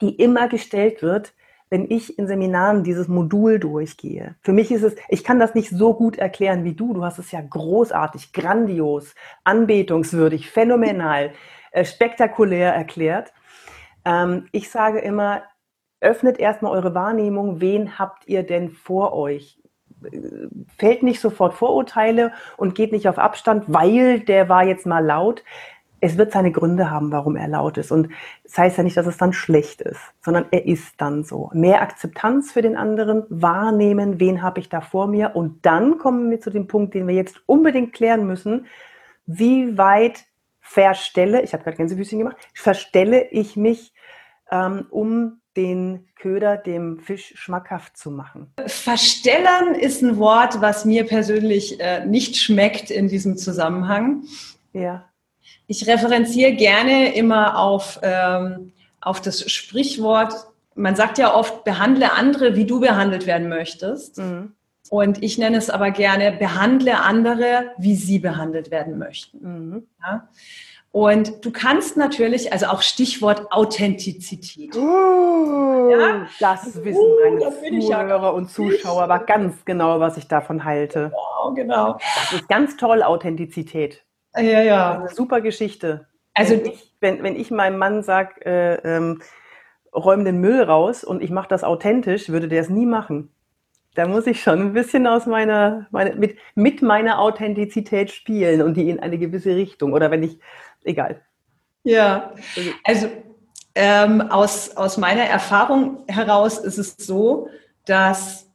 die 0.00 0.14
immer 0.16 0.48
gestellt 0.48 1.02
wird, 1.02 1.34
wenn 1.70 1.90
ich 1.90 2.18
in 2.18 2.26
Seminaren 2.26 2.84
dieses 2.84 3.08
Modul 3.08 3.58
durchgehe. 3.58 4.34
Für 4.42 4.52
mich 4.52 4.70
ist 4.70 4.82
es, 4.82 4.94
ich 5.08 5.24
kann 5.24 5.38
das 5.38 5.54
nicht 5.54 5.70
so 5.70 5.94
gut 5.94 6.18
erklären 6.18 6.64
wie 6.64 6.74
du. 6.74 6.92
Du 6.92 7.02
hast 7.02 7.18
es 7.18 7.32
ja 7.32 7.40
großartig, 7.40 8.34
grandios, 8.34 9.14
anbetungswürdig, 9.44 10.50
phänomenal, 10.50 11.32
äh, 11.70 11.86
spektakulär 11.86 12.74
erklärt. 12.74 13.32
Ähm, 14.04 14.48
ich 14.52 14.70
sage 14.70 14.98
immer, 14.98 15.44
öffnet 16.02 16.38
erstmal 16.38 16.72
eure 16.72 16.94
Wahrnehmung, 16.94 17.62
wen 17.62 17.98
habt 17.98 18.28
ihr 18.28 18.42
denn 18.42 18.68
vor 18.68 19.14
euch? 19.14 19.61
Fällt 20.78 21.02
nicht 21.02 21.20
sofort 21.20 21.54
Vorurteile 21.54 22.32
und 22.56 22.74
geht 22.74 22.92
nicht 22.92 23.08
auf 23.08 23.18
Abstand, 23.18 23.64
weil 23.68 24.20
der 24.20 24.48
war 24.48 24.64
jetzt 24.64 24.86
mal 24.86 25.04
laut. 25.04 25.44
Es 26.00 26.18
wird 26.18 26.32
seine 26.32 26.50
Gründe 26.50 26.90
haben, 26.90 27.12
warum 27.12 27.36
er 27.36 27.46
laut 27.46 27.78
ist. 27.78 27.92
Und 27.92 28.08
das 28.42 28.58
heißt 28.58 28.78
ja 28.78 28.82
nicht, 28.82 28.96
dass 28.96 29.06
es 29.06 29.18
dann 29.18 29.32
schlecht 29.32 29.80
ist, 29.80 30.00
sondern 30.20 30.46
er 30.50 30.66
ist 30.66 30.94
dann 31.00 31.22
so. 31.22 31.50
Mehr 31.52 31.80
Akzeptanz 31.80 32.50
für 32.50 32.62
den 32.62 32.76
anderen, 32.76 33.24
wahrnehmen, 33.28 34.18
wen 34.18 34.42
habe 34.42 34.58
ich 34.58 34.68
da 34.68 34.80
vor 34.80 35.06
mir. 35.06 35.36
Und 35.36 35.64
dann 35.64 35.98
kommen 35.98 36.30
wir 36.30 36.40
zu 36.40 36.50
dem 36.50 36.66
Punkt, 36.66 36.94
den 36.94 37.06
wir 37.06 37.14
jetzt 37.14 37.40
unbedingt 37.46 37.92
klären 37.92 38.26
müssen. 38.26 38.66
Wie 39.26 39.78
weit 39.78 40.24
verstelle, 40.60 41.42
ich 41.42 41.52
habe 41.52 41.62
gerade 41.62 41.76
Gänsefüßchen 41.76 42.18
gemacht, 42.18 42.36
verstelle 42.54 43.28
ich 43.30 43.56
mich, 43.56 43.92
ähm, 44.50 44.86
um 44.90 45.41
den 45.56 46.08
Köder 46.16 46.56
dem 46.56 47.00
Fisch 47.00 47.34
schmackhaft 47.36 47.96
zu 47.96 48.10
machen? 48.10 48.52
Verstellern 48.66 49.74
ist 49.74 50.02
ein 50.02 50.16
Wort, 50.18 50.60
was 50.60 50.84
mir 50.84 51.04
persönlich 51.06 51.80
äh, 51.80 52.04
nicht 52.06 52.36
schmeckt 52.36 52.90
in 52.90 53.08
diesem 53.08 53.36
Zusammenhang. 53.36 54.24
Ja. 54.72 55.04
Ich 55.66 55.86
referenziere 55.86 56.52
gerne 56.52 57.14
immer 57.14 57.58
auf, 57.58 58.00
ähm, 58.02 58.72
auf 59.00 59.20
das 59.20 59.50
Sprichwort, 59.50 60.34
man 60.74 60.96
sagt 60.96 61.18
ja 61.18 61.34
oft, 61.34 61.64
behandle 61.64 62.12
andere, 62.12 62.56
wie 62.56 62.64
du 62.64 62.80
behandelt 62.80 63.26
werden 63.26 63.48
möchtest. 63.48 64.18
Mhm. 64.18 64.52
Und 64.90 65.22
ich 65.22 65.38
nenne 65.38 65.56
es 65.56 65.70
aber 65.70 65.90
gerne, 65.90 66.32
behandle 66.32 67.00
andere, 67.00 67.70
wie 67.78 67.94
sie 67.94 68.18
behandelt 68.18 68.70
werden 68.70 68.98
möchten. 68.98 69.38
Mhm. 69.40 69.86
Ja? 70.00 70.28
Und 70.92 71.42
du 71.42 71.50
kannst 71.50 71.96
natürlich, 71.96 72.52
also 72.52 72.66
auch 72.66 72.82
Stichwort 72.82 73.50
Authentizität. 73.50 74.76
Uh, 74.76 75.90
ja? 75.90 76.26
Das 76.38 76.84
wissen 76.84 77.00
uh, 77.00 77.16
meine 77.24 77.46
uh, 77.46 77.80
Zuhörer 77.80 78.22
ja 78.22 78.28
und 78.28 78.50
Zuschauer 78.50 79.02
aber 79.02 79.20
ganz 79.20 79.64
genau, 79.64 80.00
was 80.00 80.18
ich 80.18 80.28
davon 80.28 80.64
halte. 80.64 81.10
Genau, 81.10 81.54
genau. 81.54 81.92
Das 81.94 82.34
ist 82.34 82.48
ganz 82.48 82.76
toll, 82.76 83.02
Authentizität. 83.02 84.04
Ja, 84.36 84.62
ja. 84.62 84.98
eine 84.98 85.08
super 85.08 85.40
Geschichte. 85.40 86.08
Also 86.34 86.56
wenn 86.56 86.66
ich, 86.66 86.94
wenn, 87.00 87.22
wenn 87.22 87.36
ich 87.36 87.50
meinem 87.50 87.78
Mann 87.78 88.02
sage, 88.02 88.44
äh, 88.44 88.74
ähm, 88.84 89.22
räum 89.94 90.26
den 90.26 90.40
Müll 90.40 90.62
raus 90.62 91.04
und 91.04 91.22
ich 91.22 91.30
mache 91.30 91.48
das 91.48 91.64
authentisch, 91.64 92.28
würde 92.28 92.48
der 92.48 92.60
es 92.60 92.68
nie 92.68 92.86
machen. 92.86 93.30
Da 93.94 94.06
muss 94.06 94.26
ich 94.26 94.42
schon 94.42 94.60
ein 94.60 94.72
bisschen 94.72 95.06
aus 95.06 95.26
meiner, 95.26 95.86
meine, 95.90 96.16
mit, 96.16 96.38
mit 96.54 96.80
meiner 96.80 97.18
Authentizität 97.18 98.10
spielen 98.10 98.62
und 98.62 98.74
die 98.74 98.88
in 98.88 99.00
eine 99.00 99.18
gewisse 99.18 99.54
Richtung. 99.54 99.92
Oder 99.92 100.10
wenn 100.10 100.22
ich 100.22 100.38
egal. 100.84 101.20
Ja, 101.84 102.32
also 102.84 103.10
ähm, 103.74 104.20
aus, 104.20 104.76
aus 104.76 104.98
meiner 104.98 105.24
Erfahrung 105.24 106.04
heraus 106.06 106.58
ist 106.58 106.78
es 106.78 106.96
so, 106.98 107.48
dass 107.86 108.46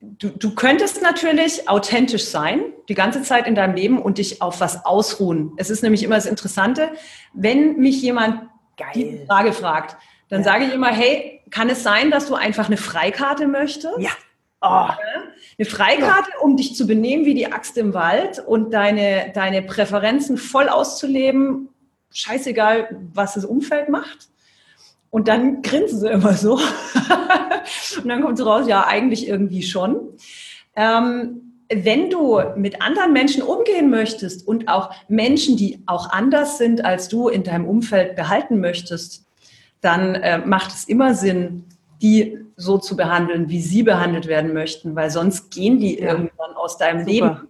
du, 0.00 0.28
du 0.28 0.54
könntest 0.54 1.02
natürlich 1.02 1.68
authentisch 1.68 2.26
sein, 2.26 2.60
die 2.88 2.94
ganze 2.94 3.22
Zeit 3.22 3.46
in 3.46 3.54
deinem 3.54 3.74
Leben 3.74 4.00
und 4.00 4.18
dich 4.18 4.42
auf 4.42 4.60
was 4.60 4.84
ausruhen. 4.84 5.52
Es 5.56 5.70
ist 5.70 5.82
nämlich 5.82 6.02
immer 6.02 6.16
das 6.16 6.26
Interessante, 6.26 6.90
wenn 7.32 7.76
mich 7.76 8.02
jemand 8.02 8.48
Geil. 8.76 8.90
die 8.94 9.26
Frage 9.26 9.52
fragt, 9.52 9.96
dann 10.28 10.40
ja. 10.40 10.44
sage 10.44 10.64
ich 10.66 10.74
immer, 10.74 10.88
hey, 10.88 11.42
kann 11.50 11.68
es 11.68 11.82
sein, 11.82 12.10
dass 12.10 12.26
du 12.26 12.34
einfach 12.34 12.66
eine 12.66 12.76
Freikarte 12.76 13.46
möchtest? 13.46 13.98
Ja. 13.98 14.10
Oh. 14.60 14.88
Eine 15.60 15.68
Freikarte, 15.68 16.30
um 16.40 16.56
dich 16.56 16.74
zu 16.74 16.86
benehmen 16.86 17.26
wie 17.26 17.34
die 17.34 17.52
Axt 17.52 17.76
im 17.76 17.92
Wald 17.92 18.38
und 18.38 18.72
deine, 18.72 19.30
deine 19.34 19.60
Präferenzen 19.60 20.38
voll 20.38 20.70
auszuleben, 20.70 21.68
scheißegal, 22.10 22.96
was 23.12 23.34
das 23.34 23.44
Umfeld 23.44 23.90
macht. 23.90 24.30
Und 25.10 25.28
dann 25.28 25.60
grinsen 25.60 26.00
sie 26.00 26.08
immer 26.08 26.32
so. 26.32 26.54
und 28.02 28.08
dann 28.08 28.22
kommt 28.22 28.38
so 28.38 28.44
raus, 28.44 28.68
ja, 28.68 28.86
eigentlich 28.86 29.28
irgendwie 29.28 29.62
schon. 29.62 30.08
Ähm, 30.76 31.52
wenn 31.68 32.08
du 32.08 32.40
mit 32.56 32.80
anderen 32.80 33.12
Menschen 33.12 33.42
umgehen 33.42 33.90
möchtest 33.90 34.48
und 34.48 34.66
auch 34.66 34.94
Menschen, 35.08 35.58
die 35.58 35.82
auch 35.84 36.08
anders 36.08 36.56
sind 36.56 36.86
als 36.86 37.08
du 37.08 37.28
in 37.28 37.42
deinem 37.42 37.66
Umfeld 37.66 38.16
behalten 38.16 38.60
möchtest, 38.60 39.26
dann 39.82 40.14
äh, 40.14 40.38
macht 40.38 40.70
es 40.70 40.84
immer 40.84 41.14
Sinn, 41.14 41.66
die 42.02 42.38
so 42.56 42.78
zu 42.78 42.96
behandeln, 42.96 43.48
wie 43.48 43.60
sie 43.60 43.82
behandelt 43.82 44.26
werden 44.26 44.52
möchten, 44.52 44.96
weil 44.96 45.10
sonst 45.10 45.50
gehen 45.50 45.78
die 45.78 45.98
ja. 45.98 46.12
irgendwann 46.12 46.54
aus 46.54 46.78
deinem 46.78 47.00
Super. 47.00 47.10
Leben. 47.10 47.48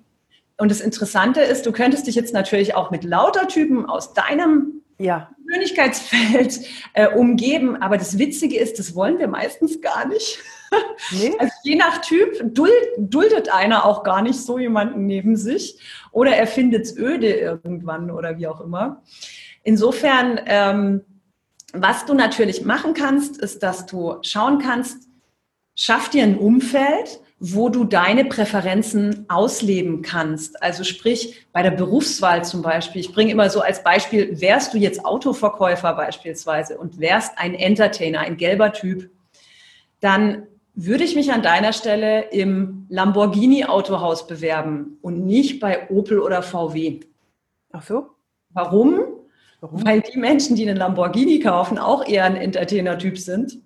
Und 0.59 0.71
das 0.71 0.81
Interessante 0.81 1.41
ist, 1.41 1.65
du 1.65 1.73
könntest 1.73 2.07
dich 2.07 2.15
jetzt 2.15 2.35
natürlich 2.35 2.75
auch 2.75 2.91
mit 2.91 3.05
lauter 3.05 3.49
Typen 3.49 3.87
aus 3.87 4.13
deinem 4.13 4.83
ja. 4.99 5.31
Persönlichkeitsfeld 5.47 6.61
äh, 6.93 7.09
umgeben, 7.09 7.77
aber 7.77 7.97
das 7.97 8.19
Witzige 8.19 8.59
ist, 8.59 8.79
das 8.79 8.95
wollen 8.95 9.19
wir 9.19 9.29
meistens 9.29 9.81
gar 9.81 10.07
nicht. 10.07 10.39
Nee? 11.11 11.33
Also 11.41 11.53
je 11.65 11.75
nach 11.75 12.01
Typ 12.01 12.55
duld, 12.55 12.73
duldet 12.97 13.53
einer 13.53 13.85
auch 13.85 14.05
gar 14.05 14.23
nicht 14.23 14.39
so 14.39 14.57
jemanden 14.57 15.05
neben 15.05 15.35
sich 15.35 15.81
oder 16.13 16.37
er 16.37 16.47
findet 16.47 16.85
es 16.85 16.97
öde 16.97 17.33
irgendwann 17.33 18.13
oder 18.13 18.39
wie 18.39 18.47
auch 18.47 18.61
immer. 18.61 19.03
Insofern 19.65 20.41
ähm, 20.47 21.01
was 21.73 22.05
du 22.07 22.15
natürlich 22.15 22.65
machen 22.65 22.95
kannst, 22.95 23.39
ist, 23.39 23.63
dass 23.63 23.87
du 23.87 24.17
schauen 24.23 24.59
kannst, 24.59 25.09
schaff 25.75 26.09
dir 26.11 26.25
ein 26.25 26.39
Umfeld, 26.39 27.21
wo 27.39 27.71
du 27.71 27.85
deine 27.85 28.27
Präferenzen 28.27 29.25
ausleben 29.29 30.03
kannst. 30.03 30.63
Also 30.63 30.85
sprich, 30.85 31.47
bei 31.53 31.63
der 31.63 31.71
Berufswahl 31.71 32.45
zum 32.45 32.61
Beispiel, 32.61 33.01
ich 33.01 33.13
bringe 33.13 33.33
immer 33.33 33.49
so 33.49 33.63
als 33.63 33.83
Beispiel, 33.83 34.41
wärst 34.41 34.75
du 34.75 34.79
jetzt 34.79 35.05
Autoverkäufer 35.05 35.95
beispielsweise 35.95 36.77
und 36.77 37.01
wärst 37.01 37.39
ein 37.39 37.55
Entertainer, 37.55 38.21
ein 38.21 38.37
gelber 38.37 38.73
Typ, 38.73 39.11
dann 40.01 40.47
würde 40.75 41.05
ich 41.05 41.15
mich 41.15 41.33
an 41.33 41.43
deiner 41.43 41.73
Stelle 41.73 42.31
im 42.31 42.87
Lamborghini 42.91 43.65
Autohaus 43.65 44.27
bewerben 44.27 44.99
und 45.01 45.25
nicht 45.25 45.61
bei 45.61 45.89
Opel 45.91 46.21
oder 46.21 46.43
VW. 46.43 47.01
Ach 47.73 47.83
so? 47.83 48.11
Warum? 48.51 49.20
Warum? 49.61 49.85
Weil 49.85 50.01
die 50.01 50.19
Menschen, 50.19 50.57
die 50.57 50.69
einen 50.69 50.77
Lamborghini 50.77 51.41
kaufen, 51.41 51.79
auch 51.79 52.07
eher 52.07 52.25
ein 52.25 52.37
Entertainer-Typ 52.37 53.19
sind. 53.19 53.59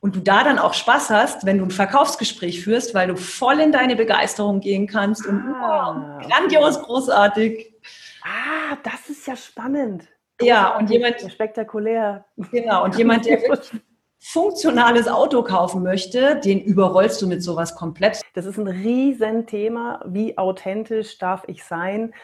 Und 0.00 0.16
du 0.16 0.20
da 0.20 0.42
dann 0.42 0.58
auch 0.58 0.74
Spaß 0.74 1.10
hast, 1.10 1.46
wenn 1.46 1.58
du 1.58 1.64
ein 1.64 1.70
Verkaufsgespräch 1.70 2.62
führst, 2.62 2.92
weil 2.94 3.08
du 3.08 3.16
voll 3.16 3.60
in 3.60 3.70
deine 3.70 3.94
Begeisterung 3.94 4.60
gehen 4.60 4.88
kannst 4.88 5.24
und 5.26 5.38
ah, 5.38 6.18
wow, 6.18 6.28
grandios, 6.28 6.76
okay. 6.76 6.86
großartig. 6.86 7.74
Ah, 8.24 8.76
das 8.82 9.10
ist 9.10 9.26
ja 9.28 9.36
spannend. 9.36 10.08
Ja, 10.40 10.76
und 10.76 10.90
jemand. 10.90 11.20
Spektakulär. 11.20 12.24
Genau, 12.50 12.84
und 12.84 12.96
jemand, 12.98 13.26
der 13.26 13.38
funktionales 14.18 15.08
Auto 15.08 15.42
kaufen 15.42 15.82
möchte, 15.82 16.36
den 16.36 16.60
überrollst 16.60 17.20
du 17.20 17.26
mit 17.26 17.42
sowas 17.42 17.74
komplett. 17.74 18.20
Das 18.34 18.46
ist 18.46 18.56
ein 18.56 18.68
Riesenthema. 18.68 20.04
Wie 20.06 20.38
authentisch 20.38 21.18
darf 21.18 21.42
ich 21.48 21.64
sein? 21.64 22.14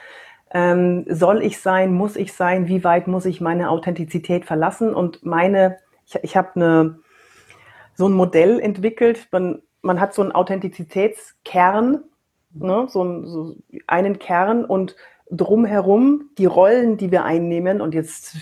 Ähm, 0.53 1.05
soll 1.09 1.43
ich 1.43 1.61
sein, 1.61 1.93
muss 1.93 2.17
ich 2.17 2.33
sein, 2.33 2.69
wie 2.69 2.85
weit 2.85 3.07
muss 3.07 3.27
ich 3.27 3.41
meine 3.41 3.71
Authentizität 3.71 4.45
verlassen? 4.45 4.95
Und 4.95 5.25
meine, 5.25 5.79
ich, 6.07 6.17
ich 6.23 6.37
habe 6.37 6.51
eine, 6.55 6.99
so 7.95 8.09
ein 8.09 8.13
Modell 8.13 8.61
entwickelt, 8.61 9.29
man, 9.33 9.63
man 9.83 10.01
hat 10.01 10.15
so 10.15 10.23
einen 10.23 10.33
Authentizitätskern, 10.33 12.05
ne, 12.55 12.87
so, 12.89 13.25
so 13.25 13.57
einen 13.87 14.19
Kern 14.19 14.65
und 14.65 14.97
drumherum 15.31 16.31
die 16.39 16.47
Rollen, 16.47 16.97
die 16.97 17.11
wir 17.11 17.25
einnehmen. 17.25 17.81
Und 17.81 17.95
jetzt 17.95 18.37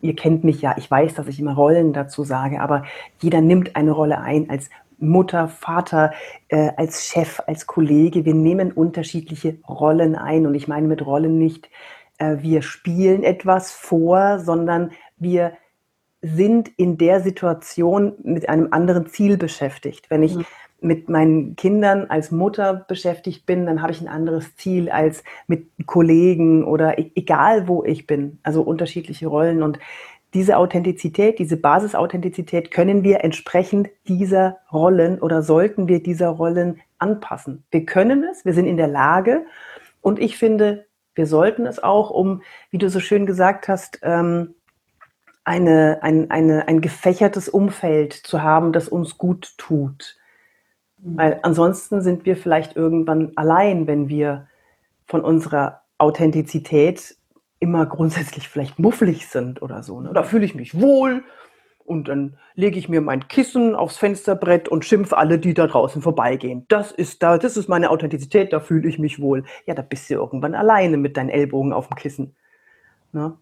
ihr 0.00 0.14
kennt 0.14 0.44
mich 0.44 0.60
ja, 0.60 0.74
ich 0.78 0.90
weiß, 0.90 1.14
dass 1.14 1.26
ich 1.26 1.40
immer 1.40 1.54
Rollen 1.54 1.92
dazu 1.92 2.24
sage, 2.24 2.60
aber 2.60 2.84
jeder 3.20 3.40
nimmt 3.40 3.76
eine 3.76 3.92
Rolle 3.92 4.20
ein 4.20 4.48
als 4.50 4.70
Mutter, 4.98 5.48
Vater, 5.48 6.12
äh, 6.48 6.70
als 6.76 7.06
Chef, 7.06 7.40
als 7.46 7.66
Kollege. 7.66 8.24
Wir 8.24 8.34
nehmen 8.34 8.72
unterschiedliche 8.72 9.58
Rollen 9.68 10.16
ein. 10.16 10.46
Und 10.46 10.54
ich 10.54 10.68
meine 10.68 10.86
mit 10.86 11.04
Rollen 11.04 11.38
nicht, 11.38 11.70
äh, 12.18 12.36
wir 12.40 12.62
spielen 12.62 13.22
etwas 13.22 13.72
vor, 13.72 14.40
sondern 14.40 14.90
wir 15.16 15.52
sind 16.20 16.68
in 16.76 16.98
der 16.98 17.20
Situation 17.20 18.14
mit 18.22 18.48
einem 18.48 18.68
anderen 18.72 19.06
Ziel 19.06 19.36
beschäftigt. 19.36 20.10
Wenn 20.10 20.24
ich 20.24 20.34
mhm. 20.34 20.44
mit 20.80 21.08
meinen 21.08 21.54
Kindern 21.54 22.06
als 22.06 22.32
Mutter 22.32 22.74
beschäftigt 22.74 23.46
bin, 23.46 23.66
dann 23.66 23.82
habe 23.82 23.92
ich 23.92 24.00
ein 24.00 24.08
anderes 24.08 24.56
Ziel 24.56 24.90
als 24.90 25.22
mit 25.46 25.68
Kollegen 25.86 26.64
oder 26.64 26.98
e-, 26.98 27.12
egal 27.14 27.68
wo 27.68 27.84
ich 27.84 28.06
bin. 28.06 28.40
Also 28.42 28.62
unterschiedliche 28.62 29.28
Rollen. 29.28 29.62
Und 29.62 29.78
diese 30.34 30.58
Authentizität, 30.58 31.38
diese 31.38 31.56
Basisauthentizität 31.56 32.70
können 32.70 33.02
wir 33.02 33.24
entsprechend 33.24 33.88
dieser 34.06 34.58
Rollen 34.72 35.20
oder 35.20 35.42
sollten 35.42 35.88
wir 35.88 36.02
dieser 36.02 36.28
Rollen 36.28 36.80
anpassen. 36.98 37.64
Wir 37.70 37.86
können 37.86 38.24
es, 38.24 38.44
wir 38.44 38.52
sind 38.52 38.66
in 38.66 38.76
der 38.76 38.88
Lage 38.88 39.46
und 40.02 40.18
ich 40.18 40.36
finde, 40.36 40.86
wir 41.14 41.26
sollten 41.26 41.66
es 41.66 41.82
auch, 41.82 42.10
um, 42.10 42.42
wie 42.70 42.78
du 42.78 42.88
so 42.90 43.00
schön 43.00 43.26
gesagt 43.26 43.68
hast, 43.68 44.00
ähm, 44.02 44.54
eine, 45.44 46.00
ein, 46.02 46.30
eine, 46.30 46.68
ein 46.68 46.80
gefächertes 46.82 47.48
Umfeld 47.48 48.12
zu 48.12 48.42
haben, 48.42 48.72
das 48.72 48.88
uns 48.88 49.16
gut 49.16 49.54
tut. 49.56 50.16
Mhm. 50.98 51.16
Weil 51.16 51.40
ansonsten 51.42 52.02
sind 52.02 52.26
wir 52.26 52.36
vielleicht 52.36 52.76
irgendwann 52.76 53.32
allein, 53.34 53.86
wenn 53.86 54.08
wir 54.08 54.46
von 55.06 55.22
unserer 55.22 55.82
Authentizität 55.96 57.16
immer 57.60 57.86
grundsätzlich 57.86 58.48
vielleicht 58.48 58.78
mufflig 58.78 59.28
sind 59.28 59.62
oder 59.62 59.82
so. 59.82 60.00
Ne? 60.00 60.10
Da 60.12 60.22
fühle 60.22 60.44
ich 60.44 60.54
mich 60.54 60.80
wohl 60.80 61.24
und 61.84 62.08
dann 62.08 62.36
lege 62.54 62.78
ich 62.78 62.88
mir 62.88 63.00
mein 63.00 63.28
Kissen 63.28 63.74
aufs 63.74 63.96
Fensterbrett 63.96 64.68
und 64.68 64.84
schimpfe 64.84 65.16
alle, 65.16 65.38
die 65.38 65.54
da 65.54 65.66
draußen 65.66 66.02
vorbeigehen. 66.02 66.66
Das 66.68 66.92
ist 66.92 67.22
da, 67.22 67.38
das 67.38 67.56
ist 67.56 67.68
meine 67.68 67.90
Authentizität, 67.90 68.52
da 68.52 68.60
fühle 68.60 68.88
ich 68.88 68.98
mich 68.98 69.20
wohl. 69.20 69.44
Ja, 69.66 69.74
da 69.74 69.82
bist 69.82 70.10
du 70.10 70.14
irgendwann 70.14 70.54
alleine 70.54 70.98
mit 70.98 71.16
deinen 71.16 71.30
Ellbogen 71.30 71.72
auf 71.72 71.88
dem 71.88 71.96
Kissen. 71.96 72.36
Ne? 73.12 73.36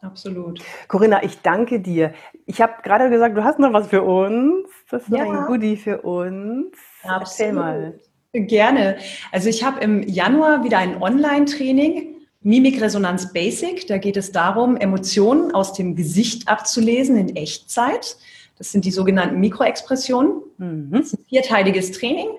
Absolut. 0.00 0.60
Corinna, 0.86 1.22
ich 1.22 1.42
danke 1.42 1.80
dir. 1.80 2.14
Ich 2.46 2.62
habe 2.62 2.74
gerade 2.82 3.10
gesagt, 3.10 3.36
du 3.36 3.44
hast 3.44 3.58
noch 3.58 3.72
was 3.72 3.88
für 3.88 4.02
uns. 4.02 4.68
Das 4.90 5.02
ist 5.02 5.10
ja. 5.10 5.24
ein 5.24 5.46
Goodie 5.46 5.76
für 5.76 6.00
uns. 6.02 6.76
Absolut. 7.02 7.20
Erzähl 7.22 7.52
mal. 7.52 8.00
Gerne. 8.32 8.98
Also 9.32 9.48
ich 9.48 9.64
habe 9.64 9.80
im 9.80 10.02
Januar 10.02 10.62
wieder 10.62 10.78
ein 10.78 11.02
Online-Training 11.02 12.17
Mimikresonanz 12.48 13.34
Basic, 13.34 13.86
da 13.88 13.98
geht 13.98 14.16
es 14.16 14.32
darum, 14.32 14.78
Emotionen 14.78 15.54
aus 15.54 15.74
dem 15.74 15.94
Gesicht 15.96 16.48
abzulesen 16.48 17.18
in 17.18 17.36
Echtzeit. 17.36 18.16
Das 18.56 18.72
sind 18.72 18.86
die 18.86 18.90
sogenannten 18.90 19.38
Mikroexpressionen. 19.38 20.32
Mhm. 20.56 20.88
Das 20.90 21.00
ist 21.08 21.18
ein 21.18 21.24
vierteiliges 21.28 21.92
Training. 21.92 22.30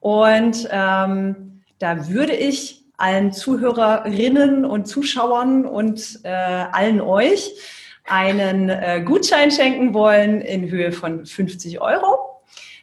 Und 0.00 0.68
ähm, 0.72 1.62
da 1.78 2.08
würde 2.08 2.34
ich 2.34 2.84
allen 2.96 3.30
Zuhörerinnen 3.30 4.64
und 4.64 4.86
Zuschauern 4.86 5.66
und 5.66 6.18
äh, 6.24 6.30
allen 6.30 7.00
euch 7.00 7.52
einen 8.02 8.70
äh, 8.70 9.02
Gutschein 9.04 9.52
schenken 9.52 9.94
wollen 9.94 10.40
in 10.40 10.68
Höhe 10.68 10.90
von 10.90 11.24
50 11.26 11.80
Euro. 11.80 12.33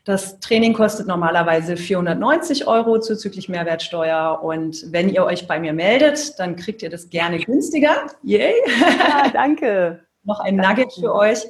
Das 0.04 0.40
Training 0.40 0.74
kostet 0.74 1.06
normalerweise 1.06 1.78
490 1.78 2.68
Euro 2.68 3.00
zuzüglich 3.00 3.50
Mehrwertsteuer. 3.50 4.40
Und 4.42 4.92
wenn 4.92 5.10
ihr 5.10 5.24
euch 5.24 5.48
bei 5.48 5.60
mir 5.60 5.74
meldet, 5.74 6.40
dann 6.40 6.56
kriegt 6.56 6.82
ihr 6.82 6.90
das 6.90 7.10
gerne 7.10 7.40
günstiger. 7.40 8.08
Yay! 8.24 8.54
Ja, 8.80 9.30
danke. 9.32 10.00
Noch 10.24 10.40
ein 10.40 10.58
danke. 10.58 10.82
Nugget 10.82 10.94
für 10.94 11.14
euch. 11.14 11.46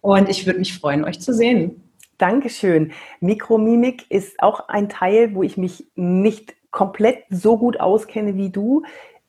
Und 0.00 0.28
ich 0.28 0.46
würde 0.46 0.60
mich 0.60 0.78
freuen, 0.78 1.04
euch 1.04 1.20
zu 1.20 1.34
sehen. 1.34 1.88
Dankeschön. 2.18 2.92
Mikromimik 3.20 4.08
ist 4.08 4.40
auch 4.40 4.68
ein 4.68 4.88
Teil, 4.88 5.34
wo 5.34 5.42
ich 5.42 5.56
mich 5.56 5.86
nicht 5.96 6.54
komplett 6.70 7.24
so 7.30 7.58
gut 7.58 7.80
auskenne 7.80 8.36
wie 8.36 8.50
du. 8.50 8.82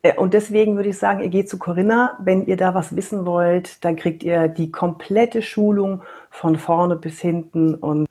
Äh, 0.04 0.16
und 0.16 0.34
deswegen 0.34 0.76
würde 0.76 0.90
ich 0.90 0.98
sagen, 0.98 1.22
ihr 1.22 1.30
geht 1.30 1.50
zu 1.50 1.58
Corinna. 1.58 2.18
Wenn 2.20 2.46
ihr 2.46 2.58
da 2.58 2.76
was 2.76 2.96
wissen 2.96 3.26
wollt, 3.26 3.84
dann 3.84 3.96
kriegt 3.96 4.22
ihr 4.22 4.48
die 4.48 4.72
komplette 4.72 5.42
Schulung 5.42 6.04
von 6.30 6.58
vorne 6.58 6.96
bis 6.96 7.20
hinten. 7.20 7.76
Und 7.76 8.08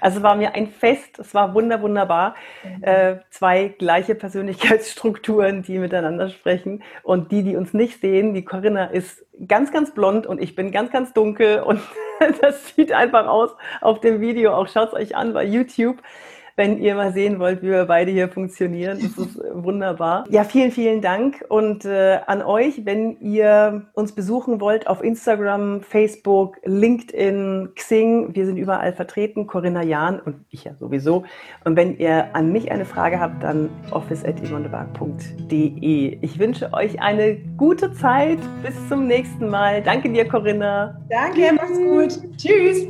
also 0.00 0.22
war 0.22 0.34
mir 0.34 0.54
ein 0.54 0.68
Fest. 0.68 1.18
Es 1.18 1.34
war 1.34 1.54
wunder, 1.54 1.80
wunderbar. 1.80 2.34
Mhm. 2.64 2.82
Äh, 2.82 3.16
zwei 3.30 3.68
gleiche 3.68 4.14
Persönlichkeitsstrukturen, 4.14 5.62
die 5.62 5.78
miteinander 5.78 6.28
sprechen. 6.28 6.82
Und 7.02 7.32
die, 7.32 7.42
die 7.42 7.56
uns 7.56 7.72
nicht 7.72 8.00
sehen, 8.00 8.34
die 8.34 8.44
Corinna 8.44 8.86
ist 8.86 9.24
ganz, 9.46 9.72
ganz 9.72 9.92
blond 9.92 10.26
und 10.26 10.40
ich 10.42 10.54
bin 10.54 10.72
ganz, 10.72 10.90
ganz 10.90 11.12
dunkel. 11.12 11.60
Und 11.60 11.80
das 12.40 12.74
sieht 12.74 12.92
einfach 12.92 13.26
aus 13.28 13.50
auf 13.80 14.00
dem 14.00 14.20
Video. 14.20 14.52
Auch 14.52 14.68
schaut 14.68 14.88
es 14.88 14.94
euch 14.94 15.16
an 15.16 15.32
bei 15.32 15.44
YouTube 15.44 15.98
wenn 16.56 16.78
ihr 16.78 16.94
mal 16.94 17.12
sehen 17.12 17.38
wollt, 17.38 17.60
wie 17.62 17.68
wir 17.68 17.84
beide 17.84 18.10
hier 18.10 18.28
funktionieren. 18.28 18.98
Das 19.00 19.16
ist 19.26 19.38
wunderbar. 19.52 20.24
Ja, 20.30 20.44
vielen, 20.44 20.72
vielen 20.72 21.02
Dank 21.02 21.44
und 21.48 21.84
äh, 21.84 22.20
an 22.26 22.40
euch, 22.42 22.86
wenn 22.86 23.20
ihr 23.20 23.82
uns 23.92 24.12
besuchen 24.12 24.58
wollt 24.60 24.86
auf 24.86 25.04
Instagram, 25.04 25.82
Facebook, 25.82 26.56
LinkedIn, 26.64 27.72
Xing, 27.74 28.34
wir 28.34 28.46
sind 28.46 28.56
überall 28.56 28.94
vertreten, 28.94 29.46
Corinna 29.46 29.82
Jahn 29.82 30.18
und 30.18 30.46
ich 30.50 30.64
ja 30.64 30.74
sowieso. 30.74 31.24
Und 31.64 31.76
wenn 31.76 31.98
ihr 31.98 32.34
an 32.34 32.50
mich 32.52 32.72
eine 32.72 32.86
Frage 32.86 33.20
habt, 33.20 33.42
dann 33.42 33.68
office.yvonneberg.de. 33.90 36.18
Ich 36.22 36.38
wünsche 36.38 36.72
euch 36.72 36.98
eine 37.00 37.36
gute 37.56 37.92
Zeit. 37.92 38.38
Bis 38.62 38.74
zum 38.88 39.06
nächsten 39.06 39.48
Mal. 39.48 39.82
Danke 39.82 40.10
dir, 40.10 40.26
Corinna. 40.26 40.98
Danke, 41.10 41.52
mach's 41.54 41.78
gut. 41.78 42.18
Tschüss. 42.38 42.86